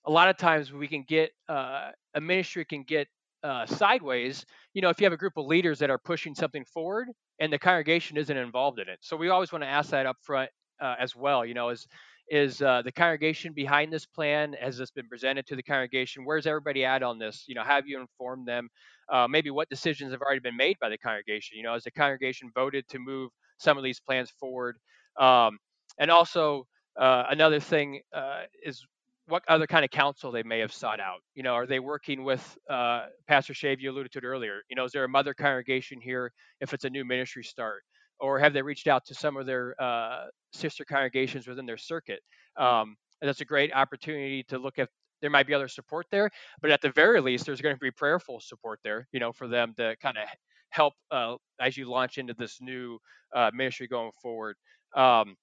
a 0.06 0.10
lot 0.10 0.28
of 0.28 0.36
times 0.36 0.72
we 0.72 0.88
can 0.88 1.02
get 1.02 1.32
uh, 1.48 1.90
a 2.14 2.20
ministry 2.20 2.64
can 2.64 2.82
get 2.82 3.08
uh, 3.42 3.66
sideways. 3.66 4.44
You 4.74 4.82
know, 4.82 4.88
if 4.88 5.00
you 5.00 5.04
have 5.04 5.12
a 5.12 5.18
group 5.18 5.36
of 5.36 5.46
leaders 5.46 5.78
that 5.78 5.90
are 5.90 5.98
pushing 5.98 6.34
something 6.34 6.64
forward 6.64 7.08
and 7.38 7.52
the 7.52 7.58
congregation 7.58 8.16
isn't 8.16 8.36
involved 8.36 8.78
in 8.78 8.88
it. 8.88 8.98
So 9.00 9.16
we 9.16 9.28
always 9.28 9.52
want 9.52 9.62
to 9.62 9.68
ask 9.68 9.90
that 9.90 10.06
up 10.06 10.16
front 10.22 10.50
uh, 10.80 10.96
as 10.98 11.14
well. 11.14 11.44
You 11.44 11.54
know, 11.54 11.68
is 11.68 11.86
is 12.30 12.62
uh, 12.62 12.82
the 12.82 12.92
congregation 12.92 13.52
behind 13.52 13.92
this 13.92 14.06
plan? 14.06 14.54
Has 14.60 14.78
this 14.78 14.90
been 14.90 15.08
presented 15.08 15.46
to 15.46 15.56
the 15.56 15.62
congregation? 15.62 16.24
Where's 16.24 16.46
everybody 16.46 16.84
at 16.84 17.02
on 17.02 17.18
this? 17.18 17.44
You 17.46 17.54
know, 17.54 17.62
have 17.64 17.86
you 17.86 18.00
informed 18.00 18.46
them? 18.46 18.68
Uh, 19.12 19.26
maybe 19.28 19.50
what 19.50 19.68
decisions 19.68 20.12
have 20.12 20.20
already 20.20 20.40
been 20.40 20.56
made 20.56 20.76
by 20.80 20.88
the 20.88 20.98
congregation? 20.98 21.56
You 21.56 21.62
know, 21.64 21.72
has 21.72 21.84
the 21.84 21.90
congregation 21.90 22.50
voted 22.54 22.86
to 22.88 22.98
move 22.98 23.30
some 23.58 23.78
of 23.78 23.84
these 23.84 24.00
plans 24.00 24.30
forward? 24.38 24.76
Um, 25.18 25.58
and 25.98 26.10
also, 26.10 26.66
uh, 26.98 27.24
another 27.30 27.60
thing 27.60 28.00
uh, 28.12 28.42
is 28.62 28.86
what 29.26 29.42
other 29.48 29.66
kind 29.66 29.84
of 29.84 29.90
counsel 29.90 30.32
they 30.32 30.42
may 30.42 30.58
have 30.58 30.72
sought 30.72 31.00
out. 31.00 31.20
You 31.34 31.42
know, 31.42 31.52
are 31.54 31.66
they 31.66 31.80
working 31.80 32.24
with 32.24 32.58
uh, 32.68 33.06
Pastor 33.26 33.52
Schave? 33.52 33.80
You 33.80 33.90
alluded 33.90 34.12
to 34.12 34.18
it 34.18 34.24
earlier. 34.24 34.62
You 34.68 34.76
know, 34.76 34.84
is 34.84 34.92
there 34.92 35.04
a 35.04 35.08
mother 35.08 35.34
congregation 35.34 36.00
here 36.00 36.32
if 36.60 36.72
it's 36.72 36.84
a 36.84 36.90
new 36.90 37.04
ministry 37.04 37.44
start, 37.44 37.82
or 38.20 38.38
have 38.38 38.52
they 38.52 38.62
reached 38.62 38.86
out 38.86 39.04
to 39.06 39.14
some 39.14 39.36
of 39.36 39.46
their 39.46 39.74
uh, 39.80 40.26
sister 40.52 40.84
congregations 40.84 41.46
within 41.46 41.66
their 41.66 41.76
circuit? 41.76 42.20
Um, 42.56 42.96
that's 43.20 43.40
a 43.40 43.44
great 43.44 43.72
opportunity 43.72 44.44
to 44.44 44.58
look 44.58 44.78
at. 44.78 44.88
There 45.20 45.30
might 45.30 45.48
be 45.48 45.54
other 45.54 45.66
support 45.66 46.06
there, 46.12 46.30
but 46.62 46.70
at 46.70 46.80
the 46.80 46.90
very 46.92 47.20
least, 47.20 47.44
there's 47.44 47.60
going 47.60 47.74
to 47.74 47.80
be 47.80 47.90
prayerful 47.90 48.38
support 48.40 48.78
there. 48.84 49.08
You 49.12 49.18
know, 49.18 49.32
for 49.32 49.48
them 49.48 49.74
to 49.76 49.96
kind 50.00 50.16
of 50.16 50.28
help 50.70 50.94
uh, 51.10 51.36
as 51.60 51.76
you 51.76 51.90
launch 51.90 52.18
into 52.18 52.34
this 52.34 52.58
new 52.60 52.98
uh, 53.34 53.50
ministry 53.52 53.88
going 53.88 54.12
forward. 54.22 54.56
Um, 54.94 55.36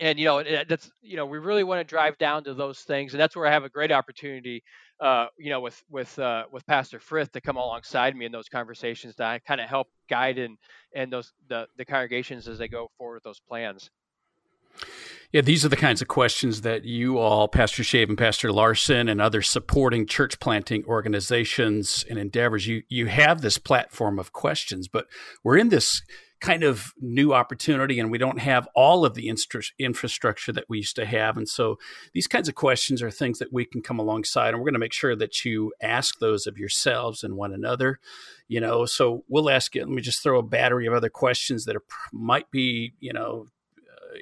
and 0.00 0.18
you 0.18 0.24
know 0.24 0.42
that's 0.68 0.90
you 1.02 1.16
know 1.16 1.26
we 1.26 1.38
really 1.38 1.64
want 1.64 1.80
to 1.80 1.84
drive 1.84 2.16
down 2.18 2.44
to 2.44 2.54
those 2.54 2.80
things 2.80 3.14
and 3.14 3.20
that's 3.20 3.34
where 3.34 3.46
i 3.46 3.50
have 3.50 3.64
a 3.64 3.68
great 3.68 3.92
opportunity 3.92 4.62
uh, 5.00 5.26
you 5.38 5.50
know 5.50 5.60
with 5.60 5.80
with 5.90 6.18
uh, 6.18 6.44
with 6.50 6.66
pastor 6.66 6.98
frith 6.98 7.30
to 7.32 7.40
come 7.40 7.56
alongside 7.56 8.16
me 8.16 8.26
in 8.26 8.32
those 8.32 8.48
conversations 8.48 9.14
to 9.14 9.40
kind 9.46 9.60
of 9.60 9.68
help 9.68 9.88
guide 10.08 10.38
and 10.38 10.58
and 10.94 11.12
those 11.12 11.32
the, 11.48 11.66
the 11.76 11.84
congregations 11.84 12.48
as 12.48 12.58
they 12.58 12.68
go 12.68 12.90
forward 12.98 13.14
with 13.14 13.22
those 13.22 13.40
plans. 13.40 13.90
Yeah, 15.32 15.42
these 15.42 15.64
are 15.64 15.68
the 15.68 15.76
kinds 15.76 16.00
of 16.00 16.08
questions 16.08 16.62
that 16.62 16.84
you 16.84 17.18
all, 17.18 17.48
Pastor 17.48 17.82
Schave 17.82 18.08
and 18.08 18.16
Pastor 18.16 18.50
Larson, 18.50 19.08
and 19.08 19.20
other 19.20 19.42
supporting 19.42 20.06
church 20.06 20.40
planting 20.40 20.84
organizations 20.86 22.04
and 22.08 22.18
endeavors, 22.18 22.66
you 22.66 22.82
you 22.88 23.06
have 23.06 23.40
this 23.40 23.58
platform 23.58 24.18
of 24.18 24.32
questions, 24.32 24.88
but 24.88 25.06
we're 25.44 25.58
in 25.58 25.68
this 25.68 26.02
kind 26.40 26.62
of 26.62 26.92
new 27.00 27.32
opportunity 27.32 27.98
and 27.98 28.10
we 28.10 28.18
don't 28.18 28.38
have 28.38 28.68
all 28.74 29.04
of 29.04 29.14
the 29.14 29.28
infrastructure 29.78 30.52
that 30.52 30.64
we 30.68 30.78
used 30.78 30.96
to 30.96 31.04
have. 31.06 31.36
And 31.36 31.48
so 31.48 31.78
these 32.12 32.26
kinds 32.26 32.48
of 32.48 32.54
questions 32.54 33.02
are 33.02 33.10
things 33.10 33.38
that 33.38 33.52
we 33.52 33.64
can 33.64 33.82
come 33.82 33.98
alongside 33.98 34.50
and 34.50 34.58
we're 34.58 34.66
going 34.66 34.74
to 34.74 34.78
make 34.78 34.92
sure 34.92 35.16
that 35.16 35.44
you 35.44 35.72
ask 35.82 36.18
those 36.18 36.46
of 36.46 36.58
yourselves 36.58 37.24
and 37.24 37.36
one 37.36 37.52
another 37.52 37.98
you 38.48 38.60
know. 38.60 38.86
So 38.86 39.24
we'll 39.28 39.50
ask 39.50 39.74
you 39.74 39.82
let 39.82 39.90
me 39.90 40.02
just 40.02 40.22
throw 40.22 40.38
a 40.38 40.42
battery 40.42 40.86
of 40.86 40.94
other 40.94 41.10
questions 41.10 41.66
that 41.66 41.76
are, 41.76 41.84
might 42.12 42.50
be 42.50 42.94
you 42.98 43.12
know 43.12 43.46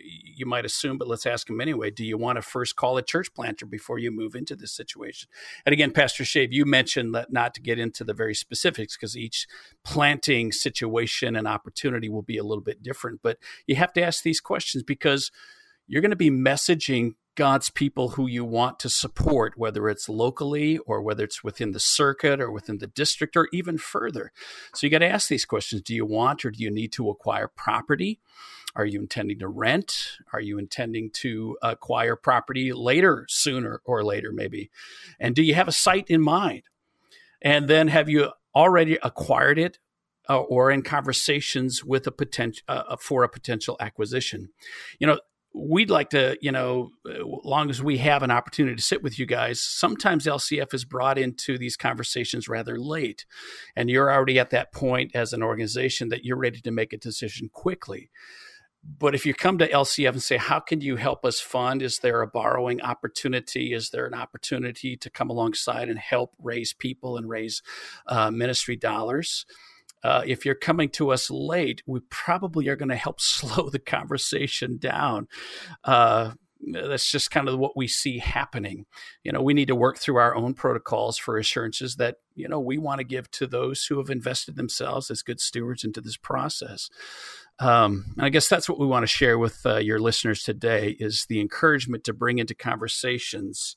you 0.03 0.47
might 0.47 0.65
assume, 0.65 0.99
but 0.99 1.09
let's 1.09 1.27
ask 1.27 1.49
him 1.49 1.61
anyway. 1.61 1.91
Do 1.91 2.05
you 2.05 2.17
want 2.17 2.37
to 2.37 2.43
first 2.43 2.77
call 2.77 2.97
a 2.97 3.03
church 3.03 3.33
planter 3.35 3.67
before 3.67 3.99
you 3.99 4.11
move 4.11 4.35
into 4.35 4.57
this 4.57 4.73
situation? 4.73 5.29
And 5.65 5.73
again, 5.73 5.91
Pastor 5.91 6.25
Schave, 6.25 6.53
you 6.53 6.65
mentioned 6.65 7.15
that 7.15 7.33
not 7.33 7.55
to 7.55 7.61
get 7.61 7.79
into 7.79 8.05
the 8.05 8.15
very 8.15 8.35
specifics 8.35 8.97
because 8.97 9.17
each 9.17 9.47
planting 9.85 10.53
situation 10.53 11.37
and 11.37 11.47
opportunity 11.47 12.09
will 12.09 12.23
be 12.23 12.39
a 12.39 12.45
little 12.45 12.65
bit 12.65 12.83
different. 12.83 13.21
But 13.23 13.39
you 13.67 13.77
have 13.77 13.93
to 13.95 14.03
ask 14.03 14.23
these 14.23 14.41
questions 14.41 14.83
because 14.83 15.31
you're 15.87 16.03
going 16.03 16.11
to 16.11 16.17
be 16.17 16.31
messaging 16.31 17.15
God's 17.37 17.71
people 17.71 18.11
who 18.11 18.27
you 18.27 18.45
want 18.45 18.81
to 18.81 18.89
support, 18.89 19.55
whether 19.57 19.89
it's 19.89 20.09
locally 20.09 20.79
or 20.79 21.03
whether 21.03 21.23
it's 21.23 21.45
within 21.45 21.73
the 21.73 21.81
circuit 21.81 22.41
or 22.41 22.51
within 22.51 22.79
the 22.79 22.87
district 22.87 23.37
or 23.37 23.49
even 23.53 23.79
further. 23.79 24.33
So 24.75 24.87
you 24.87 24.91
got 24.91 24.99
to 24.99 25.09
ask 25.09 25.29
these 25.29 25.45
questions 25.45 25.83
Do 25.83 25.95
you 25.95 26.05
want 26.05 26.45
or 26.45 26.51
do 26.51 26.63
you 26.63 26.71
need 26.71 26.93
to 26.93 27.09
acquire 27.11 27.49
property? 27.49 28.21
Are 28.75 28.85
you 28.85 29.01
intending 29.01 29.39
to 29.39 29.49
rent? 29.49 30.19
Are 30.33 30.41
you 30.41 30.59
intending 30.59 31.11
to 31.15 31.57
acquire 31.63 32.15
property 32.15 32.73
later, 32.73 33.27
sooner 33.29 33.81
or 33.85 34.05
later, 34.05 34.33
maybe? 34.33 34.71
And 35.19 35.35
do 35.35 35.43
you 35.43 35.55
have 35.55 35.69
a 35.69 35.73
site 35.73 36.11
in 36.11 36.21
mind? 36.21 36.65
And 37.41 37.69
then 37.69 37.89
have 37.89 38.09
you 38.09 38.33
already 38.55 38.99
acquired 39.03 39.59
it 39.59 39.79
uh, 40.29 40.41
or 40.41 40.71
in 40.71 40.83
conversations 40.83 41.85
with 41.85 42.07
a 42.07 42.11
potential 42.11 42.65
uh, 42.69 42.97
for 42.97 43.25
a 43.25 43.29
potential 43.29 43.77
acquisition? 43.81 44.51
You 44.99 45.07
know, 45.07 45.21
we'd 45.57 45.91
like 45.91 46.11
to, 46.11 46.37
you 46.43 46.53
know, 46.53 46.91
as 47.09 47.23
long 47.45 47.71
as 47.71 47.83
we 47.83 47.97
have 47.99 48.23
an 48.23 48.31
opportunity 48.31 48.77
to 48.77 48.83
sit 48.83 49.03
with 49.03 49.19
you 49.19 49.25
guys, 49.25 49.61
sometimes 49.61 50.27
LCF 50.27 50.75
is 50.75 50.85
brought 50.85 51.19
into 51.19 51.57
these 51.57 51.77
conversations 51.77 52.49
rather 52.49 52.79
late. 52.79 53.25
And 53.75 53.89
you're 53.89 54.13
already 54.13 54.39
at 54.39 54.51
that 54.51 54.73
point 54.73 55.13
as 55.15 55.33
an 55.33 55.43
organization 55.43 56.11
that 56.11 56.25
you're 56.25 56.37
ready 56.37 56.61
to 56.61 56.71
make 56.71 56.93
a 56.93 56.99
decision 56.99 57.49
quickly. 57.49 58.11
But 58.99 59.15
if 59.15 59.25
you 59.25 59.35
come 59.35 59.59
to 59.59 59.69
LCF 59.69 60.11
and 60.11 60.23
say, 60.23 60.37
how 60.37 60.61
can 60.61 60.81
you 60.81 60.97
help 60.97 61.25
us 61.25 61.41
fund? 61.41 61.83
Is 61.83 61.99
there 61.99 62.21
a 62.21 62.27
borrowing 62.27 62.83
opportunity? 62.83 63.73
Is 63.73 63.91
there 63.91 64.07
an 64.07 64.15
opportunity 64.15 64.97
to 64.99 65.11
come 65.11 65.31
alongside 65.31 65.89
and 65.89 65.99
help 65.99 66.35
raise 66.41 66.73
people 66.73 67.17
and 67.17 67.29
raise 67.29 67.63
uh, 68.07 68.31
ministry 68.31 68.77
dollars? 68.77 69.47
Uh, 70.07 70.23
if 70.25 70.47
you're 70.47 70.55
coming 70.55 70.89
to 70.89 71.11
us 71.11 71.33
late, 71.33 71.83
we 71.85 71.99
probably 72.11 72.69
are 72.69 72.77
going 72.77 72.89
to 72.89 72.95
help 72.95 73.21
slow 73.21 73.69
the 73.69 73.81
conversation 73.81 74.79
down. 74.79 75.27
Uh, 75.83 76.33
that's 76.73 77.11
just 77.11 77.31
kind 77.31 77.49
of 77.49 77.59
what 77.59 77.77
we 77.77 77.89
see 77.89 78.19
happening. 78.19 78.87
You 79.25 79.33
know, 79.33 79.43
we 79.43 79.53
need 79.53 79.69
to 79.69 79.75
work 79.75 79.99
through 79.99 80.17
our 80.17 80.35
own 80.37 80.55
protocols 80.55 81.19
for 81.19 81.37
assurances 81.37 81.97
that, 81.97 82.17
you 82.35 82.49
know, 82.49 82.61
we 82.61 82.79
want 82.79 82.99
to 83.01 83.05
give 83.05 83.31
to 83.33 83.47
those 83.49 83.85
who 83.85 83.99
have 83.99 84.09
invested 84.09 84.57
themselves 84.57 85.11
as 85.11 85.23
good 85.23 85.41
stewards 85.41 85.85
into 85.85 86.01
this 86.01 86.17
process. 86.17 86.89
Um, 87.59 88.15
I 88.19 88.29
guess 88.29 88.49
that's 88.49 88.69
what 88.69 88.79
we 88.79 88.87
want 88.87 89.03
to 89.03 89.09
share 89.09 89.39
with 89.39 89.67
uh, 89.67 89.79
your 89.79 89.99
listeners 89.99 90.45
today 90.45 90.97
is 91.01 91.27
the 91.29 91.41
encouragement 91.41 92.05
to 92.05 92.13
bring 92.13 92.39
into 92.39 92.55
conversations 92.55 93.77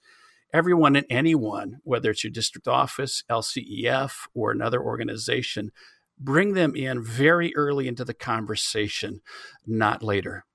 everyone 0.53 0.95
and 0.95 1.05
anyone, 1.09 1.79
whether 1.83 2.11
it's 2.11 2.23
your 2.23 2.31
district 2.31 2.67
office, 2.67 3.23
LCEF, 3.29 4.27
or 4.33 4.51
another 4.51 4.81
organization, 4.81 5.71
bring 6.19 6.53
them 6.53 6.75
in 6.75 7.03
very 7.03 7.55
early 7.55 7.87
into 7.87 8.05
the 8.05 8.13
conversation, 8.13 9.21
not 9.65 10.03
later. 10.03 10.45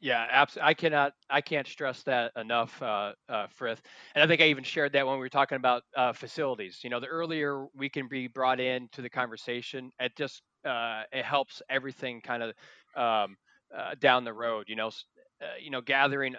Yeah, 0.00 0.26
absolutely. 0.30 0.68
I 0.68 0.74
cannot, 0.74 1.12
I 1.30 1.40
can't 1.40 1.66
stress 1.66 2.02
that 2.02 2.32
enough, 2.36 2.82
uh, 2.82 3.12
uh, 3.28 3.46
Frith. 3.46 3.80
And 4.14 4.24
I 4.24 4.26
think 4.26 4.40
I 4.40 4.46
even 4.46 4.64
shared 4.64 4.92
that 4.94 5.06
when 5.06 5.14
we 5.14 5.20
were 5.20 5.28
talking 5.28 5.56
about 5.56 5.84
uh, 5.96 6.12
facilities. 6.12 6.80
You 6.82 6.90
know, 6.90 6.98
the 6.98 7.06
earlier 7.06 7.66
we 7.76 7.88
can 7.88 8.08
be 8.08 8.26
brought 8.26 8.58
into 8.58 9.00
the 9.00 9.08
conversation, 9.08 9.92
it 10.00 10.16
just 10.16 10.42
uh, 10.64 11.02
it 11.12 11.24
helps 11.24 11.62
everything 11.70 12.20
kind 12.20 12.42
of 12.42 12.50
um, 12.96 13.36
uh, 13.76 13.94
down 14.00 14.24
the 14.24 14.32
road. 14.32 14.64
You 14.68 14.74
know, 14.74 14.88
uh, 14.88 15.56
you 15.60 15.70
know, 15.70 15.80
gathering. 15.80 16.34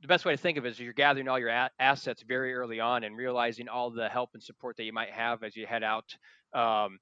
The 0.00 0.08
best 0.08 0.24
way 0.24 0.32
to 0.32 0.38
think 0.38 0.56
of 0.56 0.64
it 0.64 0.70
is 0.70 0.80
you're 0.80 0.92
gathering 0.94 1.28
all 1.28 1.38
your 1.38 1.50
a- 1.50 1.70
assets 1.78 2.24
very 2.26 2.54
early 2.54 2.80
on 2.80 3.04
and 3.04 3.16
realizing 3.16 3.68
all 3.68 3.90
the 3.90 4.08
help 4.08 4.30
and 4.32 4.42
support 4.42 4.76
that 4.78 4.84
you 4.84 4.92
might 4.92 5.10
have 5.10 5.42
as 5.42 5.54
you 5.54 5.66
head 5.66 5.82
out 5.82 6.16
um, 6.54 6.98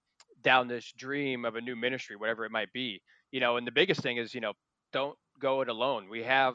down 0.46 0.68
this 0.68 0.92
dream 0.96 1.44
of 1.44 1.56
a 1.56 1.60
new 1.60 1.74
ministry, 1.74 2.14
whatever 2.14 2.44
it 2.44 2.52
might 2.52 2.72
be. 2.72 3.02
You 3.32 3.40
know, 3.40 3.56
and 3.56 3.66
the 3.66 3.72
biggest 3.72 4.00
thing 4.00 4.16
is, 4.16 4.32
you 4.32 4.40
know, 4.40 4.52
don't 4.92 5.18
go 5.40 5.60
it 5.60 5.68
alone. 5.68 6.08
We 6.08 6.22
have 6.22 6.54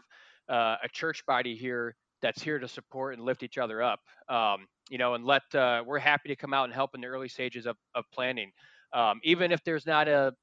uh, 0.49 0.77
a 0.81 0.87
church 0.91 1.25
body 1.27 1.57
here 1.57 1.95
that's 2.21 2.41
here 2.41 2.57
to 2.57 2.69
support 2.69 3.15
and 3.15 3.25
lift 3.25 3.43
each 3.43 3.57
other 3.57 3.83
up. 3.83 3.99
Um, 4.29 4.67
you 4.89 4.97
know, 4.97 5.13
and 5.15 5.25
let 5.25 5.43
uh, 5.53 5.83
we're 5.85 5.99
happy 5.99 6.29
to 6.29 6.37
come 6.37 6.53
out 6.53 6.63
and 6.65 6.73
help 6.73 6.95
in 6.95 7.01
the 7.01 7.07
early 7.07 7.27
stages 7.27 7.65
of, 7.65 7.75
of 7.93 8.05
planning, 8.13 8.51
um, 8.93 9.19
even 9.23 9.51
if 9.51 9.61
there's 9.65 9.85
not 9.85 10.07
a 10.07 10.33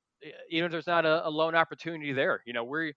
even 0.51 0.67
if 0.67 0.73
there's 0.73 0.87
not 0.87 1.07
a, 1.07 1.27
a 1.27 1.31
loan 1.31 1.55
opportunity 1.55 2.13
there. 2.13 2.43
You 2.47 2.53
know, 2.53 2.65
we're 2.65 2.93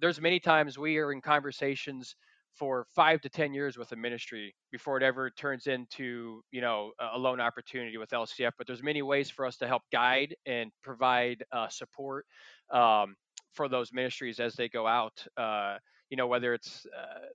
there's 0.00 0.20
many 0.20 0.38
times 0.38 0.78
we 0.78 0.98
are 0.98 1.12
in 1.12 1.20
conversations 1.20 2.14
for 2.56 2.86
five 2.94 3.20
to 3.22 3.28
ten 3.28 3.52
years 3.52 3.76
with 3.76 3.92
a 3.92 3.96
ministry 3.96 4.54
before 4.72 4.96
it 4.96 5.02
ever 5.02 5.30
turns 5.30 5.66
into 5.66 6.42
you 6.50 6.60
know 6.60 6.92
a 7.14 7.18
loan 7.18 7.40
opportunity 7.40 7.96
with 7.98 8.10
LCF. 8.10 8.52
But 8.58 8.66
there's 8.66 8.82
many 8.82 9.02
ways 9.02 9.30
for 9.30 9.46
us 9.46 9.56
to 9.58 9.66
help 9.66 9.82
guide 9.92 10.34
and 10.46 10.70
provide 10.82 11.44
uh, 11.52 11.68
support. 11.68 12.26
Um, 12.70 13.14
for 13.56 13.68
those 13.68 13.92
ministries 13.92 14.38
as 14.38 14.54
they 14.54 14.68
go 14.68 14.86
out. 14.86 15.26
Uh, 15.36 15.78
you 16.10 16.16
know, 16.16 16.28
whether 16.28 16.54
it's 16.54 16.86
uh, 16.96 17.26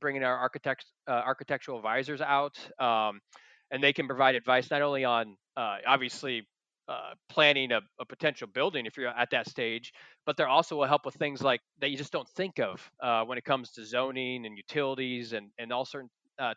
bringing 0.00 0.24
our 0.24 0.36
architects, 0.36 0.86
uh, 1.06 1.22
architectural 1.24 1.76
advisors 1.76 2.20
out, 2.20 2.58
um, 2.80 3.20
and 3.70 3.82
they 3.82 3.92
can 3.92 4.06
provide 4.08 4.34
advice 4.34 4.70
not 4.70 4.82
only 4.82 5.04
on 5.04 5.36
uh, 5.56 5.76
obviously 5.86 6.46
uh, 6.88 7.14
planning 7.28 7.72
a, 7.72 7.80
a, 8.00 8.04
potential 8.04 8.46
building 8.46 8.86
if 8.86 8.96
you're 8.96 9.08
at 9.08 9.30
that 9.30 9.48
stage, 9.48 9.92
but 10.24 10.36
they're 10.36 10.48
also 10.48 10.76
will 10.76 10.86
help 10.86 11.04
with 11.04 11.14
things 11.14 11.42
like 11.42 11.60
that 11.80 11.90
you 11.90 11.96
just 11.96 12.12
don't 12.12 12.28
think 12.30 12.60
of 12.60 12.90
uh, 13.02 13.24
when 13.24 13.38
it 13.38 13.44
comes 13.44 13.72
to 13.72 13.84
zoning 13.84 14.46
and 14.46 14.56
utilities 14.56 15.32
and 15.32 15.50
and 15.58 15.72
all 15.72 15.84
certain 15.84 16.10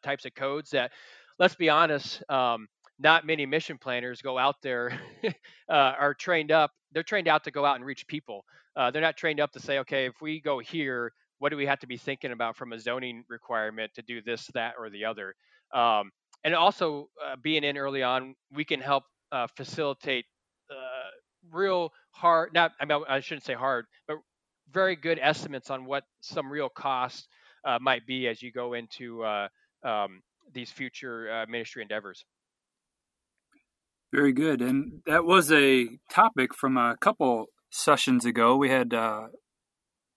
types 0.03 0.25
of 0.25 0.35
codes 0.35 0.71
that, 0.71 0.91
let's 1.39 1.55
be 1.55 1.69
honest. 1.69 2.21
Um, 2.29 2.67
not 2.99 3.25
many 3.25 3.45
mission 3.45 3.77
planners 3.77 4.21
go 4.21 4.37
out 4.37 4.61
there 4.61 4.99
uh, 5.25 5.31
are 5.71 6.13
trained 6.13 6.51
up 6.51 6.71
they're 6.91 7.03
trained 7.03 7.27
out 7.27 7.43
to 7.43 7.51
go 7.51 7.65
out 7.65 7.77
and 7.77 7.85
reach 7.85 8.05
people 8.07 8.43
uh, 8.75 8.91
they're 8.91 9.01
not 9.01 9.17
trained 9.17 9.39
up 9.39 9.51
to 9.51 9.59
say 9.59 9.79
okay 9.79 10.05
if 10.05 10.21
we 10.21 10.39
go 10.39 10.59
here 10.59 11.11
what 11.39 11.49
do 11.49 11.57
we 11.57 11.65
have 11.65 11.79
to 11.79 11.87
be 11.87 11.97
thinking 11.97 12.31
about 12.31 12.55
from 12.55 12.73
a 12.73 12.79
zoning 12.79 13.23
requirement 13.29 13.91
to 13.95 14.01
do 14.01 14.21
this 14.21 14.47
that 14.53 14.73
or 14.77 14.89
the 14.89 15.05
other 15.05 15.33
um, 15.73 16.11
and 16.43 16.53
also 16.53 17.09
uh, 17.25 17.35
being 17.41 17.63
in 17.63 17.77
early 17.77 18.03
on 18.03 18.35
we 18.53 18.65
can 18.65 18.81
help 18.81 19.03
uh, 19.31 19.47
facilitate 19.55 20.25
uh, 20.71 20.75
real 21.51 21.91
hard 22.11 22.53
not 22.53 22.71
I, 22.79 22.85
mean, 22.85 23.03
I 23.07 23.19
shouldn't 23.19 23.45
say 23.45 23.53
hard 23.53 23.85
but 24.07 24.17
very 24.71 24.95
good 24.95 25.19
estimates 25.21 25.69
on 25.69 25.85
what 25.85 26.03
some 26.21 26.51
real 26.51 26.69
costs 26.69 27.27
uh, 27.65 27.79
might 27.81 28.05
be 28.05 28.27
as 28.27 28.41
you 28.41 28.51
go 28.51 28.73
into 28.73 29.25
um, 29.83 30.21
these 30.53 30.71
future 30.71 31.45
ministry 31.47 31.81
endeavors 31.81 32.25
very 34.11 34.33
good. 34.33 34.61
And 34.61 35.01
that 35.05 35.25
was 35.25 35.51
a 35.51 35.87
topic 36.11 36.55
from 36.55 36.77
a 36.77 36.97
couple 36.99 37.47
sessions 37.69 38.25
ago. 38.25 38.55
We 38.55 38.69
had 38.69 38.93
uh, 38.93 39.27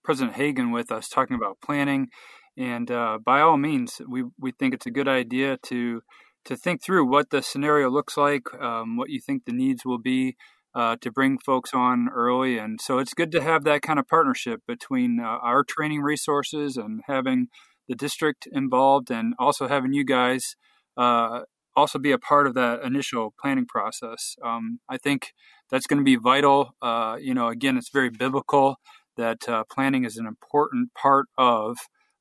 President 0.02 0.36
Hagan 0.36 0.70
with 0.72 0.90
us 0.90 1.08
talking 1.08 1.36
about 1.36 1.58
planning. 1.62 2.08
And 2.56 2.90
uh, 2.90 3.18
by 3.24 3.40
all 3.40 3.56
means, 3.56 4.00
we, 4.08 4.24
we 4.38 4.52
think 4.52 4.74
it's 4.74 4.86
a 4.86 4.90
good 4.90 5.08
idea 5.08 5.58
to 5.66 6.02
to 6.44 6.56
think 6.56 6.82
through 6.82 7.06
what 7.06 7.30
the 7.30 7.42
scenario 7.42 7.90
looks 7.90 8.16
like, 8.16 8.52
um, 8.60 8.96
what 8.96 9.10
you 9.10 9.20
think 9.20 9.44
the 9.44 9.52
needs 9.52 9.84
will 9.84 9.98
be 9.98 10.36
uh, 10.74 10.96
to 11.00 11.10
bring 11.10 11.38
folks 11.38 11.72
on 11.74 12.08
early. 12.14 12.58
And 12.58 12.80
so 12.80 12.98
it's 12.98 13.14
good 13.14 13.30
to 13.32 13.42
have 13.42 13.64
that 13.64 13.82
kind 13.82 13.98
of 13.98 14.08
partnership 14.08 14.60
between 14.66 15.20
uh, 15.20 15.24
our 15.24 15.64
training 15.64 16.00
resources 16.00 16.76
and 16.76 17.02
having 17.06 17.48
the 17.88 17.94
district 17.94 18.48
involved 18.50 19.10
and 19.10 19.34
also 19.38 19.68
having 19.68 19.92
you 19.92 20.04
guys 20.04 20.56
uh, 20.96 21.40
also 21.74 21.98
be 21.98 22.12
a 22.12 22.18
part 22.18 22.46
of 22.46 22.54
that 22.54 22.82
initial 22.82 23.34
planning 23.40 23.66
process. 23.66 24.36
Um, 24.44 24.80
I 24.88 24.98
think 24.98 25.32
that's 25.70 25.86
going 25.86 25.98
to 25.98 26.04
be 26.04 26.16
vital. 26.16 26.74
Uh, 26.80 27.16
you 27.20 27.34
know, 27.34 27.48
again, 27.48 27.76
it's 27.76 27.90
very 27.90 28.10
biblical 28.10 28.76
that 29.16 29.48
uh, 29.48 29.64
planning 29.70 30.04
is 30.04 30.16
an 30.16 30.26
important 30.26 30.94
part 30.94 31.26
of, 31.36 31.76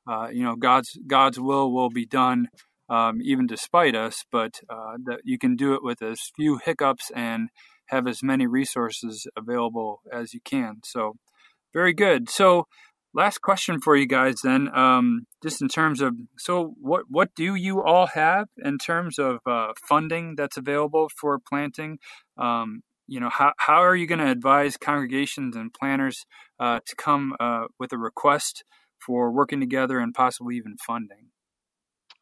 uh, 0.08 0.28
you 0.32 0.44
know, 0.44 0.56
God's 0.56 0.98
God's 1.08 1.40
will 1.40 1.72
will 1.72 1.90
be 1.90 2.06
done 2.06 2.48
um, 2.92 3.22
even 3.24 3.48
despite 3.48 3.96
us, 3.96 4.26
but 4.32 4.60
uh, 4.70 4.98
that 5.06 5.22
you 5.24 5.40
can 5.40 5.56
do 5.56 5.74
it 5.74 5.84
with 5.84 6.02
as 6.02 6.32
few 6.36 6.58
hiccups 6.58 7.10
and 7.16 7.50
have 7.88 8.06
as 8.06 8.22
many 8.22 8.46
resources 8.46 9.28
available 9.38 10.02
as 10.12 10.34
you 10.34 10.42
can. 10.44 10.82
So, 10.84 11.16
very 11.74 11.94
good. 11.94 12.30
So, 12.30 12.68
last 13.14 13.42
question 13.42 13.80
for 13.80 13.96
you 13.96 14.06
guys 14.06 14.42
then 14.44 14.74
um, 14.78 15.26
just 15.44 15.62
in 15.62 15.68
terms 15.68 16.02
of 16.02 16.14
so 16.38 16.74
what 16.80 17.04
what 17.10 17.34
do 17.36 17.56
you 17.56 17.82
all 17.82 18.08
have 18.08 18.48
in 18.64 18.78
terms 18.78 19.20
of 19.20 19.40
uh, 19.46 19.74
funding 19.88 20.36
that's 20.36 20.58
available 20.58 21.10
for 21.20 21.38
planting 21.40 21.98
um, 22.38 22.82
you 23.08 23.20
know 23.20 23.30
how, 23.30 23.52
how 23.58 23.84
are 23.84 23.96
you 23.96 24.08
going 24.08 24.20
to 24.20 24.32
advise 24.32 24.78
congregations 24.78 25.56
and 25.56 25.74
planners 25.74 26.26
uh, 26.60 26.80
to 26.86 26.96
come 26.96 27.36
uh, 27.40 27.66
with 27.80 27.92
a 27.92 27.98
request 27.98 28.64
for 29.06 29.32
working 29.32 29.60
together 29.60 30.00
and 30.00 30.14
possibly 30.14 30.56
even 30.56 30.76
funding 30.78 31.31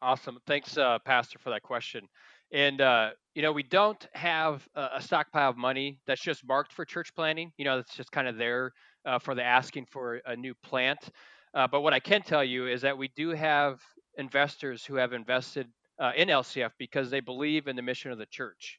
awesome 0.02 0.38
thanks 0.46 0.76
uh, 0.76 0.98
pastor 1.04 1.38
for 1.38 1.50
that 1.50 1.62
question 1.62 2.06
and 2.52 2.80
uh, 2.80 3.10
you 3.34 3.42
know 3.42 3.52
we 3.52 3.62
don't 3.62 4.08
have 4.12 4.66
a 4.74 5.00
stockpile 5.00 5.50
of 5.50 5.56
money 5.56 5.98
that's 6.06 6.22
just 6.22 6.46
marked 6.46 6.72
for 6.72 6.84
church 6.84 7.14
planting 7.14 7.52
you 7.56 7.64
know 7.64 7.76
that's 7.76 7.94
just 7.94 8.10
kind 8.10 8.26
of 8.26 8.36
there 8.36 8.72
uh, 9.04 9.18
for 9.18 9.34
the 9.34 9.42
asking 9.42 9.86
for 9.86 10.20
a 10.26 10.36
new 10.36 10.54
plant. 10.62 11.10
Uh, 11.54 11.66
but 11.66 11.80
what 11.80 11.92
I 11.92 12.00
can 12.00 12.22
tell 12.22 12.44
you 12.44 12.66
is 12.66 12.82
that 12.82 12.96
we 12.96 13.08
do 13.16 13.30
have 13.30 13.80
investors 14.16 14.84
who 14.84 14.96
have 14.96 15.12
invested 15.12 15.68
uh, 15.98 16.12
in 16.16 16.28
LCF 16.28 16.70
because 16.78 17.10
they 17.10 17.20
believe 17.20 17.66
in 17.66 17.76
the 17.76 17.82
mission 17.82 18.10
of 18.10 18.18
the 18.18 18.26
church. 18.26 18.78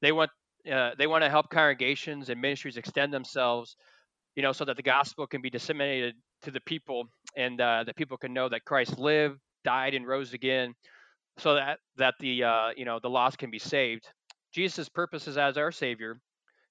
They 0.00 0.12
want 0.12 0.30
uh, 0.70 0.90
they 0.98 1.06
want 1.06 1.24
to 1.24 1.30
help 1.30 1.50
congregations 1.50 2.28
and 2.28 2.40
ministries 2.40 2.76
extend 2.76 3.12
themselves, 3.12 3.76
you 4.36 4.42
know, 4.42 4.52
so 4.52 4.64
that 4.64 4.76
the 4.76 4.82
gospel 4.82 5.26
can 5.26 5.40
be 5.40 5.50
disseminated 5.50 6.14
to 6.42 6.50
the 6.50 6.60
people 6.60 7.08
and 7.36 7.58
that 7.58 7.94
people 7.96 8.16
can 8.16 8.32
know 8.32 8.48
that 8.48 8.64
Christ 8.64 8.98
lived, 8.98 9.40
died, 9.64 9.94
and 9.94 10.06
rose 10.06 10.32
again, 10.32 10.74
so 11.38 11.54
that 11.54 11.78
that 11.96 12.14
the 12.20 12.44
uh, 12.44 12.70
you 12.76 12.84
know 12.84 12.98
the 13.00 13.10
lost 13.10 13.38
can 13.38 13.50
be 13.50 13.58
saved. 13.58 14.06
Jesus' 14.52 14.88
purposes 14.88 15.36
as 15.36 15.58
our 15.58 15.72
Savior 15.72 16.20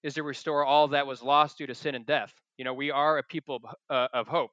is 0.04 0.16
to 0.16 0.24
restore 0.24 0.66
all 0.66 0.90
that 0.90 1.08
was 1.08 1.22
lost 1.22 1.58
due 1.58 1.68
to 1.68 1.76
sin 1.76 1.96
and 1.96 2.06
death. 2.06 2.34
You 2.58 2.66
know, 2.66 2.74
we 2.74 2.92
are 2.92 3.18
a 3.18 3.24
people 3.24 3.58
of, 3.58 3.66
uh, 3.90 4.08
of 4.14 4.28
hope. 4.28 4.52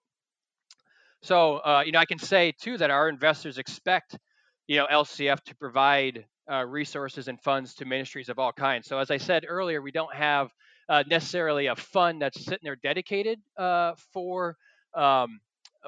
So, 1.23 1.57
uh, 1.57 1.83
you 1.87 1.93
know, 1.93 1.99
I 1.99 2.05
can 2.05 2.19
say 2.19 2.53
too 2.53 2.77
that 2.79 2.91
our 2.91 3.09
investors 3.09 3.57
expect, 3.57 4.19
you 4.67 4.77
know, 4.77 4.87
LCF 4.91 5.43
to 5.45 5.57
provide 5.57 6.27
uh, 6.51 6.65
resources 6.67 7.29
and 7.29 7.41
funds 7.41 7.75
to 7.77 7.87
ministries 7.87 8.29
of 8.29 8.39
all 8.39 8.53
kinds. 8.53 8.87
So, 8.87 8.99
as 8.99 9.11
I 9.11 9.17
said 9.17 9.47
earlier, 9.49 9.81
we 9.81 9.91
don't 9.91 10.15
have 10.15 10.51
uh, 10.89 11.03
necessarily 11.09 11.67
a 11.67 11.77
fund 11.77 12.21
that's 12.21 12.45
sitting 12.45 12.61
there 12.63 12.77
dedicated 12.77 13.39
uh, 13.57 13.95
for 14.13 14.57
um, 14.95 15.41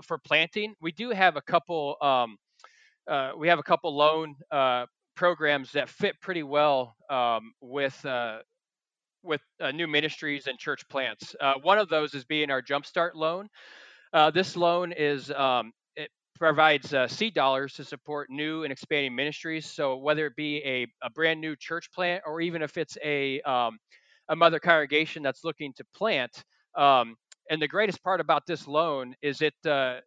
for 0.02 0.18
planting. 0.18 0.74
We 0.80 0.92
do 0.92 1.10
have 1.10 1.36
a 1.36 1.42
couple. 1.42 1.96
Um, 2.00 2.36
uh, 3.08 3.32
we 3.36 3.48
have 3.48 3.58
a 3.58 3.62
couple 3.62 3.96
loan 3.96 4.34
uh, 4.50 4.86
programs 5.14 5.72
that 5.72 5.88
fit 5.88 6.20
pretty 6.20 6.42
well 6.42 6.96
um, 7.08 7.52
with 7.60 8.04
uh, 8.04 8.38
with 9.22 9.40
new 9.74 9.86
ministries 9.86 10.46
and 10.46 10.58
church 10.58 10.88
plants. 10.88 11.34
one 11.62 11.78
of 11.78 11.88
those 11.88 12.14
is 12.14 12.24
being 12.24 12.50
our 12.50 12.62
Jumpstart 12.62 13.14
loan. 13.14 13.48
this 14.32 14.56
loan 14.56 14.92
is 14.92 15.30
um, 15.32 15.72
provides 16.36 16.92
uh, 16.92 17.08
seed 17.08 17.34
dollars 17.34 17.74
to 17.74 17.84
support 17.84 18.30
new 18.30 18.64
and 18.64 18.72
expanding 18.72 19.14
ministries. 19.14 19.70
So 19.70 19.96
whether 19.96 20.26
it 20.26 20.36
be 20.36 20.62
a, 20.64 20.86
a 21.02 21.10
brand 21.10 21.40
new 21.40 21.56
church 21.56 21.90
plant 21.92 22.22
or 22.26 22.40
even 22.40 22.62
if 22.62 22.76
it's 22.76 22.96
a 23.02 23.40
um, 23.42 23.78
a 24.28 24.36
mother 24.36 24.58
congregation 24.58 25.22
that's 25.22 25.44
looking 25.44 25.72
to 25.74 25.84
plant, 25.94 26.42
um, 26.74 27.16
and 27.50 27.60
the 27.60 27.68
greatest 27.68 28.02
part 28.02 28.20
about 28.20 28.46
this 28.46 28.66
loan 28.66 29.14
is 29.22 29.42
it 29.42 29.54
uh, 29.66 30.00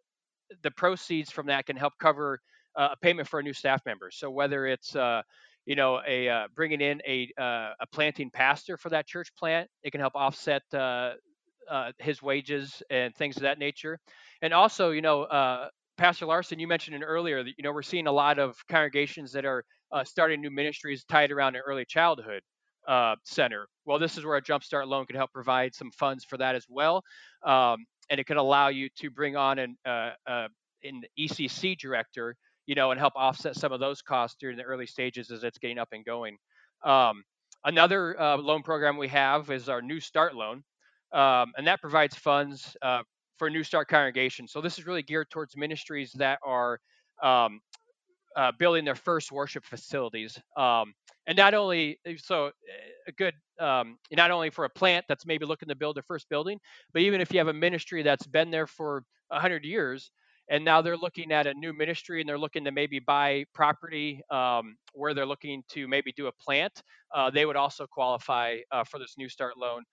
the 0.62 0.70
proceeds 0.70 1.30
from 1.30 1.46
that 1.46 1.66
can 1.66 1.76
help 1.76 1.94
cover 2.00 2.40
uh, 2.76 2.90
a 2.92 2.96
payment 2.96 3.28
for 3.28 3.40
a 3.40 3.42
new 3.42 3.52
staff 3.52 3.80
member. 3.86 4.10
So 4.12 4.30
whether 4.30 4.66
it's 4.66 4.94
uh, 4.96 5.22
you 5.66 5.76
know 5.76 6.00
a 6.06 6.28
uh, 6.28 6.48
bringing 6.54 6.80
in 6.80 7.00
a 7.06 7.30
uh, 7.38 7.72
a 7.80 7.86
planting 7.92 8.30
pastor 8.30 8.76
for 8.76 8.90
that 8.90 9.06
church 9.06 9.28
plant, 9.38 9.68
it 9.82 9.90
can 9.90 10.00
help 10.00 10.14
offset 10.14 10.62
his 11.98 12.22
wages 12.22 12.82
and 12.90 13.14
things 13.14 13.36
of 13.36 13.42
that 13.42 13.58
nature. 13.58 13.98
And 14.42 14.52
also, 14.52 14.90
you 14.90 15.02
know, 15.02 15.26
Pastor 16.00 16.26
Larson, 16.26 16.58
you 16.58 16.66
mentioned 16.66 16.96
it 16.96 17.04
earlier 17.04 17.44
that 17.44 17.52
you 17.58 17.62
know 17.62 17.72
we're 17.72 17.82
seeing 17.82 18.06
a 18.06 18.12
lot 18.12 18.38
of 18.38 18.56
congregations 18.68 19.32
that 19.32 19.44
are 19.44 19.64
uh, 19.92 20.02
starting 20.02 20.40
new 20.40 20.50
ministries 20.50 21.04
tied 21.04 21.30
around 21.30 21.56
early 21.56 21.84
childhood 21.84 22.42
uh, 22.86 23.16
center. 23.24 23.66
Well, 23.84 23.98
this 23.98 24.16
is 24.16 24.24
where 24.24 24.36
a 24.36 24.42
Jumpstart 24.42 24.86
loan 24.86 25.06
can 25.06 25.16
help 25.16 25.32
provide 25.32 25.74
some 25.74 25.90
funds 25.90 26.24
for 26.24 26.36
that 26.38 26.54
as 26.54 26.66
well, 26.68 27.02
um, 27.44 27.84
and 28.08 28.18
it 28.18 28.26
can 28.26 28.36
allow 28.36 28.68
you 28.68 28.88
to 28.98 29.10
bring 29.10 29.36
on 29.36 29.58
an, 29.58 29.76
uh, 29.86 30.10
uh 30.26 30.48
an 30.82 31.02
ECC 31.18 31.78
director, 31.78 32.36
you 32.66 32.74
know, 32.74 32.90
and 32.90 32.98
help 32.98 33.12
offset 33.16 33.56
some 33.56 33.72
of 33.72 33.80
those 33.80 34.02
costs 34.02 34.36
during 34.40 34.56
the 34.56 34.62
early 34.62 34.86
stages 34.86 35.30
as 35.30 35.44
it's 35.44 35.58
getting 35.58 35.78
up 35.78 35.88
and 35.92 36.04
going. 36.04 36.36
Um, 36.84 37.22
another 37.64 38.18
uh, 38.20 38.36
loan 38.36 38.62
program 38.62 38.96
we 38.96 39.08
have 39.08 39.50
is 39.50 39.68
our 39.68 39.82
New 39.82 40.00
Start 40.00 40.34
loan, 40.34 40.62
um, 41.12 41.52
and 41.56 41.66
that 41.66 41.80
provides 41.80 42.16
funds 42.16 42.76
uh, 42.82 43.02
for 43.38 43.50
New 43.50 43.64
Start 43.64 43.88
congregations. 43.88 44.52
So 44.52 44.60
this 44.60 44.78
is 44.78 44.86
really 44.86 45.02
geared 45.02 45.30
towards 45.30 45.56
ministries 45.56 46.12
that 46.12 46.38
are 46.44 46.80
um, 47.22 47.60
uh, 48.36 48.52
building 48.58 48.84
their 48.84 48.94
first 48.94 49.32
worship 49.32 49.64
facilities. 49.64 50.38
Um, 50.56 50.94
and 51.26 51.36
not 51.36 51.54
only 51.54 51.98
eh, 52.06 52.14
so 52.18 52.46
eh, 52.46 52.50
a 53.08 53.12
good 53.12 53.34
um, 53.58 53.98
not 54.12 54.30
only 54.30 54.50
for 54.50 54.64
a 54.64 54.70
plant 54.70 55.04
that's 55.08 55.26
maybe 55.26 55.44
looking 55.46 55.68
to 55.68 55.76
build 55.76 55.96
their 55.96 56.02
first 56.02 56.28
building, 56.28 56.58
but 56.92 57.02
even 57.02 57.20
if 57.20 57.32
you 57.32 57.38
have 57.38 57.48
a 57.48 57.52
ministry 57.52 58.02
that's 58.02 58.26
been 58.26 58.50
there 58.50 58.66
for 58.66 59.04
hundred 59.32 59.64
years 59.64 60.10
and 60.50 60.64
now 60.64 60.82
they're 60.82 60.96
looking 60.96 61.30
at 61.32 61.46
a 61.46 61.54
new 61.54 61.72
ministry 61.72 62.20
and 62.20 62.28
they're 62.28 62.38
looking 62.38 62.64
to 62.64 62.72
maybe 62.72 62.98
buy 62.98 63.44
property 63.54 64.20
um, 64.30 64.76
where 64.92 65.14
they're 65.14 65.26
looking 65.26 65.62
to 65.70 65.86
maybe 65.86 66.12
do 66.12 66.26
a 66.26 66.32
plant, 66.32 66.82
uh, 67.14 67.30
they 67.30 67.46
would 67.46 67.56
also 67.56 67.86
qualify 67.86 68.56
uh, 68.72 68.82
for 68.84 68.98
this 68.98 69.14
New 69.16 69.28
Start 69.28 69.56
loan. 69.56 69.84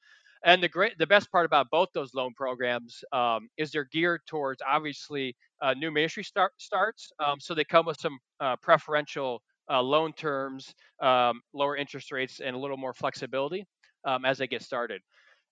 And 0.44 0.62
the 0.62 0.70
great, 0.70 0.98
the 0.98 1.08
best 1.08 1.32
part 1.32 1.46
about 1.46 1.68
both 1.72 1.90
those 1.94 2.14
loan 2.14 2.34
programs 2.36 3.04
um, 3.12 3.50
is 3.58 3.72
they're 3.72 3.88
geared 3.92 4.22
towards 4.28 4.62
obviously 4.68 5.36
uh, 5.62 5.74
new 5.74 5.92
ministry 5.92 6.24
start, 6.24 6.54
starts. 6.58 7.12
Um, 7.24 7.40
so 7.40 7.54
they 7.54 7.64
come 7.64 7.86
with 7.86 8.00
some 8.00 8.18
uh, 8.40 8.56
preferential 8.58 9.42
uh, 9.70 9.82
loan 9.82 10.14
terms, 10.14 10.74
um, 11.02 11.42
lower 11.54 11.76
interest 11.76 12.12
rates, 12.12 12.40
and 12.40 12.56
a 12.56 12.60
little 12.60 12.78
more 12.78 12.94
flexibility 12.94 13.66
um, 14.06 14.26
as 14.26 14.38
they 14.38 14.48
get 14.48 14.62
started. 14.62 15.02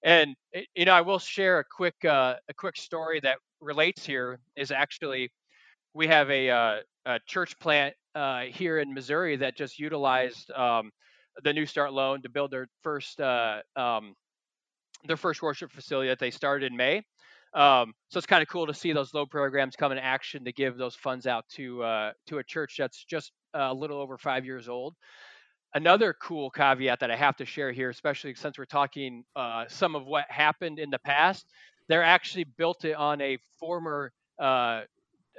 And 0.03 0.35
eh, 0.53 0.63
you 0.75 0.85
know, 0.85 0.93
I 0.93 1.01
will 1.01 1.19
share 1.19 1.59
a 1.59 1.63
quick 1.63 1.95
uh, 2.05 2.35
a 2.49 2.53
quick 2.53 2.77
story 2.77 3.19
that 3.21 3.37
relates 3.61 4.05
here. 4.05 4.39
Is 4.55 4.71
actually 4.71 5.31
we 5.93 6.07
have 6.07 6.29
a, 6.29 6.49
uh, 6.49 6.75
a 7.05 7.19
church 7.25 7.57
plant 7.59 7.95
uh, 8.15 8.41
here 8.43 8.79
in 8.79 8.93
Missouri 8.93 9.37
that 9.37 9.55
just 9.55 9.79
utilized 9.79 10.51
um, 10.51 10.91
the 11.43 11.53
New 11.53 11.65
Start 11.65 11.93
loan 11.93 12.21
to 12.23 12.29
build 12.29 12.51
their 12.51 12.67
first 12.83 13.19
um, 13.21 14.13
their 15.07 15.17
first 15.17 15.41
worship 15.41 15.71
facility 15.71 16.09
that 16.09 16.19
they 16.19 16.31
started 16.31 16.71
in 16.71 16.77
May. 16.77 17.01
Um, 17.53 17.93
so 18.09 18.17
it's 18.17 18.27
kind 18.27 18.41
of 18.41 18.49
cool 18.49 18.67
to 18.67 18.73
see 18.73 18.91
those 18.91 19.13
low 19.13 19.25
programs 19.25 19.77
come 19.77 19.93
in 19.93 19.97
action 19.97 20.43
to 20.43 20.51
give 20.51 20.77
those 20.77 20.95
funds 20.95 21.25
out 21.25 21.45
to 21.53 21.83
uh, 21.83 22.11
to 22.27 22.39
a 22.39 22.43
church 22.43 22.75
that's 22.77 23.03
just 23.05 23.31
a 23.55 23.73
little 23.73 23.99
over 23.99 24.17
five 24.17 24.45
years 24.45 24.69
old. 24.69 24.95
Another 25.73 26.15
cool 26.21 26.49
caveat 26.49 26.99
that 27.01 27.11
I 27.11 27.15
have 27.15 27.35
to 27.37 27.45
share 27.45 27.71
here, 27.71 27.89
especially 27.89 28.33
since 28.35 28.57
we're 28.57 28.65
talking 28.65 29.23
uh, 29.35 29.65
some 29.67 29.95
of 29.95 30.05
what 30.05 30.25
happened 30.29 30.79
in 30.79 30.89
the 30.89 30.99
past, 30.99 31.45
they're 31.89 32.03
actually 32.03 32.45
built 32.45 32.85
it 32.85 32.95
on 32.95 33.21
a 33.21 33.37
former 33.59 34.11
uh, 34.39 34.81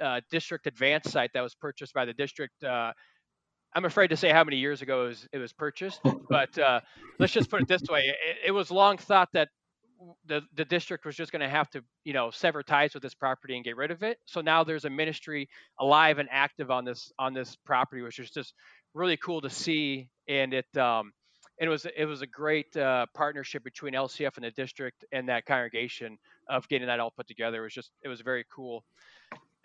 uh 0.01 0.21
district 0.29 0.67
advance 0.67 1.11
site 1.11 1.31
that 1.33 1.41
was 1.41 1.55
purchased 1.55 1.93
by 1.93 2.05
the 2.05 2.13
district 2.13 2.63
uh, 2.63 2.91
I'm 3.77 3.85
afraid 3.85 4.07
to 4.07 4.17
say 4.17 4.31
how 4.31 4.43
many 4.43 4.57
years 4.57 4.81
ago 4.81 5.05
it 5.05 5.07
was, 5.07 5.27
it 5.33 5.37
was 5.37 5.53
purchased, 5.53 6.01
but 6.29 6.57
uh, 6.57 6.79
let's 7.19 7.33
just 7.33 7.49
put 7.49 7.61
it 7.61 7.67
this 7.67 7.83
way: 7.83 8.05
it, 8.07 8.37
it, 8.47 8.51
was 8.51 8.71
long 8.71 8.97
thought 8.97 9.29
that 9.33 9.49
the 10.25 10.41
the 10.55 10.65
district 10.65 11.05
was 11.05 11.15
just 11.15 11.31
going 11.31 11.41
to 11.41 11.49
have 11.49 11.69
to, 11.71 11.83
you 12.03 12.13
know, 12.13 12.31
sever 12.31 12.63
ties 12.63 12.93
with 12.93 13.03
this 13.03 13.15
property 13.15 13.55
and 13.55 13.63
get 13.63 13.77
rid 13.77 13.91
of 13.91 14.03
it. 14.03 14.17
So 14.25 14.41
now 14.41 14.63
there's 14.63 14.85
a 14.85 14.89
ministry 14.89 15.49
alive 15.79 16.19
and 16.19 16.29
active 16.31 16.71
on 16.71 16.85
this 16.85 17.11
on 17.17 17.33
this 17.33 17.55
property, 17.65 18.01
which 18.01 18.19
is 18.19 18.31
just 18.31 18.53
really 18.93 19.17
cool 19.17 19.41
to 19.41 19.49
see. 19.49 20.09
And 20.27 20.53
it 20.53 20.77
um, 20.77 21.11
it 21.57 21.67
was 21.67 21.85
it 21.95 22.05
was 22.05 22.21
a 22.21 22.27
great 22.27 22.75
uh, 22.77 23.05
partnership 23.13 23.63
between 23.63 23.93
LCF 23.93 24.35
and 24.35 24.45
the 24.45 24.51
district 24.51 25.05
and 25.11 25.29
that 25.29 25.45
congregation 25.45 26.17
of 26.49 26.67
getting 26.67 26.87
that 26.87 26.99
all 26.99 27.11
put 27.11 27.27
together. 27.27 27.59
It 27.59 27.63
was 27.63 27.73
just 27.73 27.91
it 28.03 28.07
was 28.07 28.21
very 28.21 28.45
cool. 28.53 28.83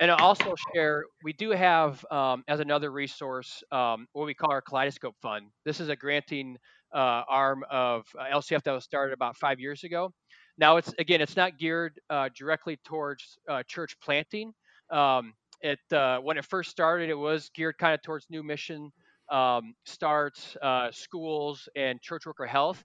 And 0.00 0.10
I'll 0.10 0.26
also 0.26 0.54
share, 0.74 1.04
we 1.22 1.32
do 1.32 1.50
have 1.50 2.04
um, 2.10 2.42
as 2.48 2.58
another 2.58 2.90
resource 2.90 3.62
um, 3.70 4.08
what 4.14 4.26
we 4.26 4.34
call 4.34 4.50
our 4.50 4.60
Kaleidoscope 4.60 5.14
Fund. 5.22 5.46
This 5.64 5.78
is 5.78 5.90
a 5.90 5.94
granting 5.94 6.56
uh, 6.94 7.22
arm 7.28 7.64
of 7.70 8.06
uh, 8.18 8.24
LCF 8.36 8.62
that 8.64 8.72
was 8.72 8.84
started 8.84 9.12
about 9.12 9.36
five 9.36 9.60
years 9.60 9.84
ago. 9.84 10.12
Now, 10.58 10.76
it's 10.76 10.92
again, 10.98 11.20
it's 11.20 11.36
not 11.36 11.58
geared 11.58 12.00
uh, 12.10 12.28
directly 12.36 12.78
towards 12.84 13.38
uh, 13.48 13.62
church 13.66 13.96
planting. 14.02 14.52
Um, 14.90 15.34
it 15.60 15.78
when 16.22 16.38
it 16.38 16.44
first 16.44 16.70
started, 16.70 17.08
it 17.08 17.14
was 17.14 17.50
geared 17.54 17.78
kind 17.78 17.94
of 17.94 18.02
towards 18.02 18.26
new 18.28 18.42
mission 18.42 18.90
um, 19.30 19.74
starts, 19.86 20.56
schools, 20.90 21.68
and 21.76 22.00
church 22.02 22.26
worker 22.26 22.46
health 22.46 22.84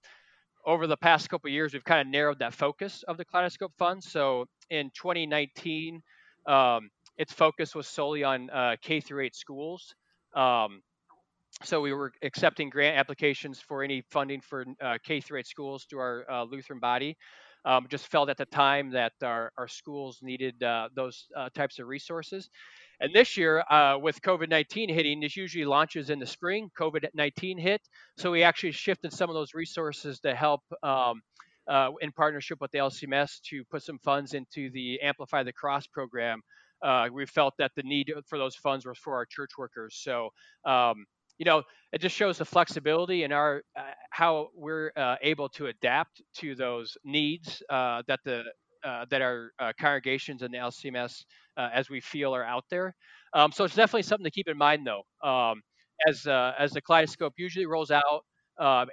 over 0.68 0.86
the 0.86 0.96
past 0.98 1.30
couple 1.30 1.50
years, 1.50 1.72
we've 1.72 1.84
kind 1.84 2.00
of 2.00 2.06
narrowed 2.08 2.38
that 2.40 2.52
focus 2.52 3.02
of 3.08 3.16
the 3.16 3.24
Kaleidoscope 3.24 3.72
Fund. 3.78 4.04
So 4.04 4.44
in 4.68 4.90
2019, 4.94 6.02
um, 6.46 6.90
its 7.16 7.32
focus 7.32 7.74
was 7.74 7.88
solely 7.88 8.22
on 8.22 8.50
uh, 8.50 8.76
K 8.82 9.00
through 9.00 9.24
8 9.24 9.34
schools. 9.34 9.94
Um, 10.36 10.82
so 11.64 11.80
we 11.80 11.92
were 11.92 12.12
accepting 12.22 12.70
grant 12.70 12.96
applications 12.96 13.60
for 13.60 13.82
any 13.82 14.02
funding 14.10 14.40
for 14.40 14.64
uh, 14.80 14.98
K 15.04 15.20
through 15.20 15.40
8 15.40 15.46
schools 15.46 15.86
through 15.88 16.00
our 16.00 16.30
uh, 16.30 16.44
Lutheran 16.44 16.78
body. 16.78 17.16
Um, 17.64 17.86
just 17.90 18.06
felt 18.06 18.30
at 18.30 18.36
the 18.36 18.46
time 18.46 18.92
that 18.92 19.12
our, 19.22 19.50
our 19.58 19.66
schools 19.66 20.20
needed 20.22 20.62
uh, 20.62 20.88
those 20.94 21.26
uh, 21.36 21.48
types 21.54 21.80
of 21.80 21.88
resources. 21.88 22.48
And 23.00 23.12
this 23.12 23.36
year, 23.36 23.64
uh, 23.68 23.98
with 24.00 24.22
COVID 24.22 24.48
19 24.48 24.88
hitting, 24.88 25.20
this 25.20 25.36
usually 25.36 25.64
launches 25.64 26.08
in 26.08 26.20
the 26.20 26.26
spring. 26.26 26.70
COVID 26.78 27.08
19 27.14 27.58
hit. 27.58 27.82
So 28.16 28.30
we 28.30 28.44
actually 28.44 28.72
shifted 28.72 29.12
some 29.12 29.28
of 29.28 29.34
those 29.34 29.54
resources 29.54 30.20
to 30.20 30.34
help 30.34 30.62
um, 30.84 31.20
uh, 31.66 31.90
in 32.00 32.12
partnership 32.12 32.60
with 32.60 32.70
the 32.70 32.78
LCMS 32.78 33.40
to 33.50 33.64
put 33.64 33.82
some 33.82 33.98
funds 33.98 34.34
into 34.34 34.70
the 34.70 35.00
Amplify 35.02 35.42
the 35.42 35.52
Cross 35.52 35.88
program, 35.88 36.40
we 37.12 37.26
felt 37.26 37.54
that 37.58 37.72
the 37.74 37.82
need 37.82 38.12
for 38.28 38.38
those 38.38 38.54
funds 38.54 38.86
was 38.86 38.96
for 38.96 39.14
our 39.16 39.26
church 39.26 39.50
workers. 39.58 39.98
So, 40.00 40.30
um, 40.64 41.04
you 41.38 41.44
know, 41.44 41.62
it 41.92 42.00
just 42.00 42.14
shows 42.16 42.38
the 42.38 42.44
flexibility 42.44 43.22
and 43.24 43.32
our 43.32 43.62
uh, 43.76 43.82
how 44.10 44.48
we're 44.54 44.92
uh, 44.96 45.16
able 45.22 45.48
to 45.50 45.66
adapt 45.66 46.20
to 46.36 46.54
those 46.54 46.96
needs 47.04 47.62
uh, 47.70 48.02
that 48.08 48.20
the 48.24 48.44
uh, 48.84 49.04
that 49.10 49.22
our 49.22 49.52
uh, 49.58 49.72
congregations 49.80 50.42
and 50.42 50.52
the 50.54 50.58
LCMS, 50.58 51.24
as 51.56 51.90
we 51.90 52.00
feel, 52.00 52.34
are 52.34 52.44
out 52.44 52.64
there. 52.70 52.94
Um, 53.34 53.50
so 53.52 53.64
it's 53.64 53.74
definitely 53.74 54.02
something 54.02 54.24
to 54.24 54.30
keep 54.30 54.48
in 54.48 54.56
mind, 54.56 54.86
though. 54.86 55.02
Um, 55.28 55.62
as 56.06 56.26
as 56.26 56.72
the 56.72 56.80
kaleidoscope 56.80 57.34
usually 57.36 57.66
rolls 57.66 57.90
out 57.90 58.24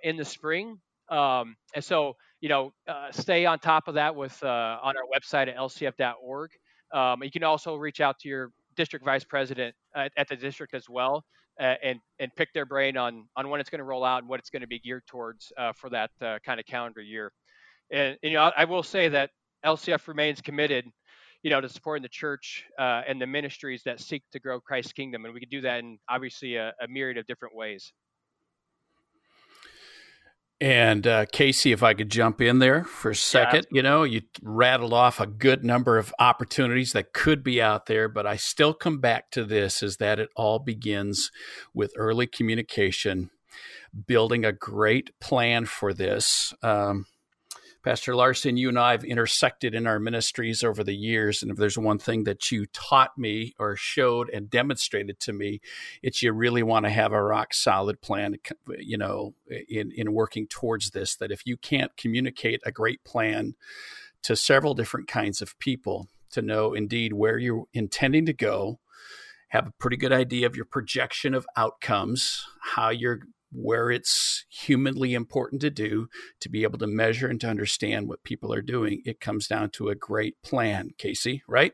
in 0.04 0.18
the 0.18 0.26
spring, 0.26 0.80
um, 1.10 1.56
and 1.74 1.84
so 1.84 2.14
you 2.42 2.50
know, 2.50 2.72
stay 3.12 3.46
on 3.46 3.60
top 3.60 3.88
of 3.88 3.96
that 3.96 4.16
with 4.16 4.44
on 4.44 4.96
our 4.96 5.04
website 5.14 5.48
at 5.48 5.56
lcf.org. 5.56 6.52
Um, 6.94 7.24
you 7.24 7.32
can 7.32 7.44
also 7.44 7.76
reach 7.76 8.02
out 8.02 8.20
to 8.20 8.30
your 8.30 8.52
district 8.76 9.06
vice 9.06 9.24
president 9.24 9.76
at, 9.96 10.12
at 10.18 10.28
the 10.28 10.36
district 10.36 10.74
as 10.74 10.88
well 10.90 11.24
and 11.60 12.00
and 12.20 12.36
pick 12.36 12.52
their 12.54 12.66
brain 12.66 12.98
on 12.98 13.28
on 13.36 13.50
when 13.50 13.60
it's 13.62 13.70
going 13.70 13.80
to 13.80 13.86
roll 13.86 14.04
out 14.04 14.22
and 14.22 14.30
what 14.30 14.40
it's 14.40 14.50
going 14.50 14.62
to 14.62 14.68
be 14.68 14.80
geared 14.80 15.06
towards 15.08 15.52
uh, 15.58 15.72
for 15.74 15.90
that 15.90 16.12
uh, 16.22 16.38
kind 16.46 16.60
of 16.60 16.66
calendar 16.66 17.02
year. 17.02 17.32
And, 17.92 18.18
and, 18.24 18.32
you 18.32 18.34
know, 18.34 18.52
I 18.56 18.66
will 18.66 18.84
say 18.84 19.10
that 19.10 19.30
LCF 19.66 20.08
remains 20.08 20.42
committed, 20.42 20.86
you 21.44 21.50
know, 21.50 21.62
to 21.62 21.70
supporting 21.70 22.04
the 22.04 22.10
church 22.10 22.66
uh, 22.80 23.02
and 23.08 23.22
the 23.22 23.28
ministries 23.28 23.84
that 23.84 24.00
seek 24.00 24.24
to 24.32 24.40
grow 24.40 24.60
Christ's 24.60 24.94
kingdom, 24.94 25.26
and 25.26 25.34
we 25.34 25.40
can 25.40 25.50
do 25.50 25.62
that 25.62 25.80
in 25.80 25.98
obviously 26.10 26.56
a, 26.56 26.74
a 26.82 26.88
myriad 26.88 27.18
of 27.18 27.26
different 27.28 27.56
ways. 27.56 27.94
And 30.62 31.06
uh, 31.06 31.26
Casey, 31.32 31.74
if 31.74 31.84
I 31.84 31.94
could 31.94 32.10
jump 32.10 32.40
in 32.40 32.60
there 32.60 32.86
for 32.86 33.12
a 33.12 33.16
second, 33.16 33.68
yeah. 33.70 33.78
you 33.78 33.84
know, 33.84 34.04
you 34.04 34.22
rattled 34.42 34.94
off 34.94 35.20
a 35.20 35.28
good 35.28 35.66
number 35.66 35.98
of 35.98 36.14
opportunities 36.18 36.94
that 36.94 37.12
could 37.12 37.44
be 37.44 37.62
out 37.62 37.88
there, 37.88 38.08
but 38.08 38.26
I 38.26 38.38
still 38.38 38.74
come 38.74 39.00
back 39.00 39.32
to 39.32 39.44
this 39.44 39.84
is 39.84 39.98
that 39.98 40.18
it 40.18 40.30
all 40.36 40.60
begins 40.60 41.30
with 41.74 41.92
early 41.98 42.26
communication, 42.26 43.32
building 44.08 44.46
a 44.46 44.54
great 44.54 45.12
plan 45.20 45.66
for 45.66 45.94
this. 45.94 46.54
Um, 46.64 47.06
Pastor 47.86 48.16
Larson, 48.16 48.58
you 48.58 48.70
and 48.70 48.80
I 48.80 48.94
have 48.94 49.04
intersected 49.04 49.76
in 49.76 49.86
our 49.86 50.00
ministries 50.00 50.64
over 50.64 50.84
the 50.84 50.96
years. 50.96 51.44
And 51.44 51.52
if 51.52 51.58
there's 51.58 51.78
one 51.78 52.00
thing 52.00 52.24
that 52.24 52.52
you 52.52 52.66
taught 52.74 53.16
me 53.16 53.54
or 53.60 53.76
showed 53.76 54.28
and 54.32 54.50
demonstrated 54.50 55.20
to 55.20 55.34
me, 55.34 55.62
it's 56.02 56.24
you 56.24 56.34
really 56.34 56.64
want 56.64 56.88
to 56.88 56.90
have 56.90 57.14
a 57.14 57.22
rock 57.22 57.54
solid 57.54 58.02
plan, 58.02 58.38
you 58.80 58.98
know, 58.98 59.36
in, 59.70 59.92
in 59.92 60.14
working 60.14 60.48
towards 60.48 60.90
this. 60.90 61.16
That 61.18 61.32
if 61.32 61.46
you 61.46 61.58
can't 61.58 61.96
communicate 61.96 62.60
a 62.66 62.72
great 62.72 63.04
plan 63.04 63.54
to 64.24 64.36
several 64.36 64.74
different 64.74 65.08
kinds 65.08 65.40
of 65.40 65.60
people 65.60 66.08
to 66.32 66.42
know 66.42 66.74
indeed 66.74 67.14
where 67.14 67.38
you're 67.38 67.66
intending 67.72 68.26
to 68.26 68.34
go, 68.34 68.80
have 69.50 69.68
a 69.68 69.74
pretty 69.78 69.98
good 69.98 70.12
idea 70.12 70.48
of 70.48 70.56
your 70.56 70.66
projection 70.66 71.36
of 71.36 71.46
outcomes, 71.56 72.44
how 72.62 72.90
you're 72.90 73.20
where 73.56 73.90
it's 73.90 74.46
humanly 74.50 75.14
important 75.14 75.62
to 75.62 75.70
do 75.70 76.08
to 76.42 76.50
be 76.50 76.64
able 76.64 76.78
to 76.80 76.88
measure 76.88 77.28
and 77.28 77.40
to 77.42 77.48
understand 77.48 78.08
what 78.08 78.24
people 78.24 78.54
are 78.54 78.62
doing. 78.62 79.02
It 79.06 79.20
comes 79.20 79.48
down 79.48 79.70
to 79.72 79.90
a 79.90 79.96
great 79.96 80.42
plan, 80.44 80.92
Casey, 80.98 81.44
right? 81.48 81.74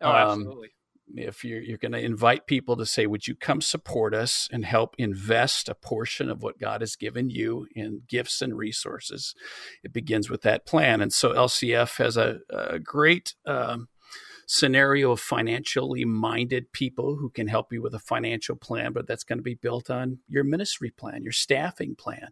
Oh, 0.00 0.10
um, 0.10 0.16
absolutely. 0.16 0.68
If 1.14 1.44
you're, 1.44 1.60
you're 1.60 1.78
going 1.78 1.92
to 1.92 2.04
invite 2.04 2.48
people 2.48 2.76
to 2.76 2.86
say, 2.86 3.06
Would 3.06 3.28
you 3.28 3.36
come 3.36 3.60
support 3.60 4.12
us 4.12 4.48
and 4.50 4.64
help 4.64 4.96
invest 4.98 5.68
a 5.68 5.74
portion 5.74 6.28
of 6.28 6.42
what 6.42 6.58
God 6.58 6.80
has 6.80 6.96
given 6.96 7.30
you 7.30 7.68
in 7.76 8.02
gifts 8.08 8.42
and 8.42 8.56
resources? 8.56 9.34
It 9.84 9.92
begins 9.92 10.28
with 10.28 10.42
that 10.42 10.66
plan. 10.66 11.00
And 11.00 11.12
so 11.12 11.32
LCF 11.32 11.98
has 11.98 12.16
a, 12.16 12.40
a 12.50 12.80
great 12.80 13.34
um, 13.46 13.88
scenario 14.46 15.10
of 15.10 15.20
financially 15.20 16.04
minded 16.04 16.72
people 16.72 17.16
who 17.16 17.28
can 17.28 17.48
help 17.48 17.72
you 17.72 17.82
with 17.82 17.94
a 17.94 17.98
financial 17.98 18.56
plan, 18.56 18.92
but 18.92 19.06
that's 19.06 19.24
going 19.24 19.38
to 19.38 19.42
be 19.42 19.54
built 19.54 19.90
on 19.90 20.18
your 20.28 20.44
ministry 20.44 20.90
plan, 20.90 21.24
your 21.24 21.32
staffing 21.32 21.96
plan, 21.96 22.28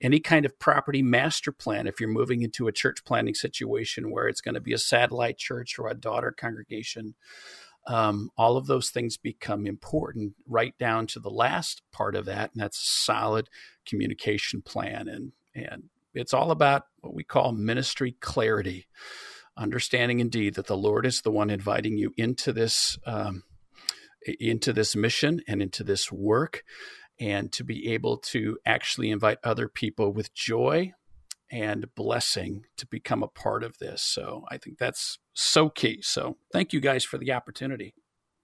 any 0.00 0.20
kind 0.20 0.46
of 0.46 0.58
property 0.60 1.02
master 1.02 1.50
plan. 1.50 1.88
If 1.88 2.00
you're 2.00 2.08
moving 2.08 2.42
into 2.42 2.68
a 2.68 2.72
church 2.72 3.04
planning 3.04 3.34
situation 3.34 4.12
where 4.12 4.28
it's 4.28 4.40
going 4.40 4.54
to 4.54 4.60
be 4.60 4.72
a 4.72 4.78
satellite 4.78 5.36
church 5.36 5.78
or 5.78 5.88
a 5.88 5.94
daughter 5.94 6.30
congregation, 6.30 7.16
um, 7.88 8.30
all 8.36 8.56
of 8.56 8.66
those 8.66 8.90
things 8.90 9.16
become 9.16 9.66
important 9.66 10.34
right 10.46 10.76
down 10.78 11.08
to 11.08 11.20
the 11.20 11.30
last 11.30 11.82
part 11.90 12.14
of 12.14 12.26
that, 12.26 12.52
and 12.52 12.62
that's 12.62 12.78
a 12.78 13.04
solid 13.04 13.48
communication 13.86 14.62
plan. 14.62 15.08
And 15.08 15.32
and 15.54 15.84
it's 16.14 16.34
all 16.34 16.50
about 16.50 16.84
what 17.00 17.14
we 17.14 17.24
call 17.24 17.52
ministry 17.52 18.14
clarity 18.20 18.86
understanding 19.58 20.20
indeed 20.20 20.54
that 20.54 20.66
the 20.66 20.76
Lord 20.76 21.04
is 21.04 21.20
the 21.20 21.30
one 21.30 21.50
inviting 21.50 21.98
you 21.98 22.12
into 22.16 22.52
this 22.52 22.98
um, 23.04 23.42
into 24.40 24.72
this 24.72 24.96
mission 24.96 25.40
and 25.46 25.60
into 25.60 25.84
this 25.84 26.10
work, 26.10 26.62
and 27.20 27.52
to 27.52 27.64
be 27.64 27.92
able 27.92 28.18
to 28.18 28.58
actually 28.64 29.10
invite 29.10 29.38
other 29.44 29.68
people 29.68 30.12
with 30.12 30.34
joy 30.34 30.92
and 31.50 31.94
blessing 31.94 32.64
to 32.76 32.86
become 32.86 33.22
a 33.22 33.28
part 33.28 33.64
of 33.64 33.78
this. 33.78 34.02
So 34.02 34.44
I 34.50 34.58
think 34.58 34.78
that's 34.78 35.18
so 35.32 35.68
key. 35.68 36.00
So 36.02 36.36
thank 36.52 36.72
you 36.72 36.80
guys 36.80 37.04
for 37.04 37.18
the 37.18 37.32
opportunity. 37.32 37.94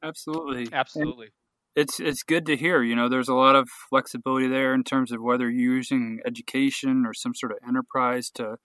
Absolutely, 0.02 0.68
absolutely. 0.72 1.26
And 1.26 1.32
it's 1.76 2.00
it's 2.00 2.22
good 2.22 2.46
to 2.46 2.56
hear. 2.56 2.82
You 2.82 2.96
know, 2.96 3.08
there's 3.08 3.28
a 3.28 3.34
lot 3.34 3.56
of 3.56 3.68
flexibility 3.90 4.48
there 4.48 4.74
in 4.74 4.84
terms 4.84 5.12
of 5.12 5.20
whether 5.20 5.50
you're 5.50 5.74
using 5.74 6.20
education 6.24 7.04
or 7.06 7.12
some 7.12 7.34
sort 7.34 7.52
of 7.52 7.58
enterprise 7.66 8.30
to 8.34 8.56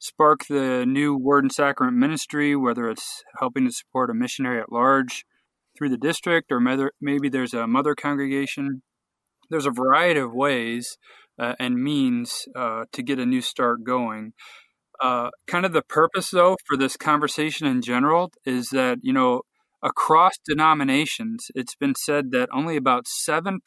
spark 0.00 0.46
the 0.46 0.84
new 0.86 1.14
Word 1.14 1.44
and 1.44 1.52
Sacrament 1.52 1.96
ministry, 1.96 2.56
whether 2.56 2.88
it's 2.88 3.22
helping 3.38 3.66
to 3.66 3.72
support 3.72 4.10
a 4.10 4.14
missionary 4.14 4.60
at 4.60 4.72
large 4.72 5.24
through 5.76 5.90
the 5.90 5.98
district, 5.98 6.50
or 6.50 6.58
maybe 7.00 7.28
there's 7.28 7.54
a 7.54 7.66
mother 7.66 7.94
congregation. 7.94 8.82
There's 9.50 9.66
a 9.66 9.70
variety 9.70 10.20
of 10.20 10.34
ways 10.34 10.96
uh, 11.38 11.54
and 11.60 11.82
means 11.82 12.46
uh, 12.56 12.84
to 12.92 13.02
get 13.02 13.18
a 13.18 13.26
new 13.26 13.42
start 13.42 13.84
going. 13.84 14.32
Uh, 15.02 15.30
kind 15.46 15.64
of 15.64 15.72
the 15.72 15.82
purpose, 15.82 16.30
though, 16.30 16.56
for 16.66 16.76
this 16.76 16.96
conversation 16.96 17.66
in 17.66 17.82
general 17.82 18.30
is 18.44 18.70
that, 18.70 18.98
you 19.02 19.12
know, 19.12 19.42
across 19.82 20.32
denominations, 20.46 21.46
it's 21.54 21.74
been 21.74 21.94
said 21.94 22.32
that 22.32 22.48
only 22.52 22.76
about 22.76 23.06
7% 23.06 23.58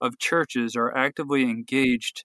of 0.00 0.18
churches 0.18 0.74
are 0.76 0.96
actively 0.96 1.42
engaged 1.44 2.24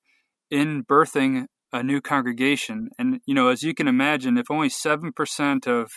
in 0.50 0.84
birthing 0.84 1.46
a 1.78 1.84
new 1.84 2.02
congregation. 2.02 2.90
And, 2.98 3.22
you 3.26 3.34
know, 3.34 3.50
as 3.50 3.64
you 3.64 3.74
can 3.74 3.88
imagine, 3.88 4.38
if 4.38 4.52
only 4.52 4.70
7% 4.70 5.68
of 5.68 5.92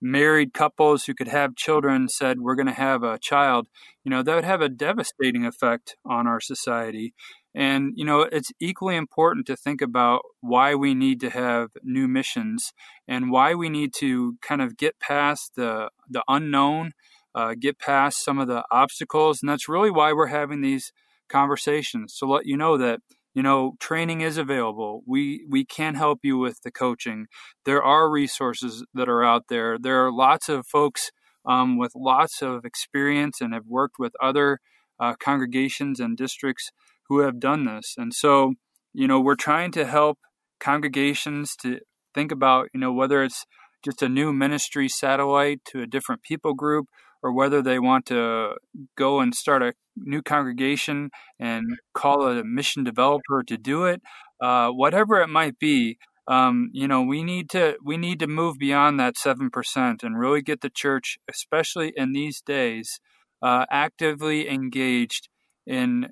married 0.00 0.52
couples 0.52 1.04
who 1.04 1.14
could 1.14 1.28
have 1.28 1.56
children 1.56 2.08
said, 2.08 2.40
we're 2.40 2.54
going 2.54 2.66
to 2.66 2.72
have 2.72 3.02
a 3.02 3.18
child, 3.18 3.66
you 4.04 4.10
know, 4.10 4.22
that 4.22 4.34
would 4.34 4.44
have 4.44 4.60
a 4.60 4.68
devastating 4.68 5.44
effect 5.44 5.96
on 6.04 6.26
our 6.26 6.40
society. 6.40 7.14
And, 7.54 7.92
you 7.96 8.04
know, 8.04 8.20
it's 8.20 8.52
equally 8.60 8.96
important 8.96 9.46
to 9.46 9.56
think 9.56 9.80
about 9.80 10.20
why 10.40 10.74
we 10.74 10.94
need 10.94 11.20
to 11.20 11.30
have 11.30 11.70
new 11.82 12.06
missions 12.06 12.72
and 13.08 13.30
why 13.30 13.54
we 13.54 13.68
need 13.68 13.94
to 13.98 14.36
kind 14.42 14.60
of 14.60 14.76
get 14.76 15.00
past 15.00 15.52
the, 15.56 15.88
the 16.08 16.22
unknown, 16.28 16.92
uh, 17.34 17.54
get 17.58 17.78
past 17.78 18.22
some 18.22 18.38
of 18.38 18.48
the 18.48 18.62
obstacles. 18.70 19.42
And 19.42 19.48
that's 19.48 19.68
really 19.68 19.90
why 19.90 20.12
we're 20.12 20.26
having 20.26 20.60
these 20.60 20.92
conversations 21.28 22.16
to 22.18 22.26
let 22.26 22.46
you 22.46 22.56
know 22.56 22.76
that 22.76 23.00
you 23.36 23.42
know 23.42 23.76
training 23.78 24.22
is 24.22 24.38
available. 24.38 25.02
We 25.06 25.44
we 25.46 25.66
can 25.66 25.94
help 25.94 26.20
you 26.22 26.38
with 26.38 26.62
the 26.62 26.70
coaching. 26.70 27.26
There 27.66 27.82
are 27.82 28.10
resources 28.10 28.84
that 28.94 29.10
are 29.10 29.22
out 29.22 29.44
there. 29.50 29.78
There 29.78 30.04
are 30.06 30.10
lots 30.10 30.48
of 30.48 30.66
folks 30.66 31.10
um, 31.44 31.76
with 31.76 31.92
lots 31.94 32.40
of 32.40 32.64
experience 32.64 33.42
and 33.42 33.52
have 33.52 33.66
worked 33.68 33.96
with 33.98 34.14
other 34.22 34.58
uh, 34.98 35.14
congregations 35.20 36.00
and 36.00 36.16
districts 36.16 36.72
who 37.08 37.20
have 37.20 37.38
done 37.38 37.66
this. 37.66 37.94
And 37.98 38.14
so 38.14 38.54
you 38.94 39.06
know 39.06 39.20
we're 39.20 39.34
trying 39.34 39.70
to 39.72 39.84
help 39.84 40.18
congregations 40.58 41.54
to 41.56 41.80
think 42.14 42.32
about 42.32 42.70
you 42.72 42.80
know 42.80 42.92
whether 42.92 43.22
it's 43.22 43.44
just 43.84 44.00
a 44.00 44.08
new 44.08 44.32
ministry 44.32 44.88
satellite 44.88 45.60
to 45.66 45.82
a 45.82 45.86
different 45.86 46.22
people 46.22 46.54
group 46.54 46.86
or 47.26 47.32
whether 47.32 47.60
they 47.60 47.80
want 47.80 48.06
to 48.06 48.54
go 48.96 49.18
and 49.18 49.34
start 49.34 49.62
a 49.62 49.74
new 49.96 50.22
congregation 50.22 51.10
and 51.40 51.66
call 51.92 52.28
a 52.28 52.44
mission 52.44 52.84
developer 52.84 53.42
to 53.42 53.56
do 53.56 53.84
it, 53.84 54.00
uh, 54.40 54.68
whatever 54.68 55.20
it 55.20 55.28
might 55.28 55.58
be. 55.58 55.98
Um, 56.28 56.70
you 56.72 56.86
know, 56.86 57.02
we 57.02 57.24
need 57.24 57.50
to 57.50 57.76
we 57.84 57.96
need 57.96 58.20
to 58.20 58.28
move 58.28 58.58
beyond 58.58 59.00
that 59.00 59.16
seven 59.16 59.50
percent 59.50 60.04
and 60.04 60.18
really 60.18 60.40
get 60.40 60.60
the 60.60 60.70
church, 60.70 61.18
especially 61.28 61.92
in 61.96 62.12
these 62.12 62.40
days, 62.40 63.00
uh, 63.42 63.66
actively 63.70 64.48
engaged 64.48 65.28
in 65.66 66.10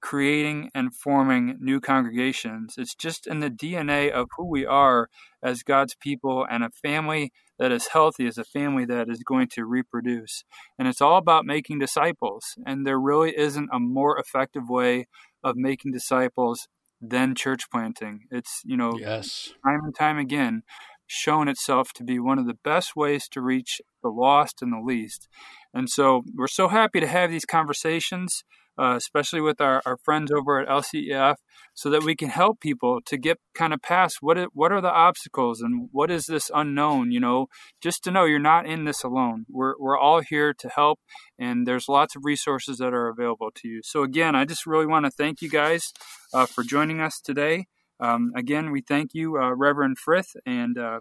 creating 0.00 0.70
and 0.74 0.94
forming 0.94 1.56
new 1.60 1.80
congregations. 1.80 2.74
It's 2.76 2.94
just 2.94 3.26
in 3.26 3.38
the 3.38 3.50
DNA 3.50 4.10
of 4.10 4.28
who 4.36 4.48
we 4.48 4.66
are 4.66 5.08
as 5.42 5.62
God's 5.62 5.94
people 5.94 6.44
and 6.48 6.64
a 6.64 6.70
family 6.82 7.32
that 7.58 7.72
is 7.72 7.88
healthy 7.88 8.26
is 8.26 8.38
a 8.38 8.44
family 8.44 8.84
that 8.86 9.08
is 9.08 9.22
going 9.22 9.48
to 9.54 9.64
reproduce. 9.64 10.44
And 10.78 10.86
it's 10.88 11.00
all 11.00 11.16
about 11.16 11.46
making 11.46 11.78
disciples. 11.78 12.54
And 12.66 12.86
there 12.86 12.98
really 12.98 13.36
isn't 13.36 13.70
a 13.72 13.80
more 13.80 14.18
effective 14.18 14.68
way 14.68 15.06
of 15.42 15.56
making 15.56 15.92
disciples 15.92 16.68
than 17.00 17.34
church 17.34 17.70
planting. 17.70 18.20
It's, 18.30 18.60
you 18.64 18.76
know, 18.76 18.92
yes. 18.98 19.52
time 19.64 19.80
and 19.84 19.94
time 19.94 20.18
again 20.18 20.62
shown 21.06 21.48
itself 21.48 21.92
to 21.94 22.04
be 22.04 22.18
one 22.18 22.38
of 22.38 22.46
the 22.46 22.58
best 22.64 22.96
ways 22.96 23.28
to 23.28 23.40
reach 23.40 23.80
the 24.02 24.08
lost 24.08 24.60
and 24.60 24.72
the 24.72 24.80
least. 24.84 25.28
And 25.72 25.88
so 25.88 26.22
we're 26.34 26.48
so 26.48 26.68
happy 26.68 27.00
to 27.00 27.06
have 27.06 27.30
these 27.30 27.44
conversations 27.44 28.44
uh, 28.78 28.94
especially 28.96 29.40
with 29.40 29.60
our, 29.60 29.82
our 29.86 29.96
friends 30.04 30.30
over 30.32 30.60
at 30.60 30.68
LCEF, 30.68 31.36
so 31.74 31.90
that 31.90 32.04
we 32.04 32.14
can 32.14 32.28
help 32.28 32.60
people 32.60 33.00
to 33.06 33.16
get 33.16 33.38
kind 33.54 33.72
of 33.72 33.82
past 33.82 34.18
what 34.20 34.38
it, 34.38 34.50
what 34.52 34.72
are 34.72 34.80
the 34.80 34.92
obstacles 34.92 35.60
and 35.60 35.88
what 35.92 36.10
is 36.10 36.26
this 36.26 36.50
unknown. 36.54 37.10
You 37.10 37.20
know, 37.20 37.46
just 37.82 38.04
to 38.04 38.10
know 38.10 38.24
you're 38.24 38.38
not 38.38 38.66
in 38.66 38.84
this 38.84 39.02
alone. 39.02 39.46
We're 39.48 39.74
we're 39.78 39.98
all 39.98 40.20
here 40.20 40.54
to 40.54 40.68
help, 40.68 41.00
and 41.38 41.66
there's 41.66 41.88
lots 41.88 42.16
of 42.16 42.24
resources 42.24 42.78
that 42.78 42.94
are 42.94 43.08
available 43.08 43.50
to 43.56 43.68
you. 43.68 43.80
So 43.84 44.02
again, 44.02 44.34
I 44.34 44.44
just 44.44 44.66
really 44.66 44.86
want 44.86 45.06
to 45.06 45.10
thank 45.10 45.42
you 45.42 45.50
guys 45.50 45.92
uh, 46.32 46.46
for 46.46 46.62
joining 46.62 47.00
us 47.00 47.20
today. 47.20 47.66
Um, 47.98 48.32
again, 48.36 48.70
we 48.70 48.82
thank 48.82 49.14
you, 49.14 49.38
uh, 49.38 49.54
Reverend 49.54 49.98
Frith 49.98 50.36
and 50.44 50.76
uh, 50.76 51.00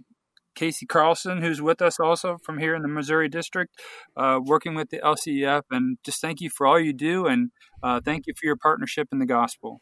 Casey 0.55 0.85
Carlson, 0.85 1.41
who's 1.41 1.61
with 1.61 1.81
us 1.81 1.99
also 1.99 2.37
from 2.43 2.57
here 2.57 2.75
in 2.75 2.81
the 2.81 2.87
Missouri 2.87 3.29
District, 3.29 3.75
uh, 4.15 4.39
working 4.43 4.75
with 4.75 4.89
the 4.89 4.99
LCEF. 4.99 5.63
And 5.71 5.97
just 6.03 6.21
thank 6.21 6.41
you 6.41 6.49
for 6.49 6.65
all 6.65 6.79
you 6.79 6.93
do, 6.93 7.27
and 7.27 7.51
uh, 7.83 8.01
thank 8.03 8.27
you 8.27 8.33
for 8.33 8.45
your 8.45 8.55
partnership 8.55 9.09
in 9.11 9.19
the 9.19 9.25
gospel. 9.25 9.79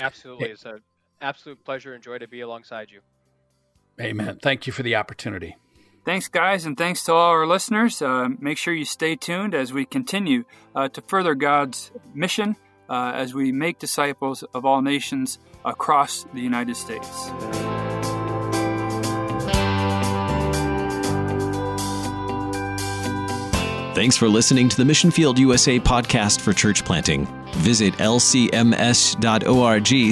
Absolutely, 0.00 0.50
it's 0.50 0.64
an 0.64 0.80
absolute 1.20 1.62
pleasure 1.64 1.94
and 1.94 2.02
joy 2.02 2.18
to 2.18 2.28
be 2.28 2.40
alongside 2.40 2.90
you. 2.90 3.00
Amen. 4.00 4.38
Thank 4.42 4.66
you 4.66 4.72
for 4.72 4.82
the 4.82 4.96
opportunity. 4.96 5.56
Thanks, 6.04 6.26
guys, 6.26 6.64
and 6.64 6.76
thanks 6.76 7.04
to 7.04 7.12
all 7.12 7.30
our 7.30 7.46
listeners. 7.46 8.02
Uh, 8.02 8.28
make 8.40 8.58
sure 8.58 8.74
you 8.74 8.84
stay 8.84 9.14
tuned 9.14 9.54
as 9.54 9.72
we 9.72 9.84
continue 9.84 10.44
uh, 10.74 10.88
to 10.88 11.02
further 11.02 11.34
God's 11.34 11.92
mission 12.12 12.56
uh, 12.88 13.12
as 13.14 13.34
we 13.34 13.52
make 13.52 13.78
disciples 13.78 14.42
of 14.54 14.64
all 14.64 14.82
nations 14.82 15.38
across 15.64 16.26
the 16.34 16.40
United 16.40 16.76
States. 16.76 17.30
Thanks 23.94 24.16
for 24.16 24.26
listening 24.26 24.70
to 24.70 24.76
the 24.76 24.86
Mission 24.86 25.10
Field 25.10 25.38
USA 25.38 25.78
podcast 25.78 26.40
for 26.40 26.54
church 26.54 26.82
planting. 26.82 27.26
Visit 27.56 27.92
lcms.org 27.98 28.64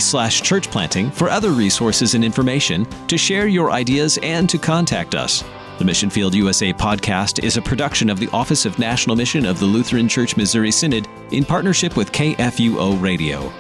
slash 0.02 0.42
church 0.42 0.70
planting 0.70 1.10
for 1.10 1.30
other 1.30 1.52
resources 1.52 2.14
and 2.14 2.22
information, 2.22 2.84
to 3.06 3.16
share 3.16 3.46
your 3.46 3.70
ideas, 3.70 4.18
and 4.22 4.50
to 4.50 4.58
contact 4.58 5.14
us. 5.14 5.42
The 5.78 5.86
Mission 5.86 6.10
Field 6.10 6.34
USA 6.34 6.74
podcast 6.74 7.42
is 7.42 7.56
a 7.56 7.62
production 7.62 8.10
of 8.10 8.20
the 8.20 8.28
Office 8.34 8.66
of 8.66 8.78
National 8.78 9.16
Mission 9.16 9.46
of 9.46 9.58
the 9.58 9.64
Lutheran 9.64 10.08
Church 10.08 10.36
Missouri 10.36 10.70
Synod 10.70 11.08
in 11.30 11.42
partnership 11.42 11.96
with 11.96 12.12
KFUO 12.12 13.00
Radio. 13.00 13.50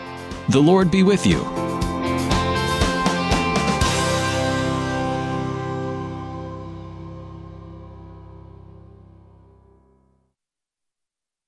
The 0.50 0.60
Lord 0.60 0.90
be 0.90 1.02
with 1.02 1.26
you. 1.26 1.69